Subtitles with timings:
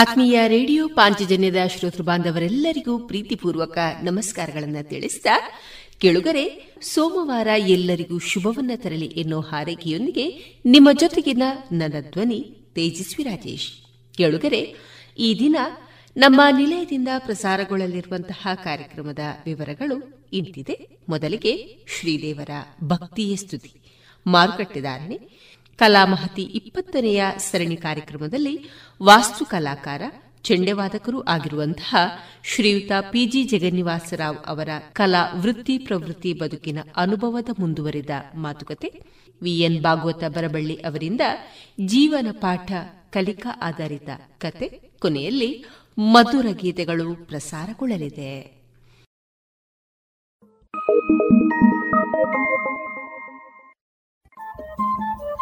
[0.00, 5.26] ಆತ್ಮೀಯ ರೇಡಿಯೋ ಪಾಂಚಜನ್ಯದ ಶ್ರೋತೃ ಬಾಂಧವರೆಲ್ಲರಿಗೂ ಪ್ರೀತಿಪೂರ್ವಕ ನಮಸ್ಕಾರಗಳನ್ನು ತಿಳಿಸಿದ
[5.98, 11.42] ಕೆಳುಗರೆ, ಸೋಮವಾರ ಎಲ್ಲರಿಗೂ ಶುಭವನ್ನ ತರಲಿ ಎನ್ನುವ ಹಾರೈಕೆಯೊಂದಿಗೆ ನಿಮ್ಮ ಜೊತೆಗಿನ
[11.72, 13.72] ನನ್ನ ಧ್ವನಿ ತೇಜಸ್ವಿ ರಾಜೇಶ್.
[14.16, 14.74] ಕೆಳುಗರೆ,
[15.18, 15.56] ಈ ದಿನ
[16.16, 20.98] ನಮ್ಮ ನಿಲಯದಿಂದ ಪ್ರಸಾರಗೊಳ್ಳಲಿರುವಂತಹ ಕಾರ್ಯಕ್ರಮದ ವಿವರಗಳು ಇಂತಿದೆ.
[21.08, 22.50] ಮೊದಲಿಗೆ ಶ್ರೀದೇವರ
[22.84, 23.72] ಭಕ್ತಿಯ ಸ್ತುತಿ.
[24.26, 25.18] ಮಾರುಕಟ್ಟೆದಾರಣೆ
[25.80, 28.70] ಕಲಾಮಹತಿ ಇಪ್ಪತ್ತನೆಯ ಸರಣಿ ಕಾರ್ಯಕ್ರಮದಲ್ಲಿ
[29.02, 30.02] ವಾಸ್ತು ಕಲಾಕಾರ,
[30.42, 31.96] ಚೆಂಡೆವಾದಕರೂ ಆಗಿರುವಂತಹ
[32.44, 38.92] ಶ್ರೀಯುತ ಪಿಜಿ ಜಗನ್ನಿವಾಸರಾವ್ ಅವರ ಕಲಾ ವೃತ್ತಿ ಪ್ರವೃತ್ತಿ ಬದುಕಿನ ಅನುಭವದ ಮುಂದುವರಿದ ಮಾತುಕತೆ.
[39.42, 41.20] ವಿಎನ್ ಭಾಗವತ ಬರಬಳ್ಳಿ ಅವರಿಂದ
[41.86, 42.72] ಜೀವನ ಪಾಠ
[43.12, 44.68] ಕಲಿಕಾ ಆಧಾರಿತ ಕತೆ.
[44.98, 45.64] ಕೊನೆಯಲ್ಲಿ
[45.98, 48.60] ಮಧುರ ಗೀತೆಗಳು ಪ್ರಸಾರಗೊಳ್ಳಲಿದೆ.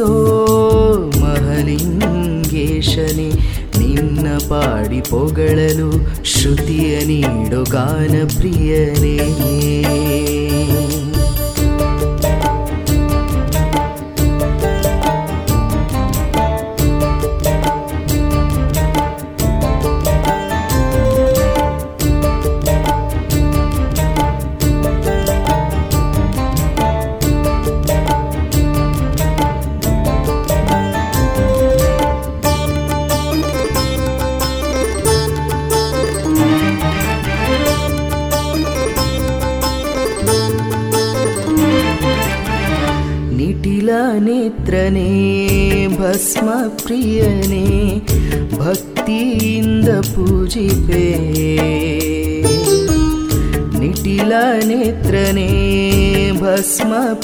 [0.00, 3.28] ಕರುಣಿಸೋ ಮಹಲಿಂಗೇಶನೆ
[3.78, 5.90] ನಿನ್ನ ಪಾಡಿ ಪೊಗಳಲು
[6.24, 9.18] ಶ್ರುತಿಯ ನೀಡೋ ಗಾನ ಪ್ರಿಯನೇ.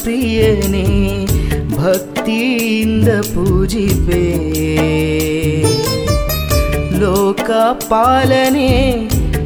[0.07, 1.27] ಪ್ರಿಯನೇ
[1.77, 4.25] ಭಕ್ತಿಯಿಂದ ಪೂಜಿಪೆ.
[7.01, 8.95] ಲೋಕಪಾಲನೆ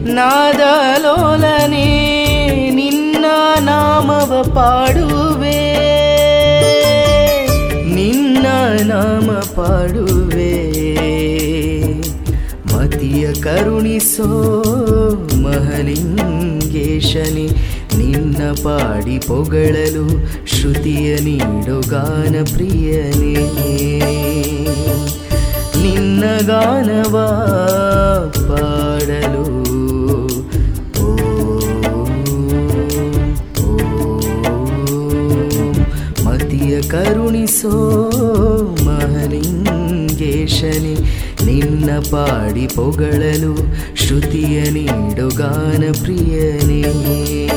[0.02, 1.86] ನಾದಲೋಲನೆ
[2.70, 3.24] ನಿನ್ನ
[3.60, 5.78] ನಾಮವ ಪಾಡುವೆ.
[7.94, 8.46] ನಿನ್ನ
[8.82, 10.70] ನಾಮ ಪಾಡುವೆ.
[12.74, 14.62] ಮತಿಯ ಕರುಣಿಸೋ
[15.42, 17.48] ಮಹಲಿಂಗೇಶನಿ
[18.20, 20.06] ನಿನ್ನ ಪಾಡಿ ಪೊಗಳಲು
[20.46, 23.34] ಶ್ರುತಿಯ ನೀಡು ಗಾನ ಪ್ರಿಯನೇ.
[25.82, 27.16] ನಿನ್ನ ಗಾನವ
[28.48, 29.46] ಪಾಡಲು
[36.26, 37.74] ಮತಿಯ ಕರುಣಿಸೋ
[38.86, 40.94] ಮಹಲಿಂಗೇಶನೇ,
[41.44, 43.54] ನಿನ್ನ ಪಾಡಿ ಪೊಗಳಲು
[43.96, 47.49] ಶ್ರುತಿಯ ನೀಡು ಗಾನ ಪ್ರಿಯನೇ.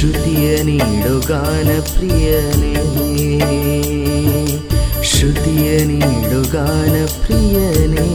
[0.00, 2.74] ಶ್ರುತಿಯ ನೀಡು ಗಾನ ಪ್ರಿಯನೇ.
[5.02, 8.06] ಶ್ರುತಿಯ ನೀಡು ಗಾನ ಪ್ರಿಯನೇ.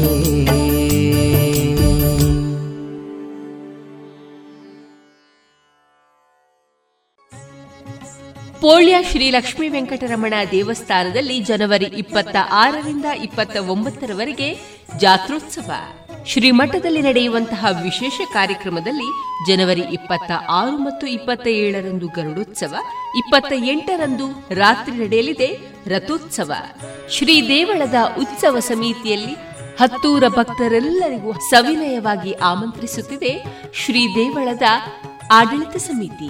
[8.62, 14.58] ಪೋಳ್ಯ ಶ್ರೀ ಲಕ್ಷ್ಮೀ ವೆಂಕಟರಮಣ ದೇವಸ್ಥಾನದಲ್ಲಿ ಜನವರಿ ಇಪ್ಪತ್ತ ಆರರಿಂದ ಇಪ್ಪತ್ತ ಒಂಬತ್ತರವರೆಗೆ
[14.98, 15.72] ಜಾತ್ರೋತ್ಸವ.
[16.28, 19.10] ಶ್ರೀಮಠದಲ್ಲಿ ನಡೆಯುವಂತಹ ವಿಶೇಷ ಕಾರ್ಯಕ್ರಮದಲ್ಲಿ
[19.48, 22.76] ಜನವರಿ ಇಪ್ಪತ್ತ ಆರು ಮತ್ತು ಇಪ್ಪತ್ತ ಏಳರಂದು ಗರುಡೋತ್ಸವ,
[23.18, 26.54] ಇಪ್ಪತ್ತ ಎಂಟರಂದು ರಾತ್ರಿ ನಡೆಯಲಿದೆ ರಥೋತ್ಸವ.
[27.10, 29.34] ಶ್ರೀ ದೇವಳದ ಉತ್ಸವ ಸಮಿತಿಯಲ್ಲಿ
[29.80, 34.64] ಹತ್ತೂರ ಭಕ್ತರೆಲ್ಲರಿಗೂ ಸವಿನಯವಾಗಿ ಆಮಂತ್ರಿಸುತ್ತಿದೆ ಶ್ರೀ ದೇವಳದ
[35.32, 36.30] ಆಡಳಿತ ಸಮಿತಿ.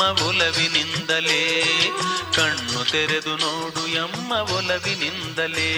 [0.00, 1.40] ಎಮ್ಮ ಒಲವಿನಿಂದಲೇ
[2.36, 5.72] ಕಣ್ಣು ತೆರೆದು ನೋಡು ಎಮ್ಮ ಒಲವಿನಿಂದಲೇ.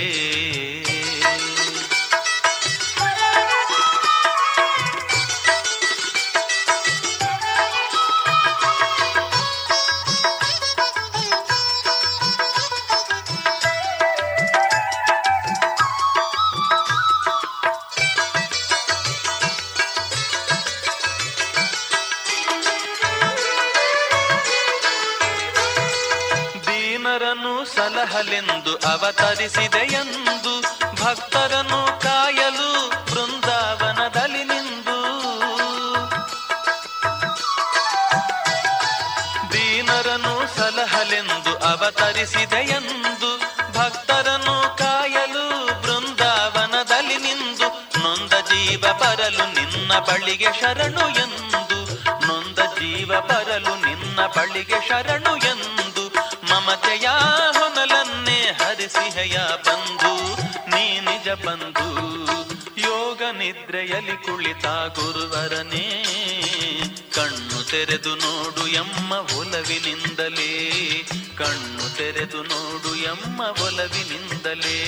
[29.02, 30.52] ಅವತರಿಸಿದೆಯೆಂದು
[31.02, 32.68] ಭಕ್ತರನ್ನು ಕಾಯಲು
[33.10, 34.98] ಬೃಂದಾವನದಲ್ಲಿ ನಿಂದು.
[39.52, 43.30] ದೀನರನ್ನು ಸಲಹಲೆಂದು ಅವತರಿಸಿದೆಯೆಂದು
[43.72, 45.46] ಭಕ್ತರನ್ನು ಕಾಯಲು
[45.82, 47.68] ಬೃಂದಾವನದಲ್ಲಿ ನಿಂದು.
[47.98, 51.78] ನೊಂದ ಜೀವ ಬರಲು ನಿನ್ನ ಬಳಿಗೆ ಶರಣು ಎಂದು,
[52.26, 56.08] ನೊಂದ ಜೀವ ಬರಲು ನಿನ್ನ ಬಳಿಗೆ ಶರಣು ಎಂದು
[56.50, 57.08] ಮಮತೆಯ
[59.22, 60.36] ಹರಿಸಿಹಯ ಬಂಧು,
[60.70, 61.88] ನೀ ನಿಜ ಬಂಧು.
[62.80, 65.86] ಯೋಗ ನಿದ್ರೆಯಲ್ಲಿ ಕುಳಿತ ಗುರುವರನೇ,
[67.14, 70.50] ಕಣ್ಣು ತೆರೆದು ನೋಡು ಎಮ್ಮ ಒಲವಿನಿಂದಲೇ.
[71.38, 74.78] ಕಣ್ಣು ತೆರೆದು ನೋಡು ಎಮ್ಮ ಒಲವಿನಿಂದಲೇ.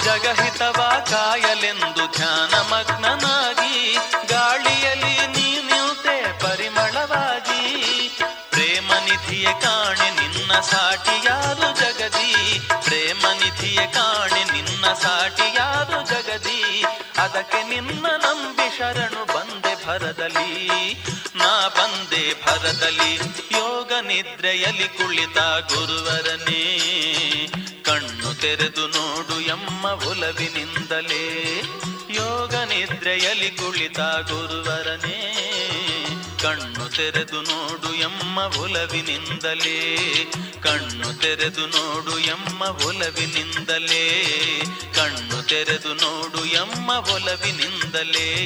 [0.03, 7.63] ಜಗಹಿತವ ಕಾಯಲೆಂದು ಧ್ಯಾನ ಮಗ್ನನಾಗಿ, ಗಾಳಿಯಲ್ಲಿ ನೀ ನಿಂತೆ ಪರಿಮಳವಾಗಿ.
[8.49, 12.59] ಪ್ರೇಮ ನಿಧಿಯ ಕಾಣೆ ನಿನ್ನ ಸಾಟಿಯಾರು ಜಗದಿ.
[12.83, 16.85] ಪ್ರೇಮ ನಿಧಿಯ ಕಾಣೆ ನಿನ್ನ ಸಾಟಿಯಾರು ಜಗದಿ.
[17.17, 17.98] ಅದಕ್ಕೆ ನಿನ್ನ
[19.89, 20.93] ಭರದಲ್ಲಿ
[21.35, 23.15] ನಾ ಬಂದೆ ಭರದಲ್ಲಿ,
[23.51, 25.37] ಯೋಗ ನಿದ್ರೆಯಲ್ಲಿ ಕುಳಿತ
[25.73, 26.77] ಗುರುವರನೇ.
[27.85, 31.55] ಕಣ್ಣು ತೆರೆದು ನೋಡು ಎಮ್ಮ ಒಲವಿನಿಂದಲೇ,
[32.09, 35.35] ಯೋಗ ನಿದ್ರೆಯಲ್ಲಿ ಕುಳಿತ ಗುರುವರನೇ.
[36.41, 39.95] ಕಣ್ಣು ತೆರೆದು ನೋಡು ಎಮ್ಮ ಒಲವಿನಿಂದಲೇ,
[40.63, 44.05] ಕಣ್ಣು ತೆರೆದು ನೋಡು ಎಮ್ಮ ಒಲವಿನಿಂದಲೇ.
[44.95, 48.45] ಕಣ್ಣು ತೆರೆದು ನೋಡು ಎಮ್ಮ ಒಲವಿನಿಂದಲೇ.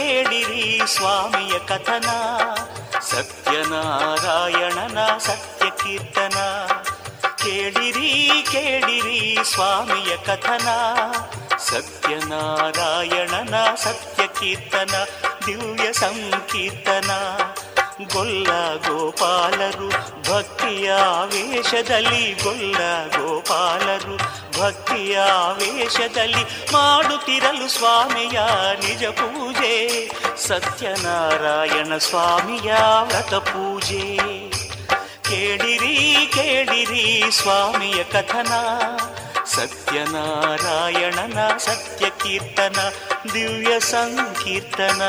[0.00, 2.08] ಕೇಳಿರಿ ಸ್ವಾಮಿಯ ಕಥನ.
[3.00, 6.38] ಸತ್ಯನಾರಾಯಣನ ಸತ್ಯ ಕೀರ್ತನ
[7.38, 10.68] ಕೇಳಿರಿ ಕೇಳಿರಿ ಸ್ವಾಮಿಯ ಕಥನ.
[11.58, 15.04] ಸತ್ಯನಾರಾಯಣನ ಸತ್ಯ ಕೀರ್ತನ
[15.46, 17.10] ದಿವ್ಯ ಸಂಕೀರ್ತನ.
[18.08, 19.90] ಗೊಲ್ಲ ಗೋಪಾಲರು,
[20.30, 20.92] ಭಕ್ತಿಯ
[21.24, 24.18] ವೇಷದಲ್ಲಿ ಗೊಲ್ಲ ಗೋಪಾಲರು,
[24.60, 25.20] ಭಕ್ತಿಯ
[25.52, 28.40] ವೇಷದಲ್ಲಿ ಮಾಡುತ್ತಿರಲು ಸ್ವಾಮಿಯ
[28.88, 30.10] ನಿಜ ಪೂಜೆ.
[30.46, 34.18] ಸತ್ಯನಾರಾಯಣ ಸ್ವಾಮಿಯ ವ್ರತ ಪೂಜೆ.
[35.22, 38.52] ಕೇಳಿರಿ ಕೇಳಿರಿ ಸ್ವಾಮಿಯ ಕಥನ.
[39.44, 42.92] ಸತ್ಯನಾರಾಯಣನ ಸತ್ಯ ಕೀರ್ತನ
[43.34, 45.02] ದಿವ್ಯ ಸಂಕೀರ್ತನ.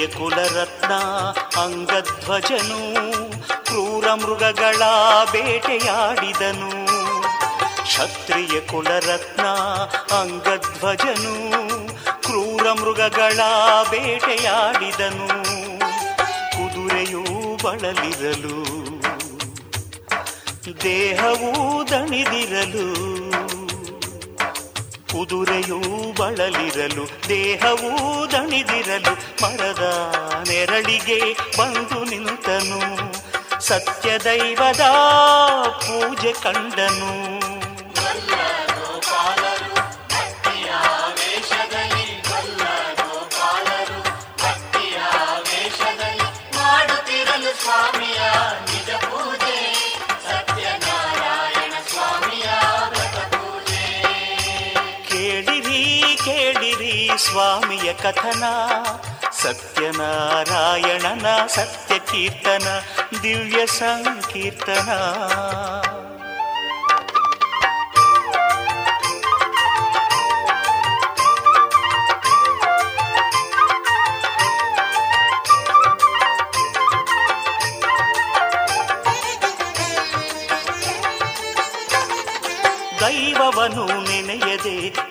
[0.00, 0.92] ಕ್ಷತ್ರಿಯ ಕುಲರತ್ನ,
[1.60, 2.94] ಅಂಗಧ್ವಜನು,
[3.64, 4.82] ಕ್ರೂರ ಮೃಗಗಳ
[5.32, 6.86] ಬೇಟೆಯಾಡಿದನು.
[7.82, 9.42] ಕ್ಷತ್ರಿಯ ಕುಲರತ್ನ,
[10.14, 11.52] ಅಂಗಧ್ವಜನು,
[12.22, 13.40] ಕ್ರೂರ ಮೃಗಗಳ
[13.90, 15.28] ಬೇಟೆಯಾಡಿದನು.
[16.50, 18.64] ಕುದುರೆಯೂ ಬಳಲಿರಲು,
[20.82, 23.19] ದೇಹವೂ ದಣಿದಿರಲು
[25.12, 30.14] ಕುದುರೆಯೂ ಬಳಲಿರಲು ದೇಹವೂ ದಣಿದಿರಲು ಮರದ
[30.48, 31.20] ನೆರಳಿಗೆ
[31.58, 32.80] ಬಂದು ನಿಂತನು.
[33.60, 34.80] ಸತ್ಯ ದೈವದ
[35.68, 37.29] ಪೂಜೆ ಕಂಡನು.
[58.02, 58.44] ಕಥನ
[59.40, 62.66] ಸತ್ಯನಾರಾಯಣನ ಸತ್ಯ ಕೀರ್ತನ
[63.22, 64.90] ದಿವ್ಯ ಸಂಕೀರ್ತನ.
[83.00, 84.29] ದೈವವನು ನೆನೆಯದೆ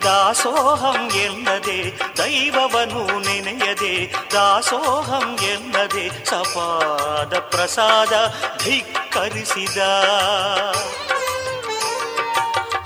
[0.03, 8.33] ದಾಸೋಹಂ ಎನ್ನದೆ, ದೈವವನು ನೆನೆಯದೆ, ದಾಸೋಹಂ ಎನ್ನದೆ, ಸಪಾದ ಪ್ರಸಾದ
[8.63, 9.77] ಧಿಕ್ಕರಿಸಿದ.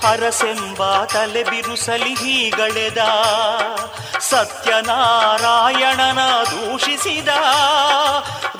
[0.06, 2.97] ಹರಸೆಂಬ ತಲೆ ಬಿರುಸಲಿ ಹೀಗಳೆದ,
[4.19, 7.30] ಸತ್ಯನಾರಾಯಣನ ದೂಷಿಸಿದ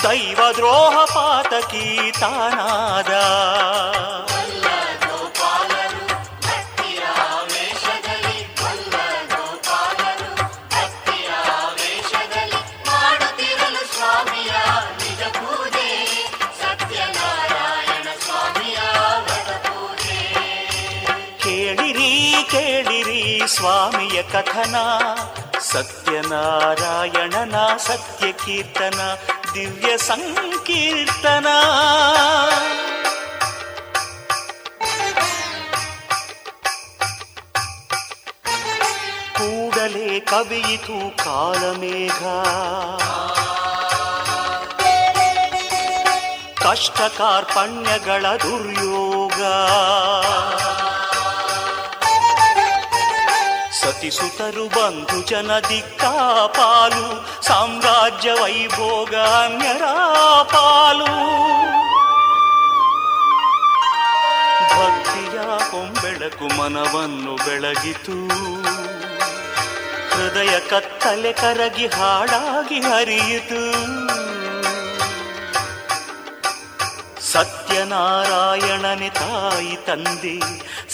[0.04, 3.14] ದೈವ ದ್ರೋಹ ಪಾತಕಿ ತಾನಾದ
[23.46, 24.76] ಸ್ವಾಮಿಯ ಕಥನ
[25.60, 29.02] ಸತ್ಯನಾರಾಯಣನ ಸತ್ಯ ಕೀರ್ತನ
[29.54, 31.48] ದಿವ್ಯ ಸಂಕೀರ್ತನ.
[39.38, 42.24] ಕೂಡಲೇ ಕವಿಯಿತು ಕಾಲಮೇಘ.
[46.64, 49.42] ಕಷ್ಟ ಕಾರ್ಪಣ್ಯಗಳ ದುರ್ಯೋಗ.
[53.84, 59.86] ಸತಿಸುತರು ಬಂಧು ಜನ ದಿಕ್ಕಾಪಾಲು ಸಾಮ್ರಾಜ್ಯ ವೈಭೋಗ ಅನ್ಯರ
[60.44, 61.12] ಪಾಲು.
[64.70, 65.40] ಭಕ್ತಿಯ
[65.72, 68.18] ಕೊಂಬೆಳಕು ಮನವನ್ನು ಬೆಳಗಿತು.
[70.16, 73.64] ಹೃದಯ ಕತ್ತಲೆ ಕರಗಿ ಹಾಡಾಗಿ ಹರಿಯಿತು.
[77.32, 80.40] ಸತ್ಯನಾರಾಯಣನೆ ತಾಯಿ ತಂದೆ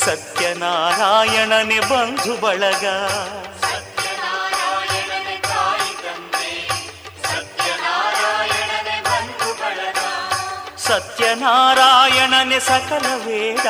[0.05, 2.85] ಸತ್ಯನಾರಾಯಣನೆ ಬಂಧು ಬಳಗ.
[10.77, 13.67] ಸತ್ಯನಾರಾಯಣನೆ ಸಕಲ ವೇದ.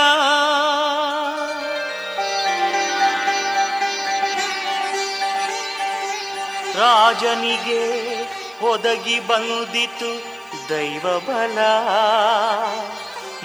[6.78, 7.84] राजनिगे
[8.68, 10.10] ಒದಗಿ ಬಂದಿತು
[10.70, 11.58] ದೈವಬಲ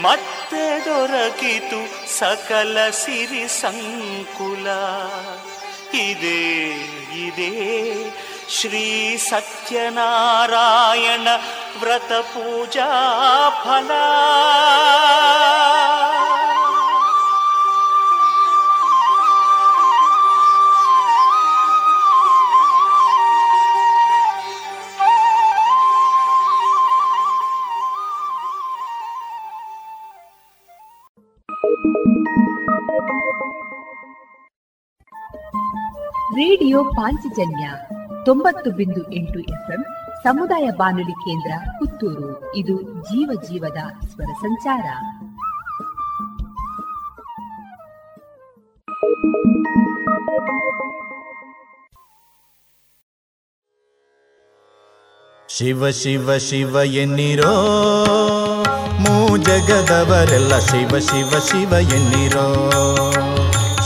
[0.02, 4.68] ಮತ್ತೆ ದೊರಕಿತು ಸಕಲ ಸಿರಿ ಸಂಕುಲ.
[5.94, 6.76] ಇದೇ
[7.28, 7.52] ಇದೇ
[8.50, 11.28] ಶ್ರೀ ಸತ್ಯನಾರಾಯಣ
[11.80, 12.90] ವ್ರತ ಪೂಜಾ
[13.64, 13.92] ಫಲ.
[36.36, 37.70] ರೇಡಿಯೋ ಪಾಂಚಜನ್ಯ
[38.26, 39.86] ತೊಂಬತ್ತು ಬಿಂದು ಎಂಟು ಎಫ್ಎಂ
[40.24, 42.56] ಸಮುದಾಯ ಬಾನುಲಿ ಕೇಂದ್ರ ಪುತ್ತೂರು.
[42.56, 44.86] ಇದು ಜೀವ ಜೀವದ ಸ್ವರ ಸಂಚಾರ.
[55.50, 57.56] ಶಿವ ಶಿವ ಶಿವ ಎನ್ನಿರೋ?
[59.00, 62.72] ಮೂ ಜಗದವರೆಲ್ಲ ಶಿವ ಶಿವ ಶಿವ ಎನ್ನಿರೋ?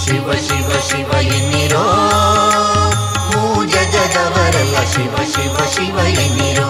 [0.06, 2.09] ಶಿವ ಶಿವ ಶಿವ ಎನ್ನಿರೋ?
[5.00, 6.70] ಶಿವ ಶಿವ ಶಿವ ಎನ್ನಿರೋ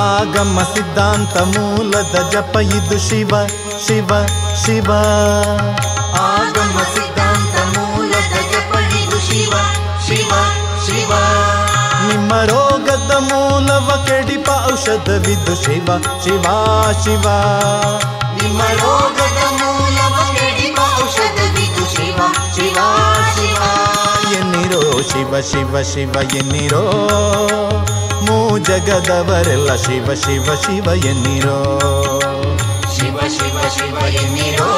[0.00, 3.32] ಆಗಮ ಸಿದ್ಧಾಂತ ಮೂಲದ ಜಪ ಇದು ಶಿವ
[3.86, 4.10] ಶಿವ
[4.64, 4.88] ಶಿವ.
[6.28, 9.52] ಆಗಮ ಸಿದ್ಧಾಂತ ಮೂಲದ ಜಪ ಇದು ಶಿವ
[10.06, 10.30] ಶಿವ ಶಿವ.
[12.28, 15.86] ನಿಮ್ಮ ರೋಗದ ಮೂಲವ ಕೆಡಿಪ ಔಷಧವಿದು ಶಿವ
[16.24, 16.46] ಶಿವ
[17.04, 17.26] ಶಿವ
[18.38, 22.18] ನಿಮ್ಮ ರೋಗದ ಮೂಲವ ಕೆಡಿಪ ಔಷಧವಿದು ಶಿವ
[22.56, 22.78] ಶಿವ
[23.36, 23.62] ಶಿವ
[24.34, 26.82] ಎನ್ನಿರೋ ಶಿವ ಶಿವ ಶಿವ ಎನ್ನಿರೋ
[28.26, 28.36] ಮೂ
[28.68, 31.58] ಜಗದವರೆಲ್ಲ ಶಿವ ಶಿವ ಶಿವ ಎನ್ನಿರೋ
[32.96, 34.70] ಶಿವ ಶಿವ ಶಿವ ಎನ್ನಿರೋ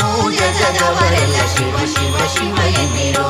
[0.00, 3.28] ಮೂ ಜಗದವರೆಲ್ಲ ಶಿವ ಶಿವ ಶಿವ ಎನ್ನಿರೋ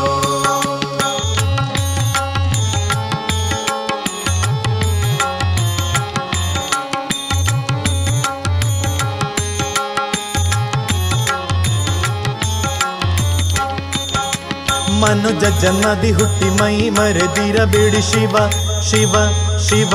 [15.03, 18.37] ಮನುಜ ಜನ್ಮದಿ ಹುಟ್ಟಿ ಮೈ ಮರೆದಿರಬೇಡಿ ಶಿವ
[18.83, 19.15] ಶಿವ
[19.69, 19.95] ಶಿವ.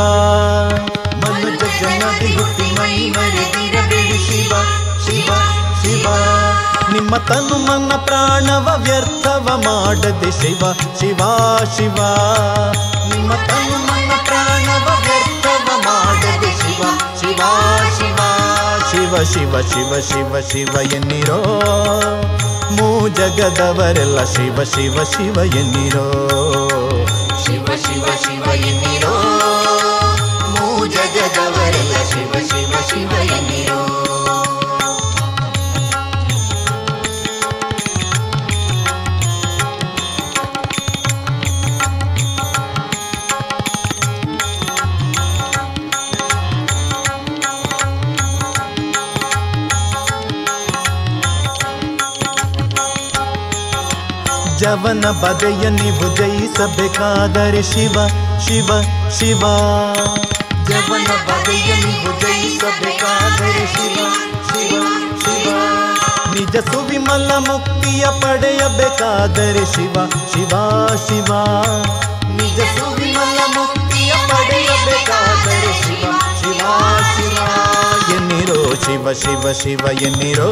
[1.23, 4.53] ಮನುಜ ಜನ್ಮದಿ ಹುಟ್ಟಿ ಮೈ ಮರೆದಿರಬೇಡಿ ಶಿವ
[5.05, 5.29] ಶಿವ
[5.83, 6.07] ಶಿವ.
[6.93, 11.21] ನಿಮ್ಮ ತನು ಮನ ಪ್ರಾಣವ ವ್ಯರ್ಥವ ಮಾಡದೆ ಶಿವ ಶಿವ
[11.77, 11.97] ಶಿವ.
[13.15, 16.83] ನಿಮ್ಮ ತನು ಮನ ಪ್ರಾಣವ ವ್ಯರ್ಥವ ಮಾಡದೆ ಶಿವ
[17.21, 17.41] ಶಿವ
[17.97, 18.19] ಶಿವ.
[18.91, 21.39] ಶಿವ ಶಿವ ಶಿವ ಶಿವ ಶಿವ ಎನ್ನಿರೋ
[23.09, 26.05] ಜಗದವರೆಲ್ಲ ಶಿವ ಶಿವ ಶಿವ ಎನ್ನಿರೋ
[54.67, 57.93] ಜವನ ಬಗೆಯ ನೀವು ಜಯಿಸಬೇಕಾದರೆ ಶಿವ
[58.39, 58.69] ಶಿವ
[59.09, 59.41] ಶಿವ.
[60.67, 63.97] ಜವನ ಬಗೆಯ ನೀವು ಜಯಿಸಬೇಕಾದರೆ ಶಿವ
[64.49, 64.83] ಶಿವ
[65.23, 65.47] ಶಿವ.
[66.33, 69.93] ನಿಜ ಸುವಿಮಲ ಮುಕ್ತಿಯ ಪಡೆಯಬೇಕಾದರೆ ಶಿವ
[70.33, 70.53] ಶಿವ
[71.07, 71.31] ಶಿವ.
[72.29, 76.65] ನಿಜ ಸುವಿಮಲ ಮುಕ್ತಿಯ ಪಡೆಯಬೇಕಾದರೆ ಶಿವ ಶಿವ
[77.15, 77.37] ಶಿವ.
[78.15, 80.51] ಎನ್ನಿರೋ ಶಿವ ಶಿವ ಶಿವ ಎನ್ನಿರೋ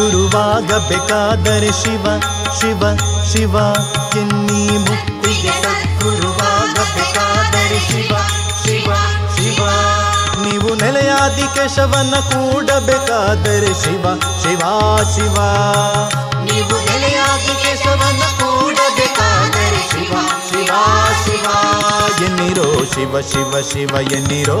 [0.00, 2.04] ಸದ್ಗುರುವಾಗಬೇಕಾದರೆ ಶಿವ
[2.60, 2.82] ಶಿವ
[3.32, 3.54] ಶಿವ.
[4.18, 8.12] ಎನ್ನಿ ಮುಕ್ತಿಗೆ ಸದ್ಗುರುವಾಗಬೇಕಾದರೆ ಶಿವ
[8.64, 8.90] ಶಿವ
[9.36, 9.60] ಶಿವ.
[10.44, 14.04] ನೀವು ನೆಲೆಯಾದಿ ಕೇಶವನ್ನ ಕೂಡಬೇಕಾದರೆ ಶಿವ
[14.42, 14.62] ಶಿವ
[15.14, 15.36] ಶಿವ.
[16.44, 20.14] ನೀವು ನೆಲೆಯಾದಿ ಕೇಶವನ್ನ ಕೂಡಬೇಕಾದರೆ ಶಿವ
[20.50, 20.72] ಶಿವ
[21.24, 21.46] ಶಿವ.
[22.24, 24.60] ಎನ್ನಿರೋ ಶಿವ ಶಿವ ಶಿವ ಎನ್ನಿರೋ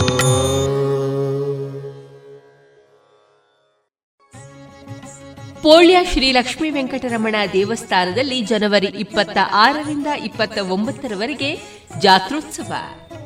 [5.71, 11.59] ಪೋಳ್ಯ ಶ್ರೀ ಲಕ್ಷ್ಮೀ ವೆಂಕಟರಮಣ ದೇವಸ್ಥಾನದಲ್ಲಿ ಜನವರಿ ಇಪ್ಪತ್ತ ಆರರಿಂದ ಇಪ್ಪತ್ತ ಒಂಬತ್ತರವರೆಗೆ
[11.99, 12.73] ಜಾತ್ರೋತ್ಸವ.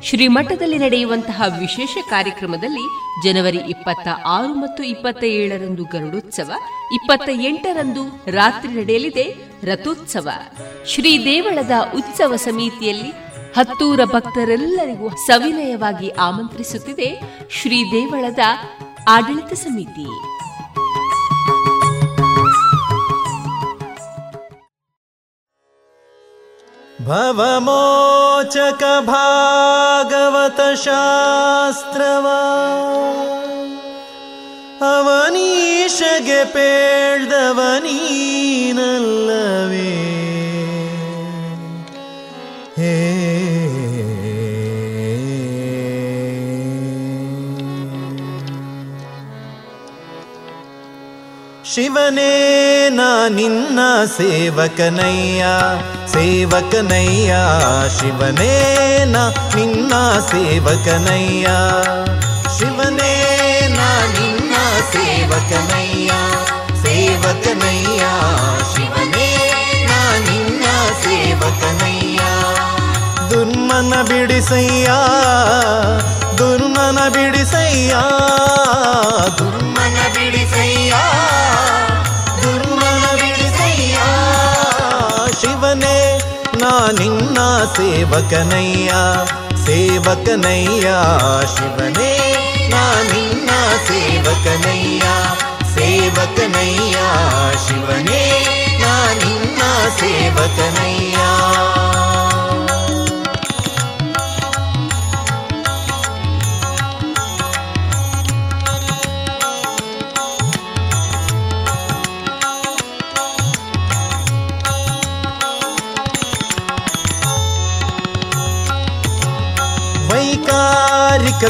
[0.02, 2.84] ಶ್ರೀಮಠದಲ್ಲಿ ನಡೆಯುವಂತಹ ವಿಶೇಷ ಕಾರ್ಯಕ್ರಮದಲ್ಲಿ
[3.24, 6.52] ಜನವರಿ ಇಪ್ಪತ್ತ ಆರು ಮತ್ತು ಇಪ್ಪತ್ತ ಏಳರಂದು ಗರುಡೋತ್ಸವ,
[6.92, 10.28] ಇಪ್ಪತ್ತ ಎಂಟರಂದು ರಾತ್ರಿ ನಡೆಯಲಿದೆ ರಥೋತ್ಸವ.
[10.86, 13.10] ಶ್ರೀ ದೇವಳದ ಉತ್ಸವ ಸಮಿತಿಯಲ್ಲಿ
[13.56, 18.38] ಹತ್ತೂರ ಭಕ್ತರೆಲ್ಲರಿಗೂ ಸವಿನಯವಾಗಿ ಆಮಂತ್ರಿಸುತ್ತಿದೆ ಶ್ರೀ ದೇವಳದ
[19.08, 20.35] ಆಡಳಿತ ಸಮಿತಿ.
[27.05, 32.39] भवमोचक भागवत शास्त्रवा
[34.85, 37.51] ಅವನೀಶಗೆ ಪೇಳ್ದವನೀನಲ್ಲವೇ
[42.77, 42.93] ಹೇ
[51.76, 53.78] ಶಿವನೇ, ನಾ ನಿನ್ನ
[54.16, 55.46] ಸೇವಕನಯ್ಯ.
[56.12, 57.34] ಸೇವಕನಯ್ಯ,
[58.00, 59.92] ಶಿವನೇ, ನಾ ನಿನ್ನ
[60.30, 61.46] ಸೇವಕನಯ್ಯ.
[62.58, 63.14] ಶಿವನೇ,
[63.68, 64.54] ನಾ ನಿನ್ನ
[64.92, 66.10] ಸೇವಕನಯ್ಯ.
[66.82, 68.04] ಸೇವಕನಯ್ಯ,
[68.74, 69.28] ಶಿವನೇ,
[69.88, 70.64] ನಾ ನಿನ್ನ
[71.02, 72.20] ಸೇವಕನಯ್ಯ.
[73.30, 74.90] ದುರ್ಮನ ಬಿಡಿಸಯ್ಯ
[76.38, 77.94] ದುರ್ಮನ ಬಿಡಿಸಯ್ಯ
[79.38, 80.94] ದುರ್ಮನ ಬಿಡಿಸಯ್ಯ
[82.42, 83.98] ದುರ್ಮನ ಬಿಡಿಸಯ್ಯ
[85.40, 85.96] ಶಿವನೇ
[86.62, 87.38] ನಾ ನಿನ್ನ
[87.76, 88.90] ಸೇವಕನಯ್ಯ
[89.66, 90.88] ಸೇವಕನಯ್ಯ
[91.54, 92.12] ಶಿವನೇ
[92.70, 93.50] ನಾ ನಿನ್ನ
[93.88, 95.06] ಸೇವಕನಯ್ಯ
[95.74, 96.98] ಸೇವಕನಯ್ಯ
[97.66, 98.22] ಶಿವನೇ
[98.80, 99.62] ನಾ ನಿನ್ನ
[100.00, 101.18] ಸೇವಕನಯ್ಯ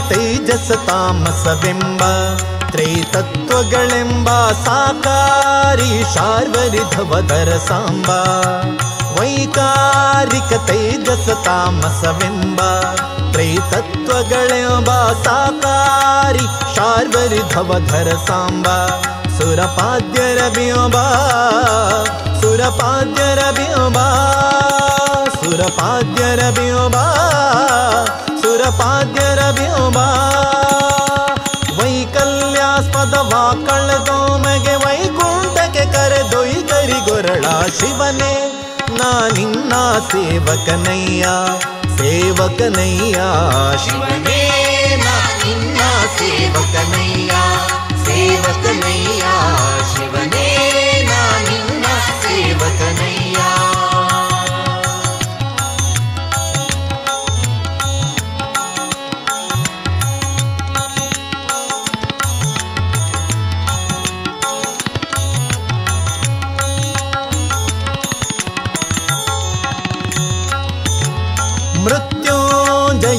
[0.09, 2.03] ತೇಜಸ ತಾಮಸವೆಂಬ
[2.71, 4.29] ತ್ರೈತತ್ವಗಳೆಂಬ
[4.65, 8.09] ಸಾಕಾರಿ ಶಾರ್ವರಿಧವದರ ಸಾಂಬ
[9.19, 12.61] ವೈಕಾರಿಕ ತೇಜಸ ತಾಮಸವೆಂಬ
[13.33, 14.91] ತ್ರೈತತ್ವಗಳೆಂಬ
[15.25, 16.47] ಸಾಕಾರಿ
[16.77, 18.67] ಶಾರ್ವರಿಧವಧರ ಸಾಂಬ
[19.39, 20.97] ಸುರಪಾದ್ಯರ ಬಿಂಬ
[22.41, 23.99] ಸುರಪಾದ್ಯರ ಬಿಂಬ
[25.37, 26.97] ಸುರಪಾದ್ಯರ ಬಿಂಬ
[28.57, 29.97] ಸುರಪಾದ್ಯರ ವ್ಯೋಮ
[31.79, 33.15] ವೈಕಲ್ಯಾಸ್ಪದ
[33.69, 37.45] ಕಳೆದೋಮಗೆ ವೈಕುಂಠಕ್ಕೆ ಕರೆದೊಯ್ದರಿ ಗೊರಳ
[37.79, 38.35] ಶಿವನೇ.
[38.91, 39.73] ನಾ ನಿನ್ನ
[40.13, 41.27] ಸೇವಕನಯ್ಯ
[41.99, 43.21] ಸೇವಕನಯ್ಯ.
[43.85, 44.41] ಶಿವನೇ,
[45.05, 45.81] ನಾ ನಿನ್ನ
[46.19, 47.31] ಸೇವಕನಯ್ಯ
[48.05, 49.23] ಸೇವಕನಯ್ಯ.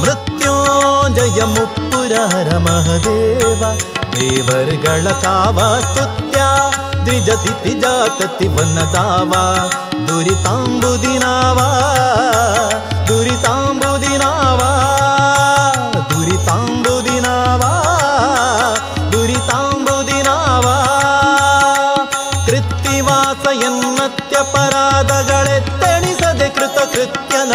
[0.02, 3.64] ಮೃತ್ಯೋಂಜಯ ಮುಪ್ಪುರಹರ ಮಹದೇವ.
[4.16, 6.42] ದೇವರ್ಗಳ ಕಾವ ಸ್ತುತ್ಯ
[7.06, 9.34] ತ್ರಿಜದಿತಿ ಜಾತತಿ ದುರಿತಾಂಬುದಿನಾವ
[10.08, 11.60] ದುರಿತಾಂಬುದಿನಾವ.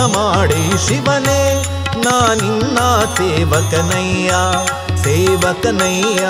[0.07, 1.65] ಮಾಡಿ ಶಿವನೇ
[1.97, 2.79] ನಾನಿನ್ನ
[3.17, 4.35] ಸೇವಕನಯ್ಯ
[5.03, 6.21] ಸೇವಕನಯ್ಯ.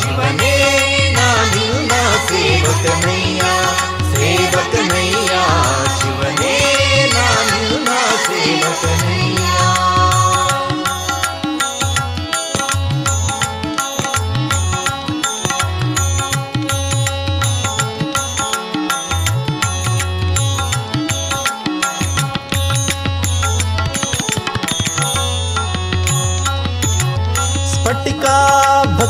[0.00, 0.54] ಶಿವನೇ
[1.16, 1.92] ನಾನಿನ್ನ
[2.28, 3.40] ಸೇವಕನಯ್ಯ
[4.14, 5.32] ಸೇವಕನಯ್ಯ.
[6.00, 6.54] ಶಿವನೇ
[7.14, 7.88] ನಾನಿನ್ನ
[8.26, 9.13] ಸೇವಕನಯ್ಯ.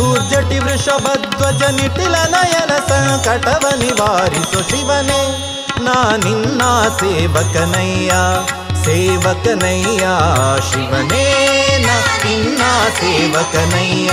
[0.00, 5.46] ಧೂರ್ಜಟಿ ವೃಷಭಧ್ವಜ ನಿಟಿಲ ನಯನ ಸಂಕಟವ ನಿವಾರಿಸು ಶಿವನೇ.
[5.80, 8.12] ನಾ ನಿನ್ನ ಸೇವಕನಯ್ಯ
[8.84, 10.04] ಸೇವಕನಯ್ಯ
[10.72, 11.24] ಶಿವನೇ.
[11.86, 12.62] ನಾ ನಿನ್ನ
[13.00, 14.10] ಸೇವಕನಯ್ಯ,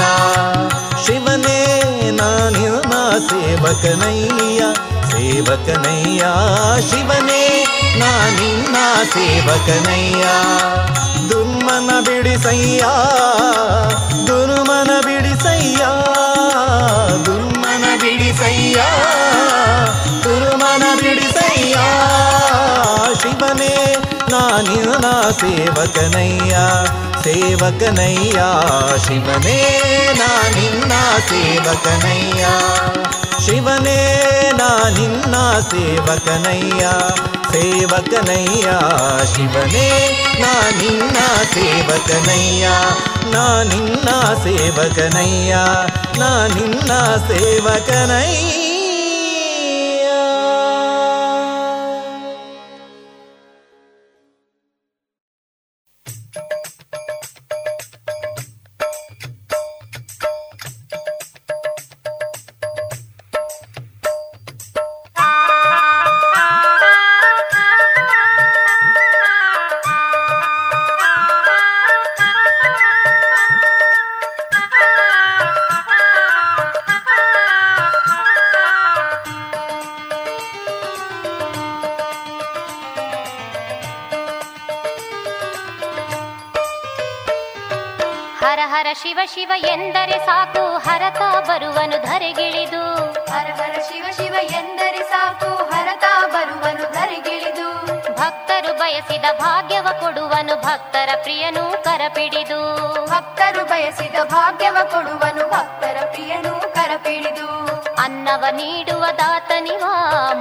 [1.06, 1.84] ಶಿವನೇ.
[2.12, 2.94] ನಾ ನಿನ್ನ
[3.30, 4.60] ಸೇವಕನಯ್ಯ
[5.12, 6.26] ಸೇವಕನಯ್ಯ
[6.90, 7.66] ಶಿವನೇ.
[7.98, 8.76] ನಾ ನಿನ್ನ
[9.14, 10.26] ಸೇವಕನಯ್ಯ.
[11.30, 12.86] ದುರ್ಮನ ಬಿಡಿಸಯ್ಯ
[14.28, 15.17] ದುರ್ಮನ ಬಿಡಿಸಯ್ಯ
[24.58, 26.58] ನಾನಿನ ಸೇವಕನಯ್ಯ
[27.24, 28.40] ಸೇವಕನಯ್ಯ,
[29.08, 29.60] ಶಿವನೇ
[30.18, 30.92] ನಾನಿನ್ನ
[31.30, 32.46] ಸೇವಕನಯ್ಯ.
[33.46, 34.00] ಶಿವನೇ
[34.58, 36.88] ನಾನಿನ್ನ ಸೇವಕನಯ್ಯ
[37.52, 38.68] ಸೇವಕನಯ್ಯ,
[39.36, 39.90] ಶಿವನೇ
[40.40, 41.18] ನಾನಿನ್ನ
[41.54, 42.68] ಸೇವಕನಯ್ಯ.
[43.32, 44.10] ನಾನಿನ್ನ
[44.44, 45.56] ಸೇವಕನಯ್ಯ
[46.18, 46.92] ನಾನಿನ್ನ
[47.28, 48.67] ಸೇವಕನಯ್ಯ.
[94.42, 95.64] ಎಂದರೆ ಸಾಕು.
[95.64, 100.56] ಹರತಾ ಬರುವನು ಧರೆಗಿಳಿದು ಭಕ್ತರು ಬಯಸಿದ ಭಾಗ್ಯವ ಕೊಡುವನು.
[100.56, 102.60] ಭಕ್ತರ ಪ್ರಿಯನು ಕರಪಿಡಿದು.
[103.06, 105.50] ಭಕ್ತರು ಬಯಸಿದ ಭಾಗ್ಯವ ಕೊಡುವನು.
[105.50, 107.48] ಭಕ್ತರ ಪ್ರಿಯನು ಕರಪಿಡಿದು.
[107.94, 110.34] ಅನ್ನವ ನೀಡುವ ದಾತನಿವಾ.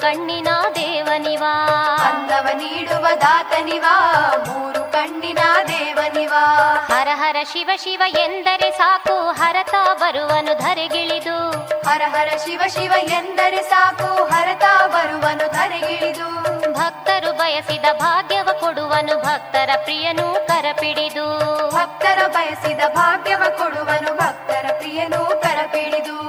[0.00, 1.66] ಕಣ್ಣಿನ ದೇವನಿವಾ?
[1.96, 4.18] ಅಂದವ ನೀಡುವ ದಾತನಿವಾ?
[4.48, 5.38] ಮೂರು ಕಣ್ಣಿನ
[5.68, 6.44] ದೇವನಿವಾ?
[6.88, 11.50] ಹರ ಹರ ಶಿವ ಶಿವ ಎಂದರೆ ಸಾಕು ಹರತ ಬರುವನು ಧರೆಗಿಳಿದು.
[11.88, 16.28] ಹರ ಹರ ಶಿವ ಶಿವ ಎಂದರೆ ಸಾಕು ಹರತ ಬರುವನು ಧರೆಗಿಳಿದು.
[16.72, 21.26] ಭಕ್ತರು ಬಯಸಿದ ಭಾಗ್ಯವ ಕೊಡುವನು ಭಕ್ತರ ಪ್ರಿಯನು ಕರಪಿಡಿದು.
[21.74, 26.27] ಭಕ್ತರ ಬಯಸಿದ ಭಾಗ್ಯವ ಕೊಡುವನು ಭಕ್ತರ ಪ್ರಿಯನು ಕರಪಿಡಿದು.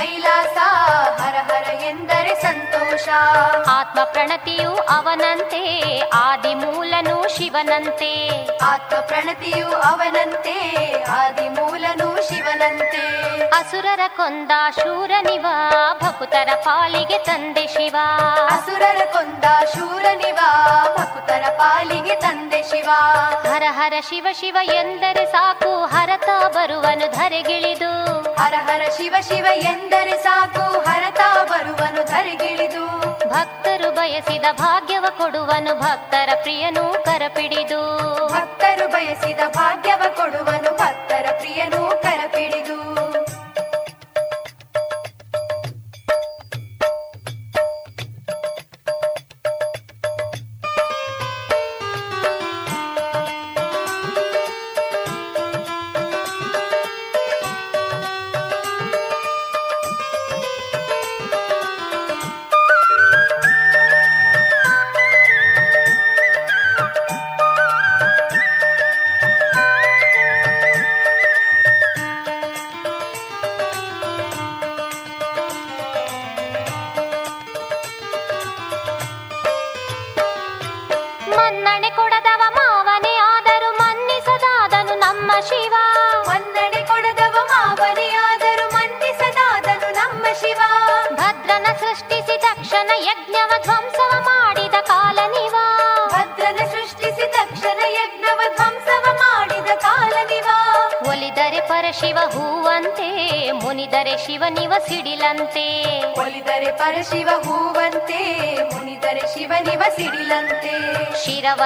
[0.00, 0.56] ಕೈಲಾಸ
[1.20, 3.08] ಹರ ಹರ ಎಂದರೆ ಸಂತೋಷ.
[3.70, 8.40] ಆತ್ಮ ಪ್ರಣತಿಯು ಅವನಂತೆ ಆದಿ ಮೂಲನು ಶಿವನಂತೆ.
[8.56, 10.56] ಆತ್ಮ ಪ್ರಣತಿಯು ಅವನಂತೆ
[11.02, 13.20] ಆದಿ ಮೂಲನು ಶಿವನಂತೆ.
[13.48, 15.46] ಅಸುರರ ಕೊಂದ ಶೂರನಿವ
[16.02, 17.96] ಭಕುತರ ಪಾಲಿಗೆ ತಂದೆ ಶಿವ.
[18.46, 19.44] ಅಸುರರ ಕೊಂದ
[19.74, 20.38] ಶೂರನಿವ
[20.96, 22.90] ಭಕ್ತರ ಪಾಲಿಗೆ ತಂದೆ ಶಿವ.
[23.52, 28.19] ಹರ ಹರ ಶಿವ ಶಿವ ಎಂದರೆ ಸಾಕು ಹರತ ಬರುವನು ಧರೆಗಿಳಿದು.
[28.40, 32.84] ಹರ ಹರ ಶಿವ ಶಿವ ಎಂದರೆ ಸಾಕು ಹರತಾ ಬರುವನು ಧರಿಗಿಳಿದು
[33.28, 37.80] ಭಕ್ತರು ಬಯಸಿದ ಭಾಗ್ಯವ ಕೊಡುವನು ಭಕ್ತರ ಪ್ರಿಯನು ಕರಪಿಡಿದು.
[38.32, 42.79] ಭಕ್ತರು ಬಯಸಿದ ಭಾಗ್ಯವ ಕೊಡುವನು ಭಕ್ತರ ಪ್ರಿಯನು ಕರಪಿಡಿದು.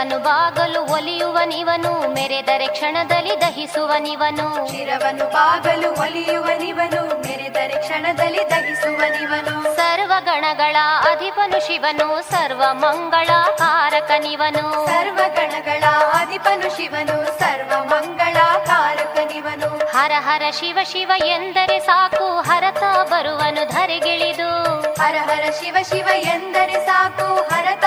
[0.04, 4.46] ಶಿರವನು ಬಾಗಲು ಒಲಿಯುವನಿವನು ಮೆರೆದರೆ ಕ್ಷಣದಲ್ಲಿ ದಹಿಸುವನಿವನು.
[4.70, 9.54] ಶಿರವನು ಬಾಗಲು ಒಲಿಯುವನಿವನು ಮೆರೆದರೆ ಕ್ಷಣದಲ್ಲಿ ದಹಿಸುವನಿವನು.
[9.76, 10.76] ಸರ್ವಗಣಗಳ
[11.10, 15.84] ಅಧಿಪನು ಶಿವನು ಸರ್ವ ಮಂಗಳ ಕಾರಕನಿವನು ಸರ್ವಗಣಗಳ
[16.20, 18.36] ಅಧಿಪನು ಶಿವನು ಸರ್ವ ಮಂಗಳ
[18.66, 24.50] ಕಾರಕನಿವನು ಹರ ಹರ ಶಿವ ಶಿವ ಎಂದರೆ ಸಾಕು ಹರತ ಬರುವನು ಧರೆಗಿಳಿದು.
[25.02, 27.84] ಹರ ಹರ ಶಿವ ಶಿವ ಎಂದರೆ ಸಾಕು ಹರತ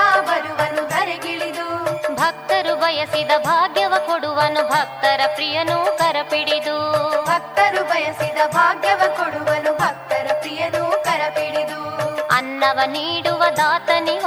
[2.97, 6.77] ಬಯಸಿದ ಭಾಗ್ಯವ ಕೊಡುವನು ಭಕ್ತರ ಪ್ರಿಯನು ಕರಪಿಡಿದು.
[7.25, 11.81] ಭಕ್ತರು ಬಯಸಿದ ಭಾಗ್ಯವ ಕೊಡುವನು ಭಕ್ತರ ಪ್ರಿಯನು ಕರಪಿಡಿದು.
[12.27, 14.25] ಅನ್ನವ ನೀಡುವ ದಾತನಿವ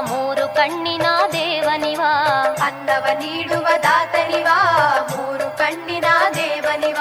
[0.00, 2.00] ಮೂರು ಕಣ್ಣಿನ ದೇವನಿವ.
[2.62, 4.48] ಅನ್ನವ ನೀಡುವ ದಾತನಿವ
[5.16, 6.04] ಮೂರು ಕಣ್ಣಿನ
[6.34, 6.98] ದೇವನಿವ.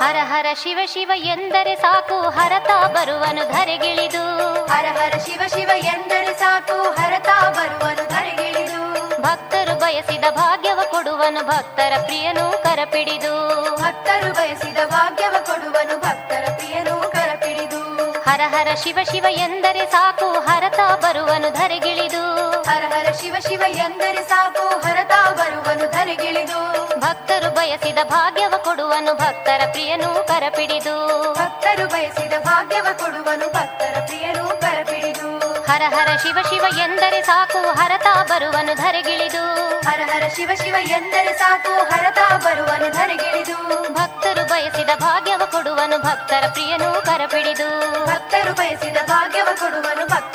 [0.00, 4.64] ಹರ ಹರ ಶಿವ ಶಿವ ಎಂದರೆ ಸಾಕು ಹರತ ಬರುವನು ಧರೆಗಿಳಿದು.
[4.64, 7.93] ಹರ ಹರ ಶಿವ ಶಿವ ಎಂದರೆ ಸಾಕು ಹರತ ಬರುವನು
[9.84, 13.34] ಬಯಸಿದ ಭಾಗ್ಯವ ಕೊಡುವನು ಭಕ್ತರ ಪ್ರಿಯನು ಕರಪಿಡಿದು.
[13.76, 18.12] ಭಕ್ತರು ಬಯಸಿದ ಭಾಗ್ಯವ ಕೊಡುವನು ಭಕ್ತರ ಪ್ರಿಯನು ಕರಪಿಡಿದು.
[18.20, 22.50] ಹರ ಹರ ಶಿವ ಶಿವ ಎಂದರೆ ಸಾಕು ಹರತ ಬರುವನು ಧರೆಗಿಳಿದು.
[22.62, 26.60] ಹರ ಹರ ಶಿವ ಶಿವ ಎಂದರೆ ಸಾಕು ಹರತ ಬರುವನು ಧರೆಗಿಳಿದು.
[27.00, 31.32] ಭಕ್ತರು ಬಯಸಿದ ಭಾಗ್ಯವ ಕೊಡುವನು ಭಕ್ತರ ಪ್ರಿಯನು ಕರಪಿಡಿದು.
[31.32, 34.03] ಭಕ್ತರು ಬಯಸಿದ ಭಾಗ್ಯವ ಕೊಡುವನು ಭಕ್ತರ
[35.68, 39.44] ಹರ ಹರ ಶಿವ ಶಿವ ಎಂದರೆ ಸಾಕು ಹರತ ಬರುವನು ಧರೆಗಿಳಿದು.
[39.80, 43.94] ಹರ ಹರ ಶಿವ ಶಿವ ಎಂದರೆ ಸಾಕು ಹರತ ಬರುವನು ಧರೆಗಿಳಿದು.
[43.94, 47.68] ಭಕ್ತರು ಬಯಸಿದ ಭಾಗ್ಯವ ಕೊಡುವನು ಭಕ್ತರ ಪ್ರಿಯನು ಕರಪಿಡಿದು.
[48.06, 50.33] ಭಕ್ತರು ಬಯಸಿದ ಭಾಗ್ಯವ ಕೊಡುವನು ಭಕ್ತರ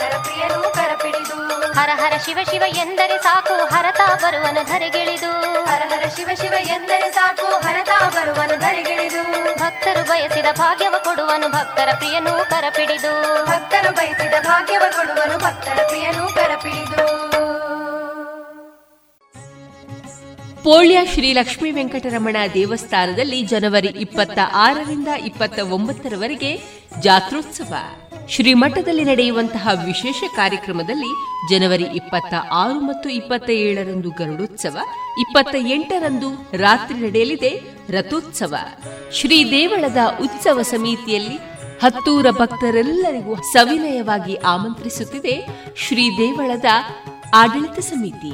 [2.26, 5.32] ಶಿವ ಶಿವ ಎಂದರೆ ಸಾಕು ಹರತ ಬರುವನು ಧರೆಗಿಳಿದು.
[5.66, 9.22] ಹರ ಹರ ಶಿವ ಶಿವ ಎಂದರೆ ಸಾಕು ಹರತ ಬರುವನು ಧರೆಗಿಳಿದು.
[9.60, 13.46] ಭಕ್ತರು ಬಯಸಿದ ಭಾಗ್ಯವ ಕೊಡುವನು ಭಕ್ತರ ಪ್ರಿಯನು ಕರಪಿಡಿದು.
[13.46, 17.30] ಭಕ್ತರು ಬಯಸಿದ ಭಾಗ್ಯವ ಕೊಡುವನು ಭಕ್ತರ ಪ್ರಿಯನು ಕರಪಿಡಿದು.
[20.64, 26.62] ಪೋಳ್ಯ ಶ್ರೀ ಲಕ್ಷ್ಮೀ ವೆಂಕಟರಮಣ ದೇವಸ್ಥಾನದಲ್ಲಿ ಜನವರಿ ಇಪ್ಪತ್ತ ಆರರಿಂದ ಇಪ್ಪತ್ತ ಒಂಬತ್ತರವರೆಗೆ
[27.00, 27.74] ಜಾತ್ರೋತ್ಸವ.
[28.30, 31.12] ಶ್ರೀಮಠದಲ್ಲಿ ನಡೆಯುವಂತಹ ವಿಶೇಷ ಕಾರ್ಯಕ್ರಮದಲ್ಲಿ
[31.50, 34.78] ಜನವರಿ ಇಪ್ಪತ್ತ ಆರು ಮತ್ತು ಇಪ್ಪತ್ತ ಏಳರಂದು ಗರುಡೋತ್ಸವ,
[35.20, 38.56] ಇಪ್ಪತ್ತ ಎಂಟರಂದು ರಾತ್ರಿ ನಡೆಯಲಿದೆ ರಥೋತ್ಸವ.
[39.12, 41.38] ಶ್ರೀ ದೇವಳದ ಉತ್ಸವ ಸಮಿತಿಯಲ್ಲಿ
[41.84, 46.66] ಹತ್ತೂರ ಭಕ್ತರೆಲ್ಲರಿಗೂ ಸವಿನಯವಾಗಿ ಆಮಂತ್ರಿಸುತ್ತಿದೆ ಶ್ರೀ ದೇವಳದ
[47.36, 48.34] ಆಡಳಿತ ಸಮಿತಿ.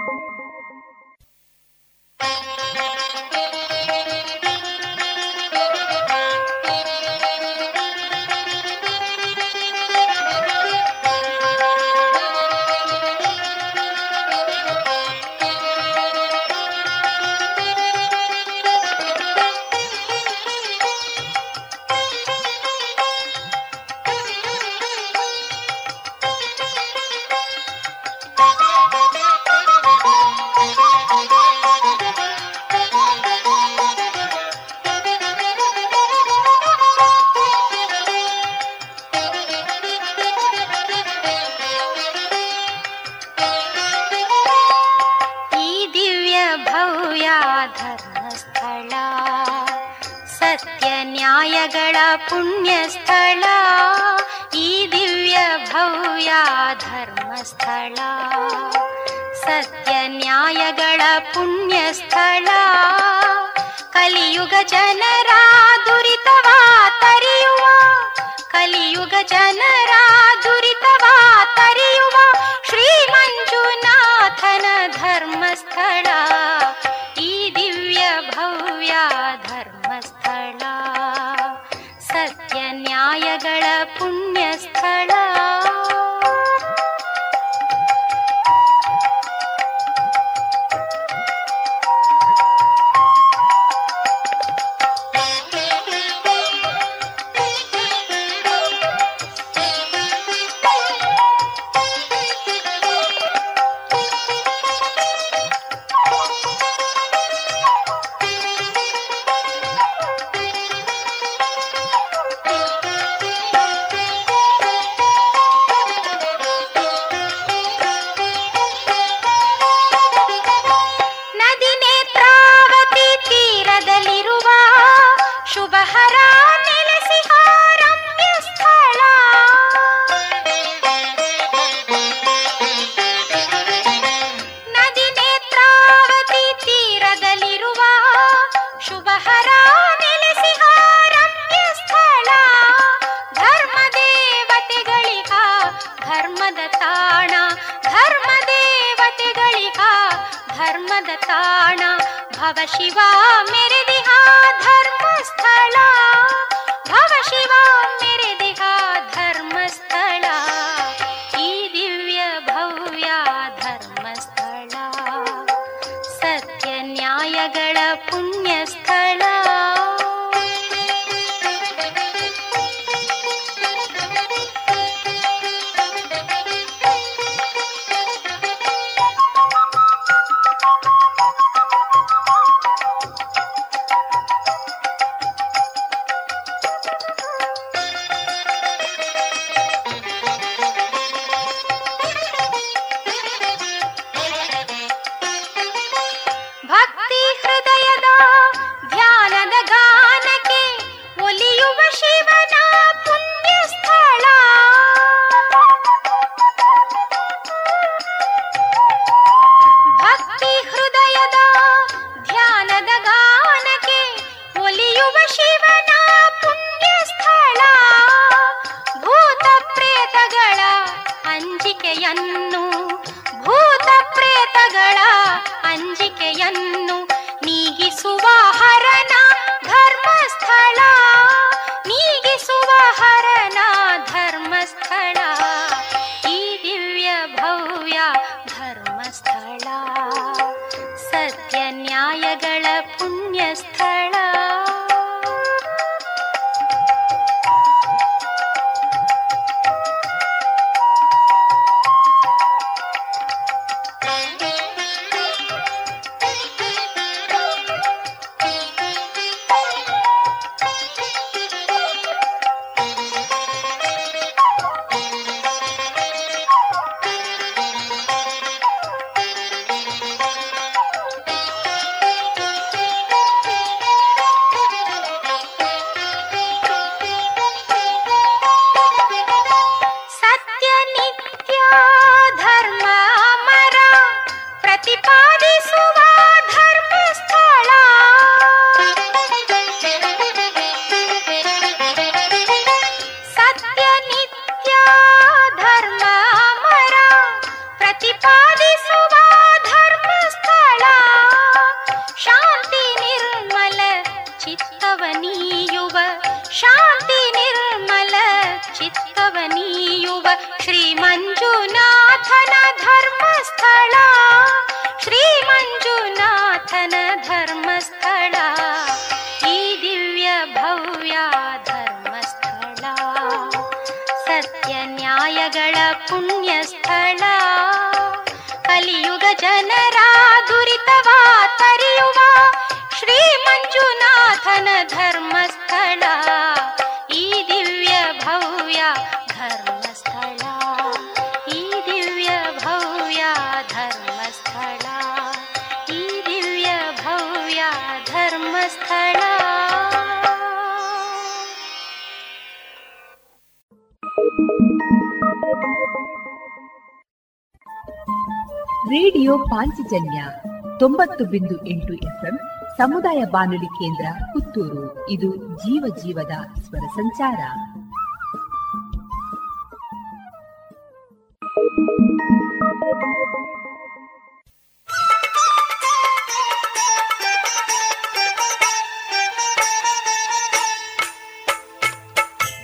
[361.31, 362.37] ಬಿಂದು ಎಂಟು ಎಫ್ಎಂ,
[362.77, 365.09] ಸಮುದಾಯ ಬಾನುಲಿ ಕೇಂದ್ರ ಪುತ್ತೂರು.
[365.09, 367.41] ಇದು ಜೀವ ಜೀವದ ಸ್ವರ ಸಂಚಾರ.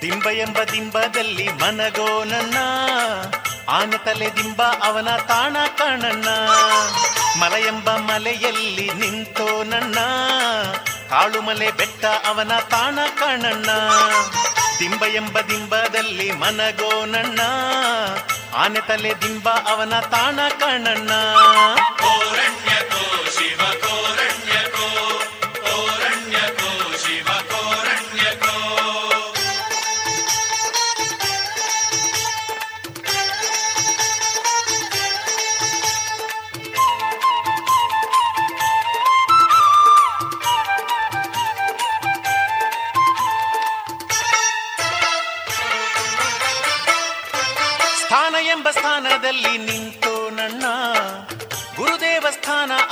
[0.02, 2.58] ದಿಂಬ ಎಂಬ ದಿಂಬದಲ್ಲಿ ಮನಗೋ ನನ್ನ.
[3.70, 6.28] ಆನೆ ತಲೆ ದಿಂಬ ಅವನ ತಾಣ ಕಾಣಣ್ಣ.
[7.40, 9.96] ಮಲಯೆಂಬ ಮಲೆಯಲ್ಲಿ ನಿಂತೋ ನನ್ನ.
[11.10, 13.66] ಕಾಳು ಮಲೆ ಬೆಟ್ಟ ಅವನ ತಾಣ ಕಾಣಣ್ಣ.
[14.80, 17.40] ದಿಂಬ ಎಂಬ ದಿಂಬದಲ್ಲಿ ಮನಗೋ ನನ್ನ.
[18.56, 21.10] ಆನೆ ತಲೆ ದಿಂಬ ಅವನ ತಾಣ ಕಾಣಣ್ಣ.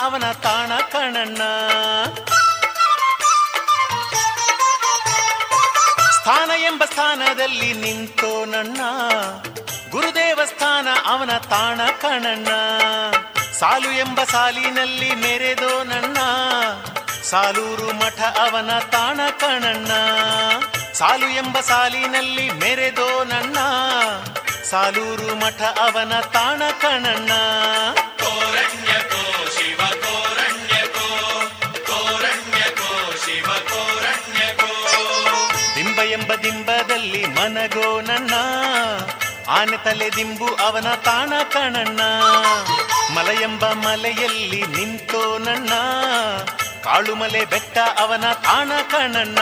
[0.05, 1.41] ಅವನ ತಾಣ ಕಣಣ್ಣ.
[6.11, 8.81] ಸ್ಥಾನ ಎಂಬ ಸ್ಥಾನದಲ್ಲಿ ನಿಂತೋ ನನ್ನ
[9.91, 12.47] ಗುರುದೇವಸ್ಥಾನ ಅವನ ತಾಣ ಕಣಣ್ಣ.
[13.59, 16.17] ಸಾಲು ಎಂಬ ಸಾಲಿನಲ್ಲಿ ಮೆರೆದೋ ನನ್ನ
[17.23, 19.91] ಸಾಲೂರು ಮಠ ಅವನ ತಾಣ ಕಣಣ್ಣ.
[20.93, 23.57] ಸಾಲು ಎಂಬ ಸಾಲಿನಲ್ಲಿ ಮೆರೆದೋ ನನ್ನ
[24.69, 27.31] ಸಾಲೂರು ಮಠ ಅವನ ತಾಣ ಕಣಣ್ಣ.
[36.15, 38.33] ಎಂಬ ದಿಂಬದಲ್ಲಿ ಮನಗೋ ನನ್ನ.
[39.49, 41.99] ಆನೆ ತಲೆ ದಿಂಬು, ಅವನ ತಾಣ ಕಣಣ್ಣ.
[43.15, 45.69] ಮಲ ಎಂಬ ಮಲೆಯಲ್ಲಿ ನಿಂತೋ ನನ್ನ.
[46.83, 49.39] ಕಾಳುಮಲೆ ಬೆಟ್ಟ, ಅವನ ತಾಣ ಕಣಣ್ಣ.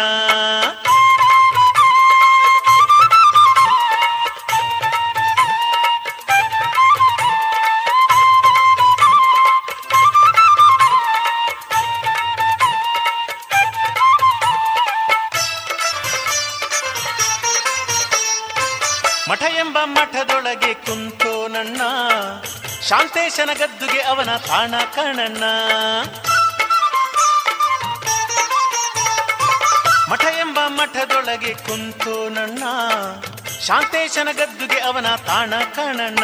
[19.83, 21.81] ಮಠದೊಳಗೆ ಕುಂತೋ ನನ್ನ.
[22.87, 25.43] ಶಾಂತೇಶನ ಗದ್ದುಗೆ ಅವನ ತಾಣ ಕಣಣ್ಣ.
[30.11, 32.63] ಮಠ ಎಂಬ ಮಠದೊಳಗೆ ಕುಂತೋ ನನ್ನ.
[33.59, 36.23] ಶಾಂತೇಶನ ಗದ್ದುಗೆ ಅವನ ತಾಣ ಕಣಣ್ಣ.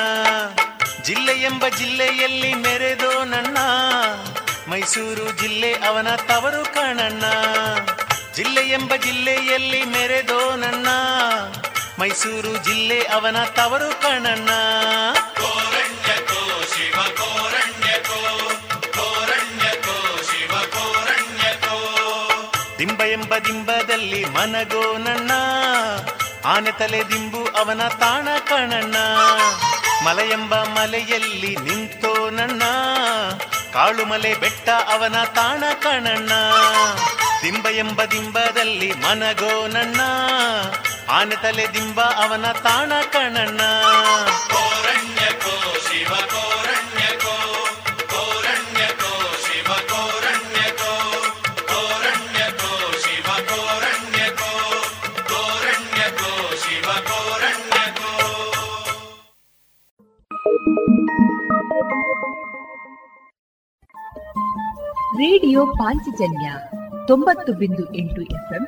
[1.04, 3.58] ಜಿಲ್ಲೆ ಎಂಬ ಜಿಲ್ಲೆಯಲ್ಲಿ ಮೆರೆದೋ ನನ್ನ.
[4.68, 7.24] ಮೈಸೂರು ಜಿಲ್ಲೆ ಅವನ ತವರು ಕಣಣ್ಣ.
[8.36, 10.88] ಜಿಲ್ಲೆ ಎಂಬ ಜಿಲ್ಲೆಯಲ್ಲಿ ಮೆರೆದೋ ನನ್ನ.
[12.00, 14.50] ಮೈಸೂರು ಜಿಲ್ಲೆ ಅವನ ತವರು ಕಣಣ್ಣ.
[22.80, 25.32] ದಿಂಬ ಎಂಬ ದಿಂಬದಲ್ಲಿ ಮನಗೋ ನಣ್ಣ.
[26.46, 28.96] ಆನೆ ತಲೆ ದಿಂಬು ಅವನ ತಾಣ ಕಣಣ್ಣ.
[30.04, 32.64] ಮಲ ಎಂಬ ಮಲೆಯಲ್ಲಿ ನಿಂತೋ ನನ್ನ
[33.74, 36.32] ಕಾಳುಮಲೆ ಬೆಟ್ಟ ಅವನ ತಾಣ ಕಣಣ್ಣ.
[37.44, 40.02] ದಿಂಬ ಎಂಬ ದಿಂಬದಲ್ಲಿ ಮನಗೋ ನನ್ನ
[41.12, 43.62] ಆನೆ ತಲೆ ದಿಂಬ ಅವನ ತಾಣ ಕಣಣ್ಣ.
[65.22, 66.54] ರೇಡಿಯೋ ಪಾಂಚಜನ್ಯ
[67.08, 68.68] ತೊಂಬತ್ತು ಬಿಂದು ಎಂಟು ಎಫ್ಎಂ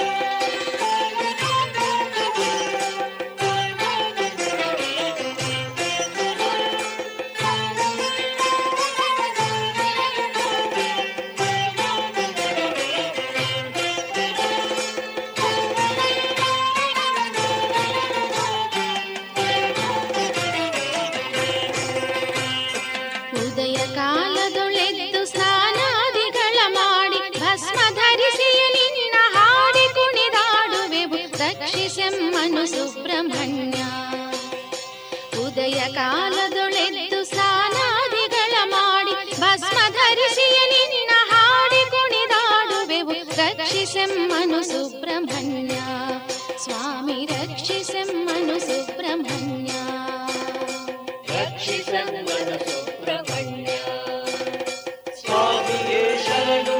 [48.27, 49.83] मनु सुब्रह्म्या
[51.31, 53.83] रक्षिसन् मनुसुब्रह्मण्या।
[55.21, 56.77] स्वामी शरणु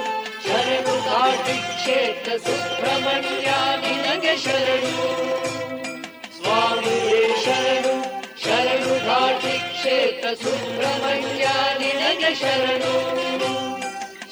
[0.47, 4.95] शरणुधाटिक्षेत्र सुब्रह्मण्यानि न ज शरणु
[6.85, 7.93] ये शरणु
[8.43, 12.23] शरणुधाटि क्षेत्र सुब्रह्मण्यानि न ज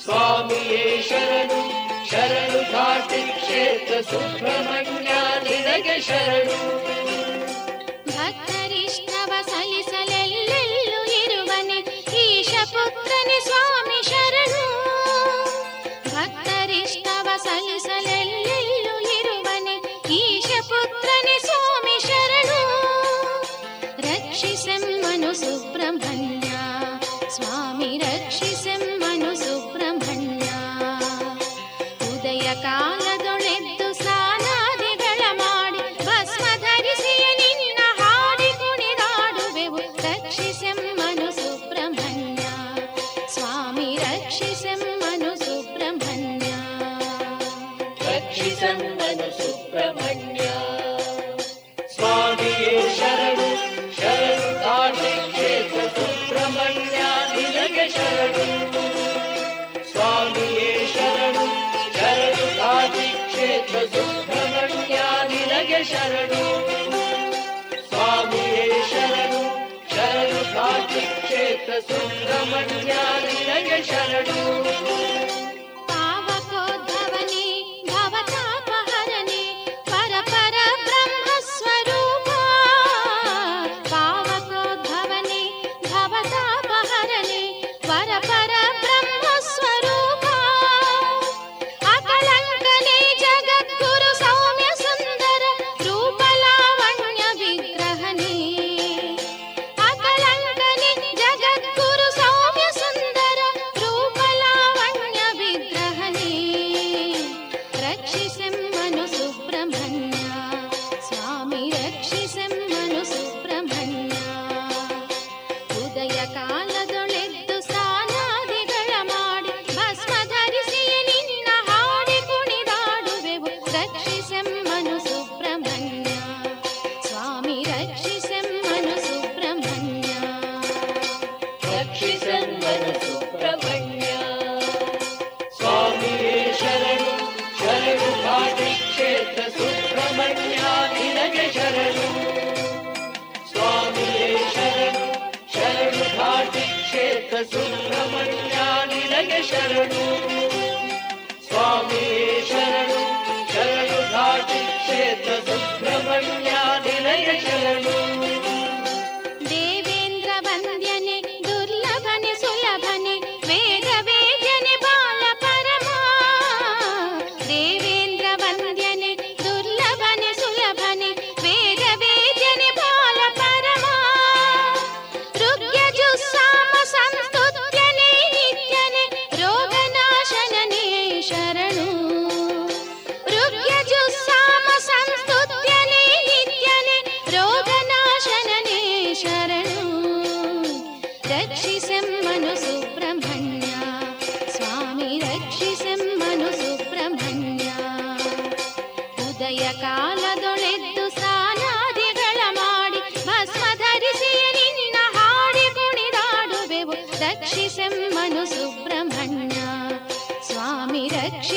[0.04, 0.62] स्वामी
[1.10, 1.60] शरणु
[2.12, 5.12] ಶರಣು ಘಾಟಿ ಕ್ಷೇತ್ರ ಸುಬ್ರಹ್ಮಣ್ಯ,
[5.46, 6.60] ನಿನಗೆ ಶರಣು.
[8.16, 11.78] ಭಕ್ತರಿಷ್ಣವ ಸಲ್ಲಿಸಲೆಲ್ಲೆಲ್ಲೂ ಇರುವನೆ
[12.24, 14.64] ಈಶ ಪುತ್ರನೆ ಸ್ವಾಮಿ ಶರಣು.
[16.16, 19.76] ಭಕ್ತರಿಷ್ಣವ ಸಲ್ಲಿಸಲೆಲ್ಲೆಲ್ಲೂ ಇರುವನೆ
[20.20, 22.60] ಈಶ ಪುತ್ರನೆ ಸ್ವಾಮಿ ಶರಣು.
[24.08, 26.50] ರಕ್ಷಿಸೆಮ್ಮನು ಸುಬ್ರಹ್ಮಣ್ಯ,
[27.38, 28.99] ಸ್ವಾಮಿ ರಕ್ಷಿಸೆಮ್ಮನು
[65.84, 66.44] शरणु।
[67.82, 69.42] स्वामिये शरणु
[69.96, 75.39] शरणु काचिक्षेत्र सुन्दमख्यादिनय शरणु।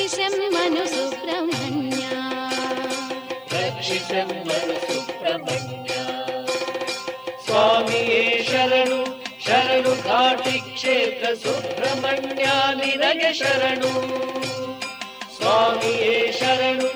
[0.03, 2.23] रक्षिषं मनुसुब्रह्मण्या
[3.51, 6.01] रक्षिषं मनुसुब्रह्मण्या
[7.45, 8.97] स्वामि ये शरणु
[9.45, 13.91] शरणु घाटि सुब्रह्मण्या सुब्रह्मण्याभिरज शरणु।
[15.37, 16.87] स्वामि ये शरणु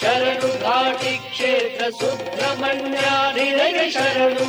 [0.00, 4.48] शरणु घाटि सुब्रह्मण्या सुब्रह्मण्याभिरज शरणु।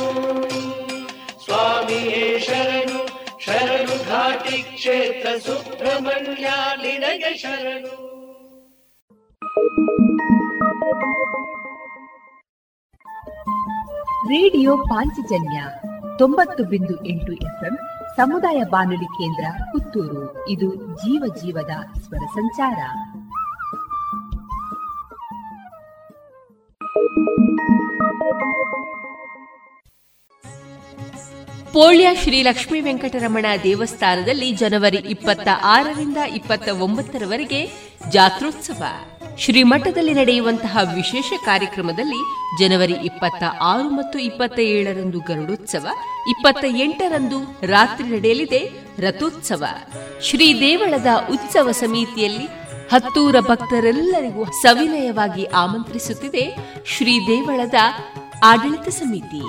[1.44, 2.98] स्वामि ये शरणु
[3.46, 6.46] ಶರಣು ಘಾಟಿ ಕ್ಷೇತ್ರ ಸುಬ್ರಹ್ಮಣ್ಯ,
[6.82, 7.92] ನಿನಗೆ ಶರಣು.
[14.32, 15.60] ರೇಡಿಯೋ ಪಾಂಚಜನ್ಯ
[16.18, 17.78] ತೊಂಬತ್ತು ಬಿಂದು ಎಂಟು ಎಫ್ಎಂ
[18.16, 20.48] ಸಮುದಾಯ ಬಾನುಲಿ ಕೇಂದ್ರ ಪುತ್ತೂರು.
[20.48, 22.80] ಇದು ಜೀವ ಜೀವದ ಸ್ವರ ಸಂಚಾರ.
[31.76, 37.70] ಪೋಳ್ಯ ಶ್ರೀ ಲಕ್ಷ್ಮೀ ವೆಂಕಟರಮಣ ದೇವಸ್ಥಾನದಲ್ಲಿ ಜನವರಿ ಇಪ್ಪತ್ತ ಆರರಿಂದ ಇಪ್ಪತ್ತ ಒಂಬತ್ತರವರೆಗೆ
[38.08, 38.82] ಜಾತ್ರೋತ್ಸವ.
[39.38, 42.20] ಶ್ರೀಮಠದಲ್ಲಿ ನಡೆಯುವಂತಹ ವಿಶೇಷ ಕಾರ್ಯಕ್ರಮದಲ್ಲಿ
[42.60, 45.86] ಜನವರಿ ಇಪ್ಪತ್ತ ಆರು ಮತ್ತು ಇಪ್ಪತ್ತ ಏಳರಂದು ಗರುಡೋತ್ಸವ,
[46.28, 49.64] ಇಪ್ಪತ್ತ ಎಂಟರಂದು ರಾತ್ರಿ ನಡೆಯಲಿದೆ ರಥೋತ್ಸವ.
[50.22, 52.46] ಶ್ರೀ ದೇವಳದ ಉತ್ಸವ ಸಮಿತಿಯಲ್ಲಿ
[52.92, 56.56] ಹತ್ತೂರ ಭಕ್ತರೆಲ್ಲರಿಗೂ ಸವಿನಯವಾಗಿ ಆಮಂತ್ರಿಸುತ್ತಿದೆ
[56.86, 57.74] ಶ್ರೀ ದೇವಳದ
[58.44, 59.42] ಆಡಳಿತ ಸಮಿತಿ.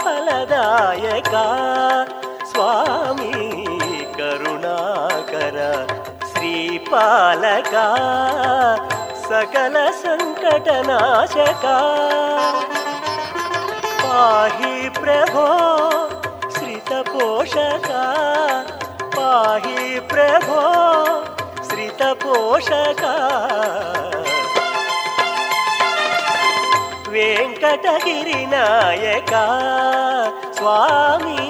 [0.00, 1.46] फलदायका।
[2.50, 3.66] स्वामी
[4.16, 4.78] करुणा
[5.30, 5.56] कर
[6.32, 7.86] श्रीपालका
[9.26, 11.76] सकल सङ्कटनाशका
[14.02, 15.46] पाहि प्रभो
[16.50, 18.02] श्रितपोषका।
[19.16, 20.60] पाहि प्रभो
[21.68, 22.02] श्रित
[27.22, 29.32] వెంకటగిరి నాయక
[30.56, 31.42] స్వామి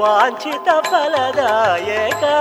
[0.00, 2.36] వాంఛిత ఫలదాయకా.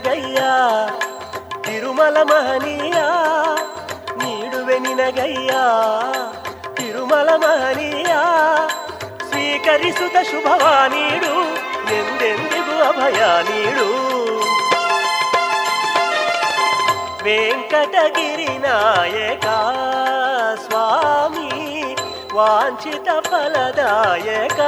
[0.00, 0.90] నగయ్యా
[1.66, 3.06] తిరుమల మహనీయా.
[4.16, 5.64] నీడు వెనినగయ్యా
[6.78, 8.20] తిరుమల మహనీయా.
[9.30, 11.34] స్వీకరిసుత శుభవా నీడు
[11.94, 13.88] ఎందెందిగు అభయా నీడు
[17.22, 19.46] వెంకటగిరి నాయక
[20.68, 21.96] స్వామి
[22.32, 24.60] వాంఛిత ఫలదాయక.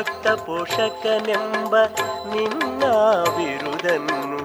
[0.00, 1.76] ಭಕ್ತ ಪೋಷಕನೆಂಬ
[2.34, 2.84] ನಿನ್ನ
[3.24, 4.38] ಬಿರುದನ್ನು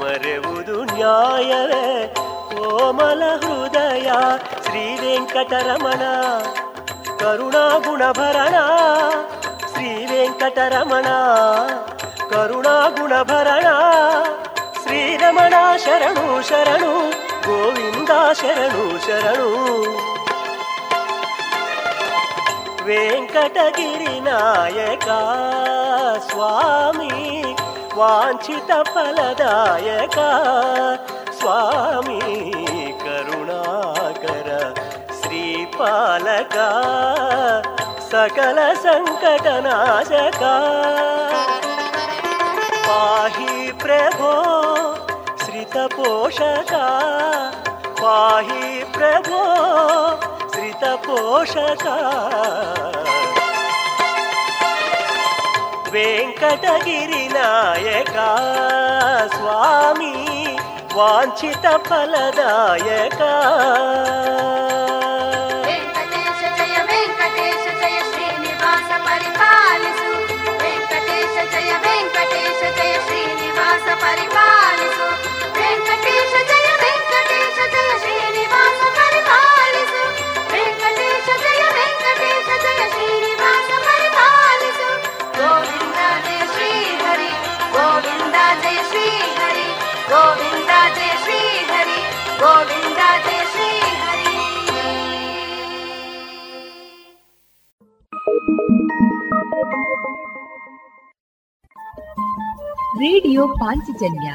[0.00, 2.14] ಮರೆವುದು ನ್ಯಾಯವೇ?
[2.50, 4.10] ಕೋಮಲ ಹೃದಯ,
[4.64, 6.02] ಶ್ರೀ ವೆಂಕಟರಮಣ,
[7.16, 8.54] ಕರುಣಾ ಗುಣಭರಣ,
[9.72, 11.06] ಶ್ರೀ ವೆಂಕಟರಮಣ,
[12.30, 13.66] ಕರುಣಾ ಗುಣಭರಣ
[14.82, 17.10] ಶ್ರೀರಮಣ ಶರಣು ಶರಣು
[17.46, 20.17] ಗೋವಿಂದ ಶರಣು ಶರಣು.
[22.88, 23.96] वेङ्कटगिरिनायका
[26.28, 27.16] स्वामी
[27.98, 30.28] वांछित वाञ्छितफलदायका
[31.40, 32.22] स्वामी
[33.02, 34.48] करुणाकर
[35.20, 36.68] श्रीपालका
[38.12, 39.26] सकलसङ्कटनाशका
[42.88, 44.32] पाही प्रभो
[45.44, 46.86] श्रितपोषका
[48.00, 48.64] पाही
[48.96, 49.44] प्रभो
[50.78, 51.86] అమృత పోషక.
[55.94, 58.16] వెంకటగిరి నాయక
[59.34, 60.14] స్వామి
[60.96, 63.20] వాంఛిత ఫలదాయక.
[65.66, 70.10] వెంకటేశ జయ వెంకటేశ జయ శ్రీనివాస పరిపాలిసు
[70.62, 75.08] వెంకటేశ జయ వెంకటేశ జయ శ్రీనివాస పరిపాలిసు
[75.58, 78.80] వెంకటేశ జయ వెంకటేశ జయ శ్రీనివాస
[103.00, 104.28] ರೇಡಿಯೋ ಪಾಂಚಜನ್ಯ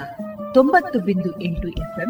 [0.53, 2.09] ತೊಂಬತ್ತು ಬಿಂದು ಎಂಟು ಎಫ್ಎಂ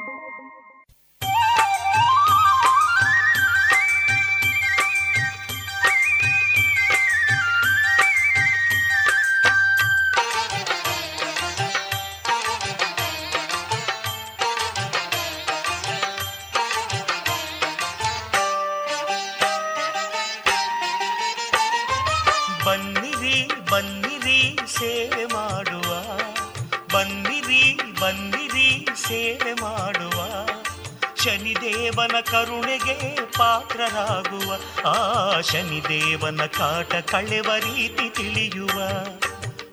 [33.41, 34.57] ಪಾತ್ರರಾಗುವ
[34.89, 38.81] ಆ ಶನಿದೇವನ ಕಾಟ ಕಳೆವ ರೀತಿ ತಿಳಿಯುವ.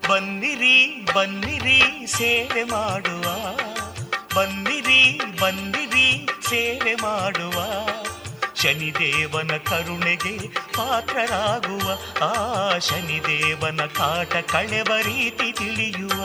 [0.09, 3.23] ಬನ್ನಿರಿ ಬನ್ನಿರಿ, ಸೇವೆ ಮಾಡುವ.
[4.35, 7.65] ಬನ್ನಿರಿ ಬನ್ನಿರಿ, ಸೇವೆ ಮಾಡುವ.
[8.55, 11.99] ಶನಿದೇವನ ಕರುಣೆಗೆ ಪಾತ್ರರಾಗುವ.
[12.25, 16.25] ಆ ಶನಿದೇವನ ಕಾಟ ಕಳೆವ ರೀತಿ ತಿಳಿಯುವ.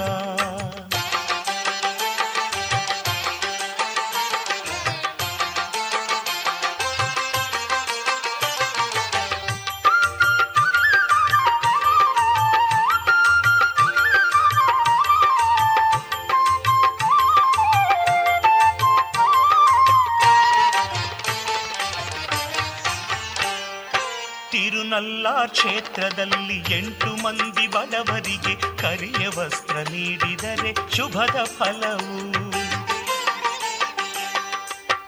[25.45, 32.33] ಕ್ಷೇತ್ರದಲ್ಲಿ ಎಂಟು ಮಂದಿ ಬಡವರಿಗೆ ಕರಿಯ ವಸ್ತ್ರ ನೀಡಿದರೆ ಶುಭದ ಫಲವು.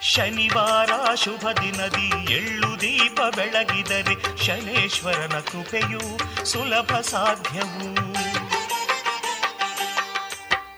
[0.02, 7.96] ಶನಿವಾರ ಶುಭ ದಿನದಿ ಎಳ್ಳು ದೀಪ ಬೆಳಗಿದರೆ ಶನೇಶ್ವರನ ಕೃಪೆಯು ಸುಲಭ ಸಾಧ್ಯವು.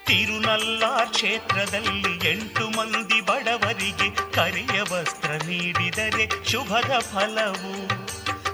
[0.05, 7.86] ತಿರುನಲ್ಲ ಕ್ಷೇತ್ರದಲ್ಲಿ ಎಂಟು ಮಂದಿ ಬಡವರಿಗೆ ಕರಿಯ ವಸ್ತ್ರ ನೀಡಿದರೆ ಶುಭದ ಫಲವು.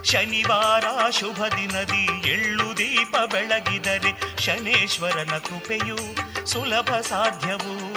[0.04, 5.98] ಶನಿವಾರ ಶುಭ ದಿನದಿ ಎಳ್ಳು ದೀಪ ಬೆಳಗಿದರೆ ಶನೇಶ್ವರನ ಕೃಪೆಯು
[6.46, 7.94] ಸುಲಭ ಸಾಧ್ಯವು.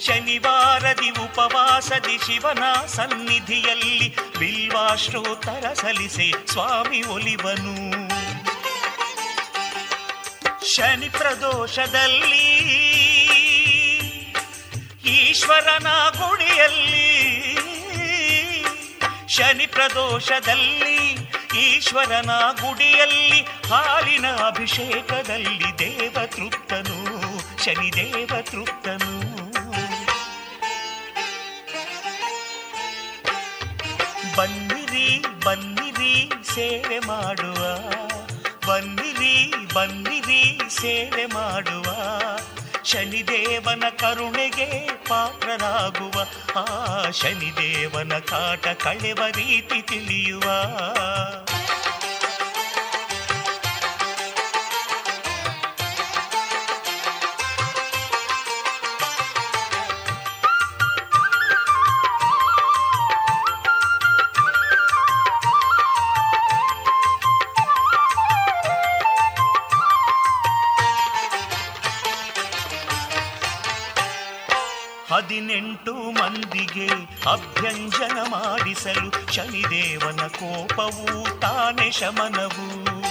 [0.00, 8.04] ಶನಿವಾರದಿ ಉಪವಾಸದಿ ಶಿವನ ಸನ್ನಿಧಿಯಲ್ಲಿ ಬಿಲ್ವಾಶ್ರೋತ್ತರ ಸಲಿಸೆ ಸ್ವಾಮಿ ಒಲಿವನು.
[10.74, 12.48] ಶನಿ ಪ್ರದೋಷದಲ್ಲಿ
[15.04, 17.04] ಈಶ್ವರನ ಗುಡಿಯಲ್ಲಿ
[19.28, 21.13] ಶನಿ ಪ್ರದೋಷದಲ್ಲಿ
[21.58, 27.24] ಈಶ್ವರನ ಗುಡಿಯಲ್ಲಿ ಹಾಲಿನ ಅಭಿಷೇಕದಲ್ಲಿ ದೇವ ತೃಪ್ತನು
[27.64, 29.34] ಶನಿದೇವ ತೃಪ್ತನು
[34.36, 37.76] ಬನ್ನಿರಿ ಬನ್ನಿರಿ, ಸೇವೆ ಮಾಡುವ.
[38.66, 41.84] ಬನ್ನಿರಿ ಬನ್ನಿರಿ, ಸೇವೆ ಮಾಡುವ.
[42.84, 46.16] ಶನಿದೇವನ ಕರುಣೆಗೆ ಪಾತ್ರರಾಗುವ
[46.56, 50.44] ಆ ಶನಿದೇವನ ಕಾಟ ಕಳೆವ ರೀತಿ ತಿಳಿಯುವ.
[75.34, 76.88] ಹದಿನೆಂಟು ಮಂದಿಗೆ
[77.30, 83.02] ಅಭ್ಯಂಜನ ಮಾಡಿಸಲು ಶನಿದೇವನ ಕೋಪವು ತಾನೆ ಶಮನವು.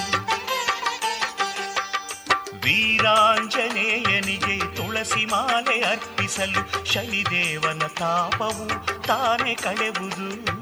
[2.64, 10.54] ವೀರಾಂಜನೇಯನಿಗೆ ತುಳಸಿ ಮಾಲೆ ಅರ್ಪಿಸಲು ಶನಿದೇವನ ತಾಪವು ತಾನೆ ಕಳೆವುದು.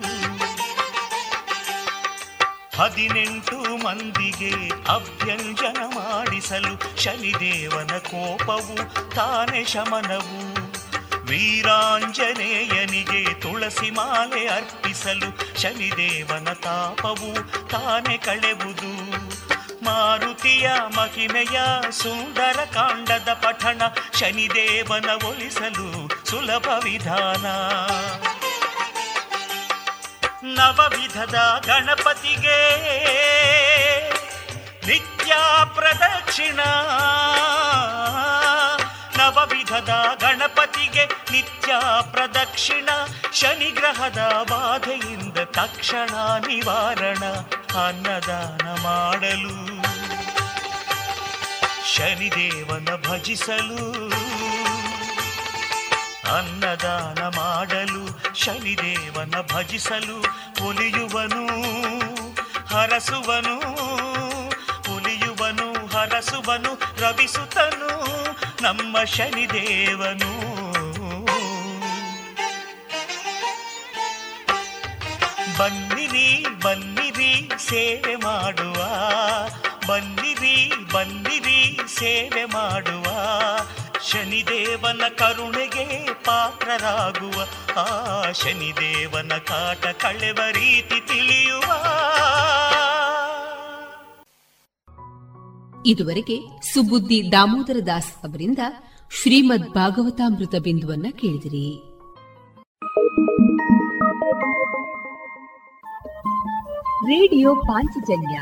[2.77, 4.51] ಹದಿನೆಂಟು ಮಂದಿಗೆ
[4.91, 10.50] ಅಭ್ಯಂಜನ ಮಾಡಿಸಲು ಶನಿದೇವನ ಕೋಪವು ತಾನೆ ಶಮನವು.
[11.31, 17.29] ವೀರಾಂಜನೇಯನಿಗೆ ತುಳಸಿ ಮಾಲೆ ಅರ್ಪಿಸಲು ಶನಿದೇವನ ತಾಪವು
[17.69, 18.91] ತಾನೆ ಕಳೆವುದು.
[19.85, 23.81] ಮಾರುತಿಯ ಮಹಿಮೆಯ ಸುಂದರ ಕಾಂಡದ ಪಠಣ
[24.19, 27.45] ಶನಿದೇವನ ಒಲಿಸಲು ಸುಲಭ ವಿಧಾನ.
[30.43, 32.59] ನವವಿಧದ ಗಣಪತಿಗೆ
[34.87, 35.33] ನಿತ್ಯ
[35.75, 36.59] ಪ್ರದಕ್ಷಿಣ
[39.21, 41.73] ನವವಿಧದ ಗಣಪತಿಗೆ ನಿತ್ಯ
[42.11, 42.89] ಪ್ರದಕ್ಷಿಣ,
[43.33, 46.15] ಶನಿಗ್ರಹದ ಬಾಧೆಯಿಂದ ತಕ್ಷಣ
[46.47, 47.25] ನಿವಾರಣ,
[47.85, 49.81] ಅನ್ನದಾನ ಮಾಡಲು.
[51.95, 54.09] ಶನಿದೇವನ ಭಜಿಸಲು,
[56.35, 60.21] ಅನ್ನದಾನ ಮಾಡಲು, ಶನಿದೇವನ ಭಜಿಸಲು,
[60.67, 61.47] ಒಲಿಯುವನು,
[62.67, 63.81] ಹರಸುವನು.
[66.21, 68.13] ಹರಸುವನು ರವಿಸುತ್ತನು
[68.61, 70.51] ನಮ್ಮ ಶನಿದೇವನು
[75.59, 78.75] ಬನ್ನಿರಿ ಬನ್ನಿರಿ, ಸೇವೆ ಮಾಡುವ.
[79.87, 83.03] ಬನ್ನಿರಿ ಬನ್ನಿರಿ, ಸೇವೆ ಮಾಡುವ.
[84.11, 87.43] ಶನಿದೇವನ ಕರುಣೆಗೆ ಪಾತ್ರರಾಗುವ.
[87.79, 91.63] ಆ ಶನಿದೇವನ ಕಾಟ ಕಳೆವ ರೀತಿ ತಿಳಿಯುವ.
[95.85, 98.59] ಇದುವರೆಗೆ ಸುಬುದ್ದಿ ದಾಮೋದರ ದಾಸ್ ಅವರಿಂದ
[99.21, 101.83] ಶ್ರೀಮದ್ ಭಾಗವತಾಮೃತ ಬಿಂದುವನ್ನ ಕೇಳಿದಿರಿ.
[107.05, 108.41] ರೇಡಿಯೋ ಪಾಂಚಜನ್ಯ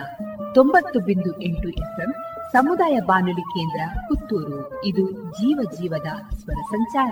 [0.54, 2.14] ತೊಂಬತ್ತು ಬಿಂದು ಎಂಟು ಎಫ್ಎಂ
[2.52, 4.86] ಸಮುದಾಯ ಬಾನುಲಿ ಕೇಂದ್ರ ಪುತ್ತೂರು.
[4.86, 7.12] ಇದು ಜೀವ ಜೀವದ ಸ್ವರ ಸಂಚಾರ.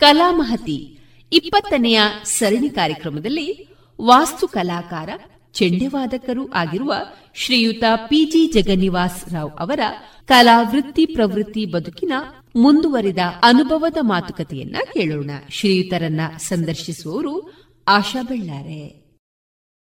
[0.00, 0.98] ಕಲಾಮಹತಿ
[1.32, 3.68] ಇಪ್ಪತ್ತನೆಯ ಸರಣಿ ಕಾರ್ಯಕ್ರಮದಲ್ಲಿ
[4.00, 5.10] ವಾಸ್ತು ಕಲಾಕಾರ
[5.52, 6.94] ಚೆಂಡೆವಾದಕರೂ ಆಗಿರುವ
[7.34, 9.80] ಶ್ರೀಯುತ ಪಿಜಿ ಜಗನ್ನಿವಾಸ್ ರಾವ್ ಅವರ
[10.26, 12.12] ಕಲಾ ವೃತ್ತಿ ಪ್ರವೃತ್ತಿ ಬದುಕಿನ
[12.56, 17.52] ಮುಂದುವರಿದ ಅನುಭವದ ಮಾತುಕತೆಯನ್ನ ಕೇಳೋಣ ಶ್ರೀಯುತರನ್ನ ಸಂದರ್ಶಿಸುವವರು
[17.88, 19.04] ಆಶಾ ಬೆಳ್ಳಾರೆ.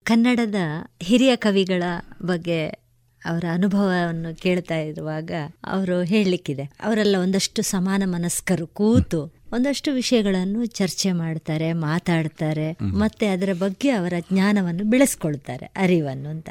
[0.03, 0.55] ಕನ್ನಡದ
[1.01, 1.83] ಹಿರಿಯ ಕವಿಗಳ
[2.21, 2.67] ಬಗ್ಗೆ
[3.25, 5.31] ಅವರ ಅನುಭವವನ್ನು ಕೇಳ್ತಾ ಇರುವಾಗ
[5.63, 6.63] ಅವರು ಹೇಳಲಿಕ್ಕಿದೆ.
[6.63, 14.83] ಅವರೆಲ್ಲ ಒಂದಷ್ಟು ಸಮಾನ ಮನಸ್ಕರು ಕೂತು ಒಂದಷ್ಟು ವಿಷಯಗಳನ್ನು ಚರ್ಚೆ ಮಾಡ್ತಾರೆ ಮಾತಾಡ್ತಾರೆ ಮತ್ತೆ ಅದರ ಬಗ್ಗೆ ಅವರ ಜ್ಞಾನವನ್ನು
[14.83, 16.49] ಬೆಳೆಸ್ಕೊಳ್ತಾರೆ ಅರಿವನ್ನು ಅಂತ.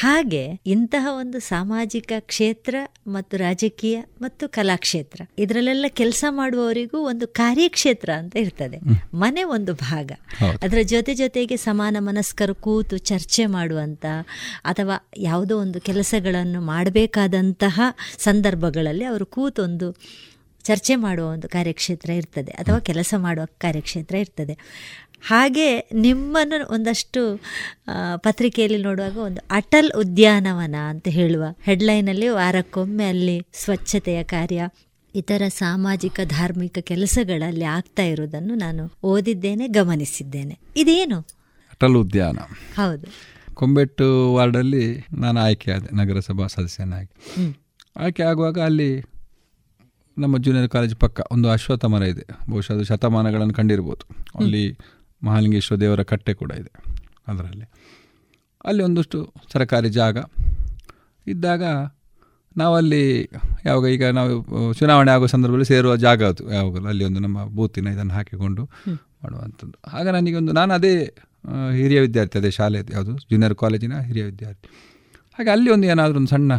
[0.00, 2.76] ಹಾಗೆ ಇಂತಹ ಒಂದು ಸಾಮಾಜಿಕ ಕ್ಷೇತ್ರ
[3.06, 8.78] ಮತ್ತು ರಾಜಕೀಯ ಮತ್ತು ಕಲಾಕ್ಷೇತ್ರ ಇದರಲ್ಲೆಲ್ಲ ಕೆಲಸ ಮಾಡುವವರಿಗೂ ಒಂದು ಕಾರ್ಯಕ್ಷೇತ್ರ ಅಂತ ಇರ್ತದೆ.
[9.14, 10.12] ಮನೆ ಒಂದು ಭಾಗ.
[10.62, 14.06] ಅದರ ಜೊತೆ ಜೊತೆಗೆ ಸಮಾನ ಮನಸ್ಕರು ಕೂತು ಚರ್ಚೆ ಮಾಡುವಂತ
[14.64, 17.80] ಅಥವಾ ಯಾವುದೋ ಒಂದು ಕೆಲಸಗಳನ್ನು ಮಾಡಬೇಕಾದಂತಹ
[18.18, 19.96] ಸಂದರ್ಭಗಳಲ್ಲಿ ಅವರು ಕೂತು ಒಂದು
[20.66, 24.58] ಚರ್ಚೆ ಮಾಡುವ ಒಂದು ಕಾರ್ಯಕ್ಷೇತ್ರ ಇರ್ತದೆ ಅಥವಾ ಕೆಲಸ ಮಾಡುವ ಕಾರ್ಯಕ್ಷೇತ್ರ ಇರ್ತದೆ.
[25.26, 27.40] ಹಾಗೆ ನಿಮ್ಮನ್ನು ಒಂದಷ್ಟು
[28.16, 34.68] ಪತ್ರಿಕೆಯಲ್ಲಿ ನೋಡುವಾಗ ಒಂದು ಅಟಲ್ ಉದ್ಯಾನವನ ಅಂತ ಹೇಳುವ ಹೆಡ್ಲೈನಲ್ಲಿ ವಾರಕ್ಕೊಮ್ಮೆ ಅಲ್ಲಿ ಸ್ವಚ್ಛತೆಯ ಕಾರ್ಯ
[35.14, 40.58] ಇತರ ಸಾಮಾಜಿಕ ಧಾರ್ಮಿಕ ಕೆಲಸಗಳಲ್ಲಿ ಆಗ್ತಾ ಇರುವುದನ್ನು ನಾನು ಓದಿದ್ದೇನೆ ಗಮನಿಸಿದ್ದೇನೆ.
[40.76, 41.18] ಇದೇನು?
[41.72, 42.38] ಅಟಲ್ ಉದ್ಯಾನ.
[42.76, 43.06] ಹೌದು.
[43.54, 47.10] ಕೊಂಬೆಟ್ಟು ವಾರ್ಡಲ್ಲಿ ನಾನು ಆಯ್ಕೆ ಆದೆ ನಗರಸಭಾ ಸದಸ್ಯನಾಗಿ.
[47.96, 49.15] ಆಯ್ಕೆ ಆಗುವಾಗ ಅಲ್ಲಿ
[50.18, 52.50] ನಮ್ಮ ಜೂನಿಯರ್ ಕಾಲೇಜ್ ಪಕ್ಕ ಒಂದು ಅಶ್ವತ್ಥ ಮರ ಇದೆ.
[52.50, 54.08] ಬಹುಶಃ ಅದು ಶತಮಾನಗಳನ್ನು ಕಂಡಿರ್ಬೋದು.
[54.38, 54.78] ಅಲ್ಲಿ
[55.22, 56.72] ಮಹಾಲಿಂಗೇಶ್ವರ ದೇವರ ಕಟ್ಟೆ ಕೂಡ ಇದೆ
[57.28, 57.64] ಅದರಲ್ಲಿ.
[58.64, 60.16] ಅಲ್ಲಿ ಒಂದಷ್ಟು ಸರ್ಕಾರಿ ಜಾಗ.
[61.26, 61.62] ಇದ್ದಾಗ
[62.56, 63.30] ನಾವಲ್ಲಿ
[63.64, 66.52] ಯಾವಾಗ ಈಗ ನಾವು ಚುನಾವಣೆ ಆಗೋ ಸಂದರ್ಭದಲ್ಲಿ ಸೇರುವ ಜಾಗ ಅದು.
[66.52, 68.64] ಯಾವಾಗಲೂ ಅಲ್ಲಿ ಒಂದು ನಮ್ಮ ಬೂತಿನ ಇದನ್ನು ಹಾಕಿಕೊಂಡು
[69.24, 69.96] ಮಾಡುವಂಥದ್ದು.
[69.96, 70.06] ಆಗ
[70.36, 71.14] ಒಂದು ನಾನು ಅದೇ
[71.72, 74.68] ಹಿರಿಯ ವಿದ್ಯಾರ್ಥಿ ಅದೇ ಶಾಲೆ ಯಾವುದು ಜೂನಿಯರ್ ಕಾಲೇಜಿನ ಹಿರಿಯ ವಿದ್ಯಾರ್ಥಿ.
[75.38, 76.52] ಹಾಗೆ ಅಲ್ಲಿ ಒಂದು ಏನಾದರೂ ಒಂದು ಸಣ್ಣ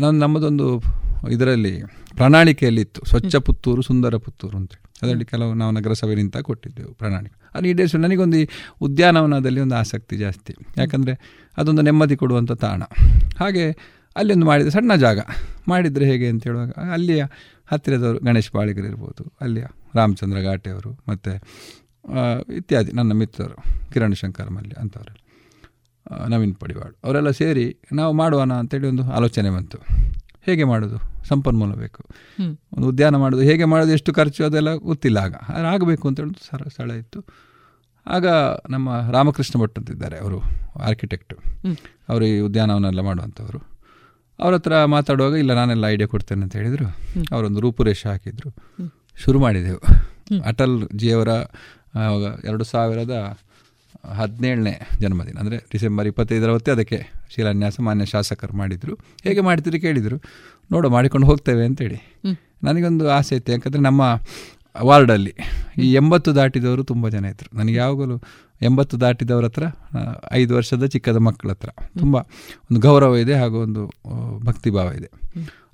[0.00, 0.80] ನನ್ನ ನಮ್ಮದೊಂದು
[1.28, 1.82] ಇದರಲ್ಲಿ
[2.16, 3.02] ಪ್ರಣಾಳಿಕೆಯಲ್ಲಿತ್ತು.
[3.08, 7.50] ಸ್ವಚ್ಛ ಪುತ್ತೂರು ಸುಂದರ ಪುತ್ತೂರು ಅಂತೇಳಿ ಅದರಲ್ಲಿ ಕೆಲವು ನಾವು ನಗರಸಭೆ ನಿಂತ ಕೊಟ್ಟಿದ್ದೆವು ಪ್ರಣಾಳಿಕೆ.
[7.54, 8.48] ಅದು ಈಡೇರಿಸಿ ನನಗೊಂದು ಈ
[8.80, 10.54] ಉದ್ಯಾನವನದಲ್ಲಿ ಒಂದು ಆಸಕ್ತಿ ಜಾಸ್ತಿ.
[10.76, 12.82] ಯಾಕಂದರೆ ಅದೊಂದು ನೆಮ್ಮದಿ ಕೊಡುವಂಥ ತಾಣ.
[13.38, 13.76] ಹಾಗೆ
[14.16, 15.18] ಅಲ್ಲೊಂದು ಮಾಡಿದ ಸಣ್ಣ ಜಾಗ.
[15.68, 17.24] ಮಾಡಿದರೆ ಹೇಗೆ ಅಂತ ಹೇಳುವಾಗ ಅಲ್ಲಿಯ
[17.66, 19.64] ಹತ್ತಿರದವರು ಗಣೇಶ್ ಬಾಳಿಗರು ಇರ್ಬೋದು ಅಲ್ಲಿಯ
[19.94, 21.32] ರಾಮಚಂದ್ರ ಘಾಟೆಯವರು ಮತ್ತು
[22.52, 23.56] ಇತ್ಯಾದಿ ನನ್ನ ಮಿತ್ರರು
[23.92, 25.20] ಕಿರಣ್ ಶಂಕರ್ ಮಲ್ಯ ಅಂಥವರೆಲ್ಲ
[26.34, 29.78] ನವೀನ್ ಪಡಿವಾಳು ಅವರೆಲ್ಲ ಸೇರಿ ನಾವು ಮಾಡುವನ ಅಂತೇಳಿ ಒಂದು ಆಲೋಚನೆ ಬಂತು.
[30.46, 31.24] ಹೇಗೆ ಮಾಡೋದು?
[31.24, 32.04] ಸಂಪನ್ಮೂಲ ಬೇಕು.
[32.72, 33.42] ಒಂದು ಉದ್ಯಾನ ಮಾಡೋದು.
[33.42, 33.92] ಹೇಗೆ ಮಾಡೋದು?
[33.92, 34.44] ಎಷ್ಟು ಖರ್ಚು?
[34.44, 35.18] ಅದೆಲ್ಲ ಗೊತ್ತಿಲ್ಲ.
[35.18, 37.24] ಆಗ ಅದು ಆಗಬೇಕು ಅಂತ ಹೇಳೋದು ಸರ ಸ್ಥಳ ಇತ್ತು.
[38.06, 38.26] ಆಗ
[38.70, 40.40] ನಮ್ಮ ರಾಮಕೃಷ್ಣ ಭಟ್ ಅಂತಿದ್ದಾರೆ ಅವರು
[40.82, 41.36] ಆರ್ಕಿಟೆಕ್ಟು.
[42.08, 43.74] ಅವರು ಈ ಉದ್ಯಾನವನ್ನೆಲ್ಲ ಮಾಡುವಂಥವ್ರು.
[44.38, 46.96] ಅವ್ರ ಹತ್ರ ಮಾತಾಡುವಾಗ ಇಲ್ಲ ನಾನೆಲ್ಲ ಐಡಿಯಾ ಕೊಡ್ತೇನೆ ಅಂತ ಹೇಳಿದರು.
[47.32, 48.54] ಅವರೊಂದು ರೂಪುರೇಷೆ ಹಾಕಿದರು.
[49.16, 49.80] ಶುರು ಮಾಡಿದೆವು.
[50.42, 51.28] ಅಟಲ್ ಜಿಯವರ
[51.94, 53.38] ಆವಾಗ ಎರಡು ಸಾವಿರದ
[54.14, 56.98] ಹದಿನೇಳನೇ ಜನ್ಮದಿನ ಅಂದರೆ ಡಿಸೆಂಬರ್ ಇಪ್ಪತ್ತೈದರ ಹೊತ್ತೆ ಅದಕ್ಕೆ
[57.30, 58.94] ಶಿಲಾನ್ಯಾಸ ಮಾನ್ಯ ಶಾಸಕರು ಮಾಡಿದರು.
[59.24, 60.18] ಹೇಗೆ ಮಾಡ್ತೀರಿ ಕೇಳಿದರು
[60.70, 61.98] ನೋಡು ಮಾಡಿಕೊಂಡು ಹೋಗ್ತೇವೆ ಅಂತೇಳಿ.
[62.62, 64.02] ನನಗೊಂದು ಆಸೆ ಇತ್ತು ಯಾಕಂದರೆ ನಮ್ಮ
[64.84, 65.32] ವಾರ್ಡಲ್ಲಿ
[65.78, 68.16] ಈ ಎಂಬತ್ತು ದಾಟಿದವರು ತುಂಬ ಜನ ಇದ್ದರು ನನಗೆ ಯಾವಾಗಲೂ
[68.60, 69.64] ಎಂಬತ್ತು ದಾಟಿದವ್ರ ಹತ್ರ
[70.32, 72.14] ಐದು ವರ್ಷದ ಚಿಕ್ಕದ ಮಕ್ಕಳ ಹತ್ರ ತುಂಬ
[72.66, 73.82] ಒಂದು ಗೌರವ ಇದೆ ಹಾಗೂ ಒಂದು
[74.44, 75.08] ಭಕ್ತಿಭಾವ ಇದೆ.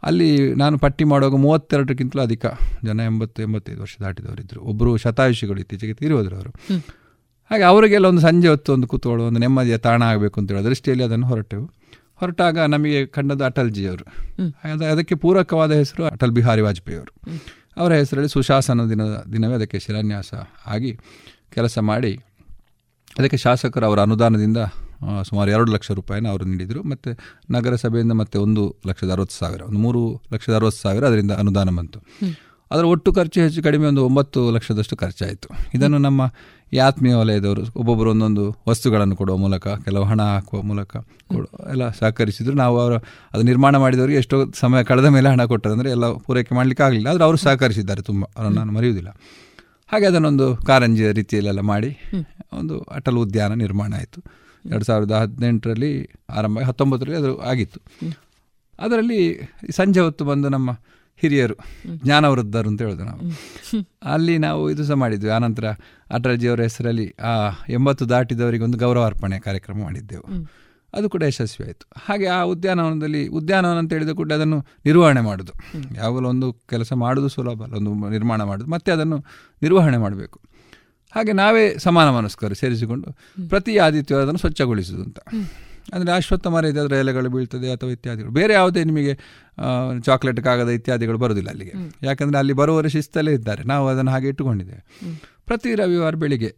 [0.02, 2.44] ಅಲ್ಲಿ ನಾನು ಪಟ್ಟಿ ಮಾಡುವಾಗ ಮೂವತ್ತೆರಡಕ್ಕಿಂತಲೂ ಅಧಿಕ
[2.85, 6.81] ಜನ ಎಂಬತ್ತು ಎಂಬತ್ತೈದು ವರ್ಷ ದಾಟಿದವರಿದ್ದರು ಒಬ್ಬರು ಶತಾಯುಷಿಗಳು ಇತ್ತೀಚೆಗೆ ತೀರೋದ್ರು ಅವರು ಹ್ಮ್.
[7.51, 11.27] ಹಾಗೆ ಅವರಿಗೆಲ್ಲ ಒಂದು ಸಂಜೆ ಹೊತ್ತು ಒಂದು ಕೂತ್ಕೊಳ್ಳೋ ಒಂದು ನೆಮ್ಮದಿಯ ತಾಣ ಆಗಬೇಕು ಅಂತ ಹೇಳೋ ದೃಷ್ಟಿಯಲ್ಲಿ ಅದನ್ನು
[11.27, 11.66] ಹೊರಟೆವು.
[12.20, 14.05] ಹೊರಟಾಗ ನಮಗೆ ಕಂಡದ್ದು ಅಟಲ್ಜಿಯವರು
[14.93, 17.12] ಅದಕ್ಕೆ ಪೂರಕವಾದ ಹೆಸರು ಅಟಲ್ ಬಿಹಾರಿ ವಾಜಪೇಯಿ ಅವರು.
[17.77, 20.31] ಅವರ ಹೆಸರಲ್ಲಿ ಸುಶಾಸನ ದಿನದ ದಿನವೇ ಅದಕ್ಕೆ ಶಿಲಾನ್ಯಾಸ
[20.66, 20.93] ಆಗಿ
[21.55, 22.12] ಕೆಲಸ ಮಾಡಿ
[23.18, 24.59] ಅದಕ್ಕೆ ಶಾಸಕರು ಅವರ ಅನುದಾನದಿಂದ
[25.28, 26.81] ಸುಮಾರು ಎರಡು ಲಕ್ಷ ರೂಪಾಯಿನ ಅವರು ನೀಡಿದರು.
[26.82, 27.10] ಮತ್ತು
[27.51, 30.02] ನಗರಸಭೆಯಿಂದ ಮತ್ತೆ ಒಂದು ಲಕ್ಷದ ಅರವತ್ತು ಸಾವಿರ ಒಂದು ಮೂರು
[30.32, 31.98] ಲಕ್ಷದ ಅರವತ್ತು ಸಾವಿರ ಅದರಿಂದ ಅನುದಾನ ಬಂತು.
[32.70, 35.48] ಅದರ ಒಟ್ಟು ಖರ್ಚು ಹೆಚ್ಚು ಕಡಿಮೆ ಒಂದು ಒಂಬತ್ತು ಲಕ್ಷದಷ್ಟು ಖರ್ಚಾಯಿತು.
[35.74, 36.22] ಇದನ್ನು ನಮ್ಮ
[36.72, 42.56] ಈ ಆತ್ಮೀಯ ವಲಯದವರು ಒಬ್ಬೊಬ್ಬರು ಒಂದೊಂದು ವಸ್ತುಗಳನ್ನು ಕೊಡುವ ಮೂಲಕ ಕೆಲವು ಹಣ ಹಾಕುವ ಮೂಲಕ ಕೊಡು ಎಲ್ಲ ಸಹಕರಿಸಿದ್ರು.
[42.56, 42.94] ನಾವು ಅವರು
[43.32, 47.09] ಅದು ನಿರ್ಮಾಣ ಮಾಡಿದವರಿಗೆ ಎಷ್ಟೋ ಸಮಯ ಕಳೆದ ಮೇಲೆ ಹಣ ಕೊಟ್ಟದಂದರೆ ಎಲ್ಲ ಪೂರೈಕೆ ಮಾಡಲಿಕ್ಕೆ ಆಗಲಿಲ್ಲ.
[47.09, 49.09] ಆದರೆ ಅವರು ಸಹಕರಿಸಿದ್ದಾರೆ ತುಂಬ ಅವರನ್ನು ನಾನು ಮರೆಯುವುದಿಲ್ಲ.
[49.88, 51.98] ಹಾಗೆ ಅದನ್ನೊಂದು ಕಾರಂಜಿಯ ರೀತಿಯಲ್ಲೆಲ್ಲ ಮಾಡಿ
[52.52, 54.20] ಒಂದು ಅಟಲ್ ಉದ್ಯಾನ ನಿರ್ಮಾಣ ಆಯಿತು.
[54.70, 57.80] ಎರಡು ಸಾವಿರದ ಹದಿನೆಂಟರಲ್ಲಿ ಆರಂಭ ಹತ್ತೊಂಬತ್ತರಲ್ಲಿ ಅದು ಆಗಿತ್ತು.
[58.78, 60.70] ಅದರಲ್ಲಿ ಸಂಜೆ ಹೊತ್ತು ಬಂದು ನಮ್ಮ
[61.20, 61.55] ಹಿರಿಯರು
[61.97, 63.20] ಜ್ಞಾನವೃದ್ಧರು ಅಂತ ಹೇಳೋದು ನಾವು.
[64.14, 65.30] ಅಲ್ಲಿ ನಾವು ಇದು ಸಹ ಮಾಡಿದ್ವಿ.
[65.30, 65.64] ಆನಂತರ
[66.14, 70.24] ಅಟಲ್ಜಿಯವರ ಹೆಸರಲ್ಲಿ ಆ ಎಂಬತ್ತು ದಾಟಿದವರಿಗೆ ಒಂದು ಗೌರವ ಅರ್ಪಣೆ ಕಾರ್ಯಕ್ರಮ ಮಾಡಿದ್ದೆವು.
[70.94, 75.52] ಅದು ಕೂಡ ಯಶಸ್ವಿ ಆಯಿತು ಹಾಗೆ ಆ ಉದ್ಯಾನವನದಲ್ಲಿ ಉದ್ಯಾನವನ ಅಂತ ಹೇಳಿದ ಕೂಡ ಅದನ್ನು ನಿರ್ವಹಣೆ ಮಾಡೋದು.
[75.97, 78.70] ಯಾವಾಗಲೂ ಒಂದು ಕೆಲಸ ಮಾಡೋದು ಸುಲಭ ಅಲ್ಲ ಒಂದು ನಿರ್ಮಾಣ ಮಾಡೋದು.
[78.70, 79.24] ಮತ್ತೆ ಅದನ್ನು
[79.62, 80.40] ನಿರ್ವಹಣೆ ಮಾಡಬೇಕು.
[81.16, 83.12] ಹಾಗೆ ನಾವೇ ಸಮಾನ ಮನಸ್ಕರು ಸೇರಿಸಿಕೊಂಡು
[83.48, 85.18] ಪ್ರತಿ ಆದಿತ್ಯವಾರ ಅದನ್ನು ಸ್ವಚ್ಛಗೊಳಿಸುವುದು ಅಂತ.
[85.94, 88.32] ಅಂದರೆ ಅಶ್ವತ್ಥ ಮರ ಇದ್ದಾದರೆ ಎಲೆಗಳು ಬೀಳ್ತದೆ ಅಥವಾ ಇತ್ಯಾದಿಗಳು.
[88.32, 89.15] ಬೇರೆ ಯಾವುದೇ ನಿಮಗೆ
[90.02, 91.74] ಚಾಕ್ಲೇಟ್ ಕಾಗದ ಇತ್ಯಾದಿಗಳು ಬರೋದಿಲ್ಲ ಅಲ್ಲಿಗೆ.
[92.02, 93.62] ಯಾಕಂದರೆ ಅಲ್ಲಿ ಬರುವವರು ಶಿಸ್ತಲ್ಲೇ ಇದ್ದಾರೆ.
[93.62, 94.82] ನಾವು ಅದನ್ನು ಹಾಗೆ ಇಟ್ಟುಕೊಂಡಿದ್ದೇವೆ.
[95.47, 96.51] ಪ್ರತಿ ರವಿವಾರ ಬೆಳಿಗ್ಗೆ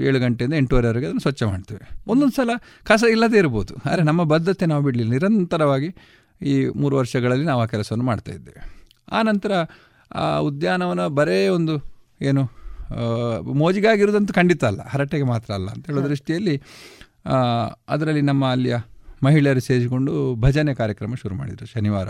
[0.00, 1.84] ಏಳು ಗಂಟೆಯಿಂದ ಎಂಟೂವರೆವರೆಗೆ ಅದನ್ನು ಸ್ವಚ್ಛ ಮಾಡ್ತೇವೆ.
[2.06, 2.50] ಒಂದೊಂದು ಸಲ
[2.84, 3.74] ಕಸ ಇಲ್ಲದೇ ಇರ್ಬೋದು.
[3.90, 5.10] ಆದರೆ ನಮ್ಮ ಬದ್ಧತೆ ನಾವು ಬಿಡಲಿಲ್ಲ.
[5.10, 5.90] ನಿರಂತರವಾಗಿ
[6.42, 8.60] ಈ ಮೂರು ವರ್ಷಗಳಲ್ಲಿ ನಾವು ಆ ಕೆಲಸವನ್ನು ಮಾಡ್ತಾ ಇದ್ದೇವೆ.
[9.12, 9.52] ಆ ನಂತರ
[10.14, 11.74] ಆ ಉದ್ಯಾನವನ ಬರೇ ಒಂದು
[12.22, 14.80] ಏನು ಮೋಜಿಗಾಗಿರುವುದಂತೂ ಮೋಜಿಗಾಗಿರೋದಂತೂ ಖಂಡಿತ ಅಲ್ಲ.
[14.88, 16.54] ಹರಟೆಗೆ ಮಾತ್ರ ಅಲ್ಲ ಅಂತ ಹೇಳೋ ದೃಷ್ಟಿಯಲ್ಲಿ
[17.88, 18.76] ಅದರಲ್ಲಿ ನಮ್ಮ ಅಲ್ಲಿಯ
[19.22, 22.08] ಮಹಿಳೆಯರು ಸೇರಿಸಿಕೊಂಡು ಭಜನೆ ಕಾರ್ಯಕ್ರಮ ಶುರು ಮಾಡಿದರು ಶನಿವಾರ.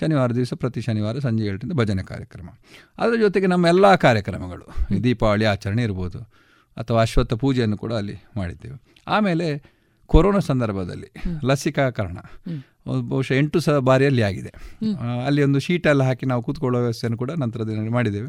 [0.00, 2.48] ಶನಿವಾರ ದಿವಸ ಪ್ರತಿ ಶನಿವಾರ ಸಂಜೆ ಏಳರಿಂದ ಭಜನೆ ಕಾರ್ಯಕ್ರಮ.
[2.98, 6.18] ಅದರ ಜೊತೆಗೆ ನಮ್ಮ ಎಲ್ಲ ಕಾರ್ಯಕ್ರಮಗಳು ಈ ದೀಪಾವಳಿ ಆಚರಣೆ ಇರ್ಬೋದು
[6.76, 8.82] ಅಥವಾ ಅಶ್ವತ್ಥ ಪೂಜೆಯನ್ನು ಕೂಡ ಅಲ್ಲಿ ಮಾಡಿದ್ದೆವು.
[9.08, 9.72] ಆಮೇಲೆ
[10.06, 11.12] ಕೊರೋನಾ ಸಂದರ್ಭದಲ್ಲಿ
[11.44, 12.18] ಲಸಿಕಾಕರಣ.
[13.00, 14.52] ಬಹುಶಃ ಎಂಟು ಸಹ ಬಾರಿಯಲ್ಲಿ ಆಗಿದೆ.
[15.26, 17.60] ಅಲ್ಲಿ ಒಂದು ಶೀಟ್ ಎಲ್ಲ ಹಾಕಿ ನಾವು ಕೂತ್ಕೊಳ್ಳೋ ವ್ಯವಸ್ಥೆಯನ್ನು ಕೂಡ ನಂತರ
[17.90, 18.28] ಮಾಡಿದ್ದೇವೆ.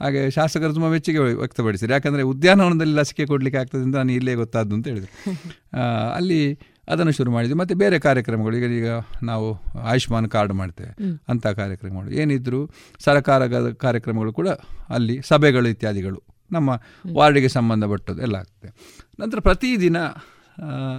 [0.00, 4.88] ಹಾಗೆ ಶಾಸಕರು ತುಂಬ ಮೆಚ್ಚುಗೆ ವ್ಯಕ್ತಪಡಿಸಿದರು ಯಾಕಂದರೆ ಉದ್ಯಾನವನದಲ್ಲಿ ಲಸಿಕೆ ಕೊಡಲಿಕ್ಕೆ ಆಗ್ತದೆ ಅಂತ ನಾನು ಇಲ್ಲೇ ಗೊತ್ತಾದ್ದು ಅಂತ
[4.88, 5.24] ಹೇಳಿದರು.
[6.16, 6.58] ಅಲ್ಲಿ
[6.88, 7.58] ಅದನ್ನು ಶುರು ಮಾಡಿದ್ವಿ.
[7.58, 8.56] ಮತ್ತು ಬೇರೆ ಕಾರ್ಯಕ್ರಮಗಳು.
[8.56, 8.88] ಈಗ ಈಗ
[9.22, 11.18] ನಾವು ಆಯುಷ್ಮಾನ್ ಕಾರ್ಡ್ ಮಾಡ್ತೇವೆ.
[11.28, 12.10] ಅಂಥ ಕಾರ್ಯಕ್ರಮಗಳು.
[12.10, 14.48] ಏನಿದ್ರು ಸರ್ಕಾರದ ಕಾರ್ಯಕ್ರಮಗಳು ಕೂಡ
[14.88, 16.80] ಅಲ್ಲಿ ಸಭೆಗಳು ಇತ್ಯಾದಿಗಳು ನಮ್ಮ
[17.12, 18.74] ವಾರ್ಡಿಗೆ ಸಂಬಂಧಪಟ್ಟದ್ದು ಎಲ್ಲ ಆಗ್ತದೆ.
[19.20, 19.96] ನಂತರ ಪ್ರತಿದಿನ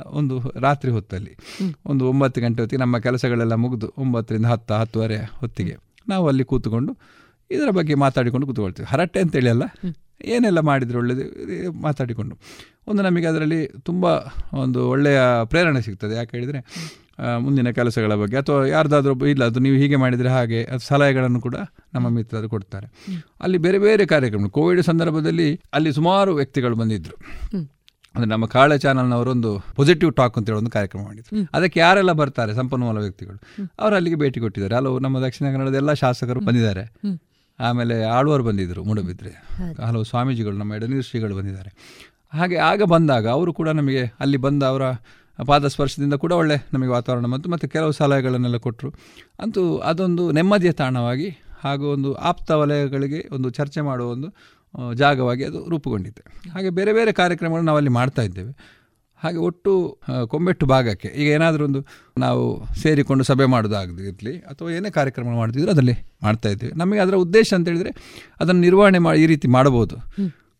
[0.05, 1.33] ಒಂದು ರಾತ್ರಿ ಹೊತ್ತಲ್ಲಿ.
[1.85, 5.75] ಒಂದು ಒಂಬತ್ತು ಗಂಟೆ ಹೊತ್ತಿಗೆ ನಮ್ಮ ಕೆಲಸಗಳೆಲ್ಲ ಮುಗಿದು ಒಂಬತ್ತರಿಂದ ಹತ್ತು ಹತ್ತುವರೆ ಹೊತ್ತಿಗೆ
[6.07, 6.97] ನಾವು ಅಲ್ಲಿ ಕೂತ್ಕೊಂಡು
[7.51, 8.87] ಇದರ ಬಗ್ಗೆ ಮಾತಾಡಿಕೊಂಡು ಕೂತ್ಕೊಳ್ತೀವಿ.
[8.89, 9.63] ಹರಟೆ ಅಂತೇಳಿ ಅಲ್ಲ.
[10.25, 12.35] ಏನೆಲ್ಲ ಮಾಡಿದರೆ ಒಳ್ಳೆಯದು ಮಾತಾಡಿಕೊಂಡು.
[12.87, 14.05] ಒಂದು ನಮಗೆ ಅದರಲ್ಲಿ ತುಂಬ
[14.53, 16.15] ಒಂದು ಒಳ್ಳೆಯ ಪ್ರೇರಣೆ ಸಿಗ್ತದೆ.
[16.15, 16.59] ಯಾಕೆ ಹೇಳಿದರೆ
[17.37, 18.37] ಮುಂದಿನ ಕೆಲಸಗಳ ಬಗ್ಗೆ.
[18.37, 21.55] ಅಥವಾ ಯಾರ್ದಾದ್ರೂ ಇಲ್ಲ ಅದು ನೀವು ಹೀಗೆ ಮಾಡಿದರೆ ಹಾಗೆ ಅದು ಸಲಹೆಗಳನ್ನು ಕೂಡ
[21.93, 22.87] ನಮ್ಮ ಮಿತ್ರರು ಕೊಡ್ತಾರೆ.
[23.41, 24.47] ಅಲ್ಲಿ ಬೇರೆ ಬೇರೆ ಕಾರ್ಯಕ್ರಮ.
[24.47, 27.17] ಕೋವಿಡ್ ಸಂದರ್ಭದಲ್ಲಿ ಅಲ್ಲಿ ಸುಮಾರು ವ್ಯಕ್ತಿಗಳು ಬಂದಿದ್ದರು
[28.15, 31.49] ಅಂದರೆ ನಮ್ಮ ಕಾಳೆ ಚಾನಲ್ನವರೊಂದು ಪಾಸಿಟಿವ್ ಟಾಕ್ ಅಂತ ಹೇಳಿ ಒಂದು ಕಾರ್ಯಕ್ರಮ ಮಾಡಿದ್ರು.
[31.53, 33.67] ಅದಕ್ಕೆ ಯಾರೆಲ್ಲ ಬರ್ತಾರೆ ಸಂಪನ್ಮೂಲ ವ್ಯಕ್ತಿಗಳು?
[33.79, 34.75] ಅವರು ಅಲ್ಲಿಗೆ ಭೇಟಿ ಕೊಟ್ಟಿದ್ದಾರೆ.
[34.75, 36.83] ಹಲವು ನಮ್ಮ ದಕ್ಷಿಣ ಕನ್ನಡದ ಎಲ್ಲ ಶಾಸಕರು ಬಂದಿದ್ದಾರೆ.
[37.59, 39.31] ಆಮೇಲೆ ಆಳ್ವರು ಬಂದಿದ್ದರು ಮೂಡಬಿದ್ರೆ.
[39.85, 41.71] ಹಲವು ಸ್ವಾಮೀಜಿಗಳು ನಮ್ಮ ಎಡನೀರು ಶ್ರೀಗಳು ಬಂದಿದ್ದಾರೆ.
[42.33, 44.81] ಹಾಗೆ ಆಗ ಬಂದಾಗ ಅವರು ಕೂಡ ನಮಗೆ ಅಲ್ಲಿ ಬಂದ ಅವರ
[45.45, 47.49] ಪಾದ ಸ್ಪರ್ಶದಿಂದ ಕೂಡ ಒಳ್ಳೆ ನಮಗೆ ವಾತಾವರಣ ಬಂತು.
[47.49, 48.89] ಮತ್ತು ಕೆಲವು ಸಲಹೆಗಳನ್ನೆಲ್ಲ ಕೊಟ್ಟರು
[49.39, 51.29] ಅಂತೂ ಅದೊಂದು ನೆಮ್ಮದಿಯ ತಾಣವಾಗಿ
[51.63, 54.29] ಹಾಗೂ ಒಂದು ಆಪ್ತ ವಲಯಗಳಿಗೆ ಒಂದು ಚರ್ಚೆ ಮಾಡುವ ಒಂದು
[54.95, 56.21] ಜಾಗವಾಗಿ ಅದು ರೂಪುಗೊಂಡಿದೆ.
[56.49, 58.53] ಹಾಗೆ ಬೇರೆ ಬೇರೆ ಕಾರ್ಯಕ್ರಮಗಳು ನಾವಲ್ಲಿ ಮಾಡ್ತಾ ಇದ್ದೇವೆ.
[59.23, 59.71] ಹಾಗೆ ಒಟ್ಟು
[60.27, 61.81] ಕೊಂಬೆಟ್ಟು ಭಾಗಕ್ಕೆ ಈಗ ಏನಾದರೂ ಒಂದು
[62.17, 62.43] ನಾವು
[62.81, 66.73] ಸೇರಿಕೊಂಡು ಸಭೆ ಮಾಡೋದಾಗಿರಲಿ ಅಥವಾ ಏನೇ ಕಾರ್ಯಕ್ರಮ ಮಾಡ್ತಿದ್ರು ಅದರಲ್ಲಿ ಮಾಡ್ತಾ ಇದ್ದೇವೆ.
[66.75, 67.91] ನಮಗೆ ಅದರ ಉದ್ದೇಶ ಅಂತ ಹೇಳಿದರೆ
[68.39, 69.97] ಅದನ್ನು ನಿರ್ವಹಣೆ ಮಾಡಿ ಈ ರೀತಿ ಮಾಡಬಹುದು.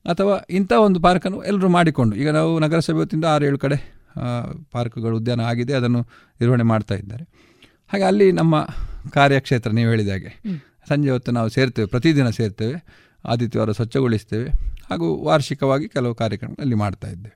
[0.05, 3.77] ಅಥವಾ ಇಂಥ ಒಂದು ಪಾರ್ಕನ್ನು ಎಲ್ಲರೂ ಮಾಡಿಕೊಂಡು ಈಗ ನಾವು ನಗರಸಭೆ ಹೊತ್ತಿಂದ ಆರು ಏಳು ಕಡೆ
[4.71, 6.01] ಪಾರ್ಕ್ಗಳು ಉದ್ಯಾನ ಆಗಿದೆ ಅದನ್ನು
[6.39, 7.23] ನಿರ್ವಹಣೆ ಮಾಡ್ತಾ ಇದ್ದಾರೆ.
[7.91, 8.55] ಹಾಗೆ ಅಲ್ಲಿ ನಮ್ಮ
[9.11, 10.31] ಕಾರ್ಯಕ್ಷೇತ್ರ ನೀವು ಹೇಳಿದ ಹಾಗೆ.
[10.89, 12.77] ಸಂಜೆ ಹೊತ್ತು ನಾವು ಸೇರ್ತೇವೆ ಪ್ರತಿದಿನ ಸೇರ್ತೇವೆ.
[13.25, 14.49] ಆದಿತ್ಯವಾರ ಸ್ವಚ್ಛಗೊಳಿಸ್ತೇವೆ
[14.89, 17.35] ಹಾಗೂ ವಾರ್ಷಿಕವಾಗಿ ಕೆಲವು ಕಾರ್ಯಕ್ರಮಗಳಲ್ಲಿ ಮಾಡ್ತಾ ಇದ್ದೇವೆ.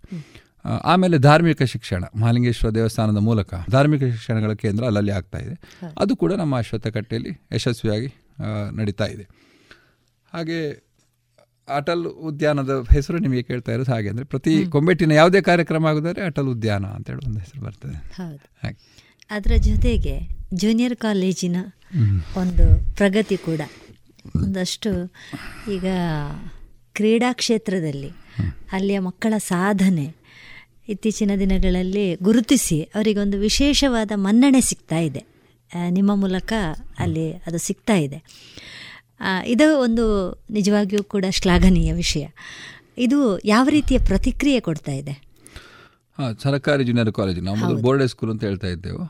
[0.84, 5.56] ಆಮೇಲೆ ಧಾರ್ಮಿಕ ಶಿಕ್ಷಣ ಮಹಾಲಿಂಗೇಶ್ವರ ದೇವಸ್ಥಾನದ ಮೂಲಕ ಧಾರ್ಮಿಕ ಶಿಕ್ಷಣಗಳ ಕೇಂದ್ರ ಅಲ್ಲಲ್ಲಿ ಆಗ್ತಾ ಇದೆ.
[5.98, 8.10] ಅದು ಕೂಡ ನಮ್ಮ ಅಶ್ವತ್ಥಕಟ್ಟೆಯಲ್ಲಿ ಯಶಸ್ವಿಯಾಗಿ
[8.72, 9.26] ನಡೀತಾ ಇದೆ.
[10.34, 10.60] ಹಾಗೆ
[11.76, 16.86] ಅಟಲ್ ಉದ್ಯಾನದ ಹೆಸರು ನಿಮಗೆ ಕೇಳ್ತಾ ಇರೋದು ಹಾಗೆ ಅಂದರೆ ಪ್ರತಿ ಕೊಂಬೆಟ್ಟಿನ ಯಾವುದೇ ಕಾರ್ಯಕ್ರಮ ಆಗೋದಾದ್ರೆ ಅಟಲ್ ಉದ್ಯಾನ
[16.86, 17.98] ಅಂತೇಳಿ ಒಂದು ಹೆಸರು ಬರ್ತದೆ.
[19.30, 20.16] ಅದರ ಜೊತೆಗೆ
[20.54, 21.58] ಜೂನಿಯರ್ ಕಾಲೇಜಿನ
[22.38, 22.66] ಒಂದು
[22.96, 23.62] ಪ್ರಗತಿ ಕೂಡ.
[24.36, 24.92] ಒಂದಷ್ಟು
[25.72, 25.86] ಈಗ
[26.94, 28.12] ಕ್ರೀಡಾ ಕ್ಷೇತ್ರದಲ್ಲಿ
[28.72, 30.16] ಅಲ್ಲಿಯ ಮಕ್ಕಳ ಸಾಧನೆ
[30.90, 35.24] ಇತ್ತೀಚಿನ ದಿನಗಳಲ್ಲಿ ಗುರುತಿಸಿ ಅವರಿಗೊಂದು ವಿಶೇಷವಾದ ಮನ್ನಣೆ ಸಿಗ್ತಾ ಇದೆ.
[35.90, 36.54] ನಿಮ್ಮ ಮೂಲಕ
[37.00, 38.20] ಅಲ್ಲಿ ಅದು ಸಿಗ್ತಾ ಇದೆ.
[39.46, 40.06] ಇದು ಒಂದು
[40.50, 42.28] ನಿಜವಾಗಿಯೂ ಕೂಡ ಶ್ಲಾಘನೀಯ ವಿಷಯ.
[42.98, 45.12] ಇದು ಯಾವ ರೀತಿಯ ಪ್ರತಿಕ್ರಿಯೆ ಕೊಡ್ತಾ ಇದೆ?
[46.18, 49.04] ಹಾಂ ಸರ್ಕಾರಿ ಜೂನಿಯರ್ ಕಾಲೇಜ್ ನಾವು ಮೊದಲು ಬೋರ್ಡೆ ಸ್ಕೂಲ್ ಅಂತ ಹೇಳ್ತಾ ಇದ್ದೆವು.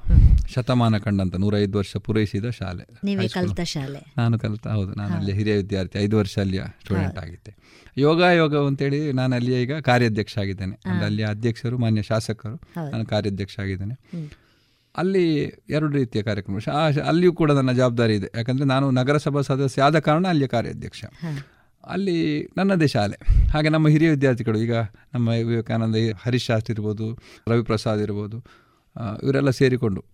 [0.53, 3.28] ಶತಮಾನ ಕಂಡಂತ ನೂರೈದು ವರ್ಷ ಪೂರೈಸಿದ ಶಾಲೆ ನೀವೇ.
[3.28, 4.14] ಕಲಿತ ಶಾಲೆ.
[4.18, 7.56] ನಾನು ಕಲಿತ ಹೌದು ನಾನು ಅಲ್ಲಿ ಹಿರಿಯ ವಿದ್ಯಾರ್ಥಿ ಐದು ವರ್ಷ ಅಲ್ಲಿಯ ಸ್ಟೂಡೆಂಟ್ ಆಗಿದ್ದೆ.
[7.98, 10.80] ಯೋಗ ಯೋಗ ಅಂತೇಳಿ ನಾನು ಅಲ್ಲಿಯ ಈಗ ಕಾರ್ಯಾಧ್ಯಕ್ಷ ಆಗಿದ್ದೇನೆ.
[10.86, 12.56] ಅಂದ್ರೆ ಅಲ್ಲಿಯ ಅಧ್ಯಕ್ಷರು ಮಾನ್ಯ ಶಾಸಕರು
[12.91, 13.94] ನಾನು ಕಾರ್ಯಾಧ್ಯಕ್ಷ ಆಗಿದ್ದೇನೆ.
[14.98, 18.28] ಅಲ್ಲಿ ಎರಡು ರೀತಿಯ ಕಾರ್ಯಕ್ರಮ ಆ- ಅಲ್ಲಿಯೂ ಕೂಡ ನನ್ನ ಜವಾಬ್ದಾರಿ ಇದೆ.
[18.38, 21.06] ಯಾಕಂದ್ರೆ ನಾನು ನಗರಸಭಾ ಸದಸ್ಯ ಆದ ಕಾರಣ ಅಲ್ಲಿಯ ಕಾರ್ಯಾಧ್ಯಕ್ಷ.
[21.88, 23.48] ಅಲ್ಲಿ ನನ್ನದೇ ಶಾಲೆ.
[23.53, 24.74] ಹಾಗೆ ನಮ್ಮ ಹಿರಿಯ ವಿದ್ಯಾರ್ಥಿಗಳು ಈಗ
[25.14, 28.66] ನಮ್ಮ ವಿವೇಕಾನಂದ ಹರೀಶ್ ಶಾಸ್ತ್ರಿ ಇರ್ಬೋದು ರವಿಪ್ರಸಾದ್ ಇರ್ಬೋದು
[29.24, 30.06] ಇವರೆಲ್ಲ ಸೇರಿಕೊಂಡು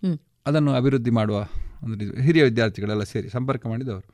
[0.47, 1.47] ಅದನ್ನು ಅಭಿವೃದ್ಧಿ ಮಾಡುವ
[1.83, 4.13] ಒಂದು ರೀತಿ- ಹಿರಿಯ ವಿದ್ಯಾರ್ಥಿಗಳೆಲ್ಲ ಸೇರಿ ಸಂಪರ್ಕ ಮಾಡಿದವರು.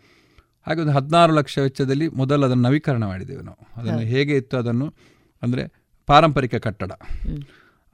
[0.68, 3.68] ಹಾಗೆ ಒಂದು ಹದಿನಾರು ಲಕ್ಷ ವೆಚ್ಚದಲ್ಲಿ ಮೊದಲು ಅದನ್ನು ನವೀಕರಣ ಮಾಡಿದ್ದೇವೆ ನಾವು.
[3.76, 4.94] ಅದನ್ನು ಹೇಗೆ ಇತ್ತು ಅದನ್ನು
[5.42, 5.72] ಅಂದರೆ
[6.06, 6.92] ಪಾರಂಪರಿಕ ಕಟ್ಟಡ.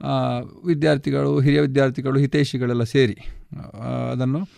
[0.02, 3.16] ಆ, ವಿದ್ಯಾರ್ಥಿಗಳು ಹಿರಿಯ ವಿದ್ಯಾರ್ಥಿಗಳು ಹಿತೈಷಿಗಳೆಲ್ಲ ಸೇರಿ
[4.12, 4.48] ಅದನ್ನು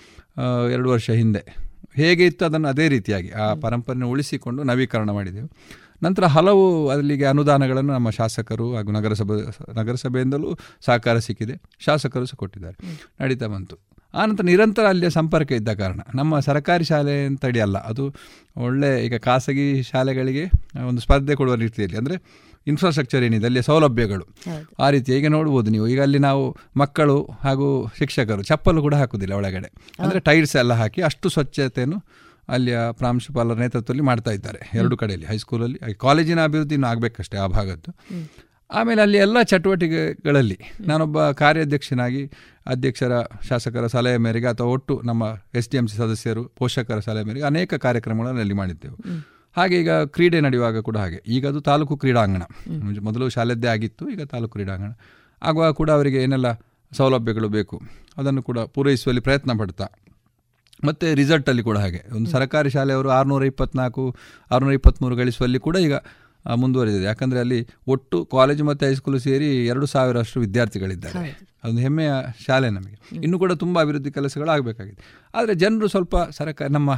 [0.71, 1.57] ಎರಡು ವರ್ಷ ಹಿಂದೆ.
[1.95, 5.51] ಹೇಗೆ ಇತ್ತು ಅದನ್ನು ಅದೇ ರೀತಿಯಾಗಿ ಆ ಪರಂಪರೆಯನ್ನು ಉಳಿಸಿಕೊಂಡು ನವೀಕರಣ ಮಾಡಿದೆವು.
[6.03, 9.37] ನಂತರ ಹಲವು ಅಲ್ಲಿಗೆ ಅನುದಾನಗಳನ್ನು ನಮ್ಮ ಶಾಸಕರು ಹಾಗೂ ನಗರಸಭೆ
[9.75, 11.61] ನಗರಸಭೆಯಿಂದಲೂ ಸಹಕಾರ ಸಿಕ್ಕಿದೆ.
[11.81, 12.77] ಶಾಸಕರು ಸಹ ಕೊಟ್ಟಿದ್ದಾರೆ.
[13.21, 13.77] ನಡೀತಾ ಬಂತು.
[14.15, 18.15] ಆನಂತರ ನಿರಂತರ ಅಲ್ಲಿಯ ಸಂಪರ್ಕ ಇದ್ದ ಕಾರಣ ನಮ್ಮ ಸರ್ಕಾರಿ ಶಾಲೆ ಅಂತಡಿಯಲ್ಲ ಅದು
[18.57, 20.45] ಒಳ್ಳೆ ಈಗ ಖಾಸಗಿ ಶಾಲೆಗಳಿಗೆ
[20.89, 22.17] ಒಂದು ಸ್ಪರ್ಧೆ ಕೊಡುವ ರೀತಿಯಲ್ಲಿ ಅಂದರೆ
[22.67, 24.25] ಇನ್ಫ್ರಾಸ್ಟ್ರಕ್ಚರ್ ಏನಿದೆ ಅಲ್ಲಿಯ ಸೌಲಭ್ಯಗಳು.
[24.79, 25.89] ಆ ರೀತಿ ಈಗ ನೋಡ್ಬೋದು ನೀವು?
[25.89, 29.69] ಈಗ ಅಲ್ಲಿ ನಾವು ಮಕ್ಕಳು ಹಾಗೂ ಶಿಕ್ಷಕರು ಚಪ್ಪಲು ಕೂಡ ಹಾಕುವುದಿಲ್ಲ ಒಳಗಡೆ.
[29.99, 31.99] ಅಂದರೆ ಟೈರ್ಸ್ ಎಲ್ಲ ಹಾಕಿ ಅಷ್ಟು ಸ್ವಚ್ಛತೆಯನ್ನು
[32.49, 34.61] ಅಲ್ಲಿಯ ಪ್ರಾಂಶುಪಾಲರ ನೇತೃತ್ವದಲ್ಲಿ ಮಾಡ್ತಾ ಇದ್ದಾರೆ.
[34.75, 37.91] ಎರಡು ಕಡೆಯಲ್ಲಿ ಹೈಸ್ಕೂಲಲ್ಲಿ ಕಾಲೇಜಿನ ಅಭಿವೃದ್ಧಿ ಇನ್ನೂ ಆಗಬೇಕಷ್ಟೇ ಆ ಭಾಗದ್ದು.
[38.71, 42.23] ಆಮೇಲೆ ಅಲ್ಲಿ ಎಲ್ಲ ಚಟುವಟಿಕೆಗಳಲ್ಲಿ ನಾನೊಬ್ಬ ಕಾರ್ಯಾಧ್ಯಕ್ಷನಾಗಿ
[42.67, 43.13] ಅಧ್ಯಕ್ಷರ
[43.49, 47.75] ಶಾಸಕರ ಸಲಹೆ ಮೇರೆಗೆ ಅಥವಾ ಒಟ್ಟು ನಮ್ಮ ಎಸ್ ಡಿ ಎಂ ಸಿ ಸದಸ್ಯರು ಪೋಷಕರ ಸಲಹೆ ಮೇರೆಗೆ ಅನೇಕ
[47.75, 48.97] ಕಾರ್ಯಕ್ರಮಗಳನ್ನು ಅಲ್ಲಿ ಮಾಡಿದ್ದೆವು.
[49.57, 51.23] ಹಾಗೆ ಈಗ ಕ್ರೀಡೆ ನಡೆಯುವಾಗ ಕೂಡ ಹಾಗೆ.
[51.27, 52.43] ಈಗ ಅದು ತಾಲೂಕು ಕ್ರೀಡಾಂಗಣ.
[53.01, 54.93] ಮೊದಲು ಶಾಲೆದ್ದೇ ಆಗಿತ್ತು ಈಗ ತಾಲೂಕು ಕ್ರೀಡಾಂಗಣ.
[55.43, 56.49] ಆಗುವಾಗ ಕೂಡ ಅವರಿಗೆ ಏನೆಲ್ಲ
[56.97, 57.77] ಸೌಲಭ್ಯಗಳು ಬೇಕು
[58.17, 59.87] ಅದನ್ನು ಕೂಡ ಪೂರೈಸುವಲ್ಲಿ ಪ್ರಯತ್ನ ಪಡ್ತಾ
[60.85, 62.01] ಮತ್ತು ರಿಸಲ್ಟಲ್ಲಿ ಕೂಡ ಹಾಗೆ.
[62.17, 64.17] ಒಂದು ಸರ್ಕಾರಿ ಶಾಲೆಯವರು ಆರುನೂರ ಇಪ್ಪತ್ನಾಲ್ಕು
[64.51, 65.95] ಆರುನೂರ ಇಪ್ಪತ್ತ್ಮೂರು ಗಳಿಸುವಲ್ಲಿ ಕೂಡ ಈಗ
[66.55, 67.05] ಮುಂದುವರೆದಿದೆ.
[67.05, 71.19] ಯಾಕಂದರೆ ಅಲ್ಲಿ ಒಟ್ಟು ಕಾಲೇಜು ಮತ್ತು ಹೈಸ್ಕೂಲು ಸೇರಿ ಎರಡು ಸಾವಿರಷ್ಟು ವಿದ್ಯಾರ್ಥಿಗಳಿದ್ದಾರೆ.
[71.65, 72.11] ಅದೊಂದು ಹೆಮ್ಮೆಯ
[72.47, 72.97] ಶಾಲೆ ನಮಗೆ.
[73.25, 75.01] ಇನ್ನೂ ಕೂಡ ತುಂಬ ಅಭಿವೃದ್ಧಿ ಕೆಲಸಗಳು ಆಗಬೇಕಾಗಿದೆ
[75.35, 76.91] ಆದರೆ ಜನರು ಸ್ವಲ್ಪ ಸರಕಾರ ನಮ್ಮ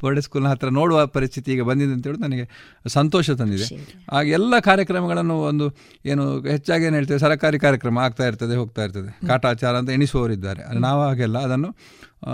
[0.00, 2.44] ಬೋರ್ಡೆ ಸ್ಕೂಲ್ನ ಹತ್ರ ನೋಡುವ ಪರಿಸ್ಥಿತಿ ಈಗ ಬಂದಿದೆ ಅಂತ ಹೇಳಿ ನನಗೆ
[2.88, 3.66] ಸಂತೋಷ ತಂದಿದೆ.
[4.12, 5.66] ಆಗ ಎಲ್ಲ ಕಾರ್ಯಕ್ರಮಗಳನ್ನು ಒಂದು
[6.06, 9.10] ಏನು ಹೆಚ್ಚಾಗಿ ಏನು ಹೇಳ್ತೇವೆ ಸರ್ಕಾರಿ ಕಾರ್ಯಕ್ರಮ ಆಗ್ತಾ ಇರ್ತದೆ ಹೋಗ್ತಾ ಇರ್ತದೆ.
[9.28, 11.70] ಕಾಟಾಚಾರ ಅಂತ ಎಣಿಸುವವರಿದ್ದಾರೆ ಅದು ನಾವು ಹಾಗೆಲ್ಲ ಅದನ್ನು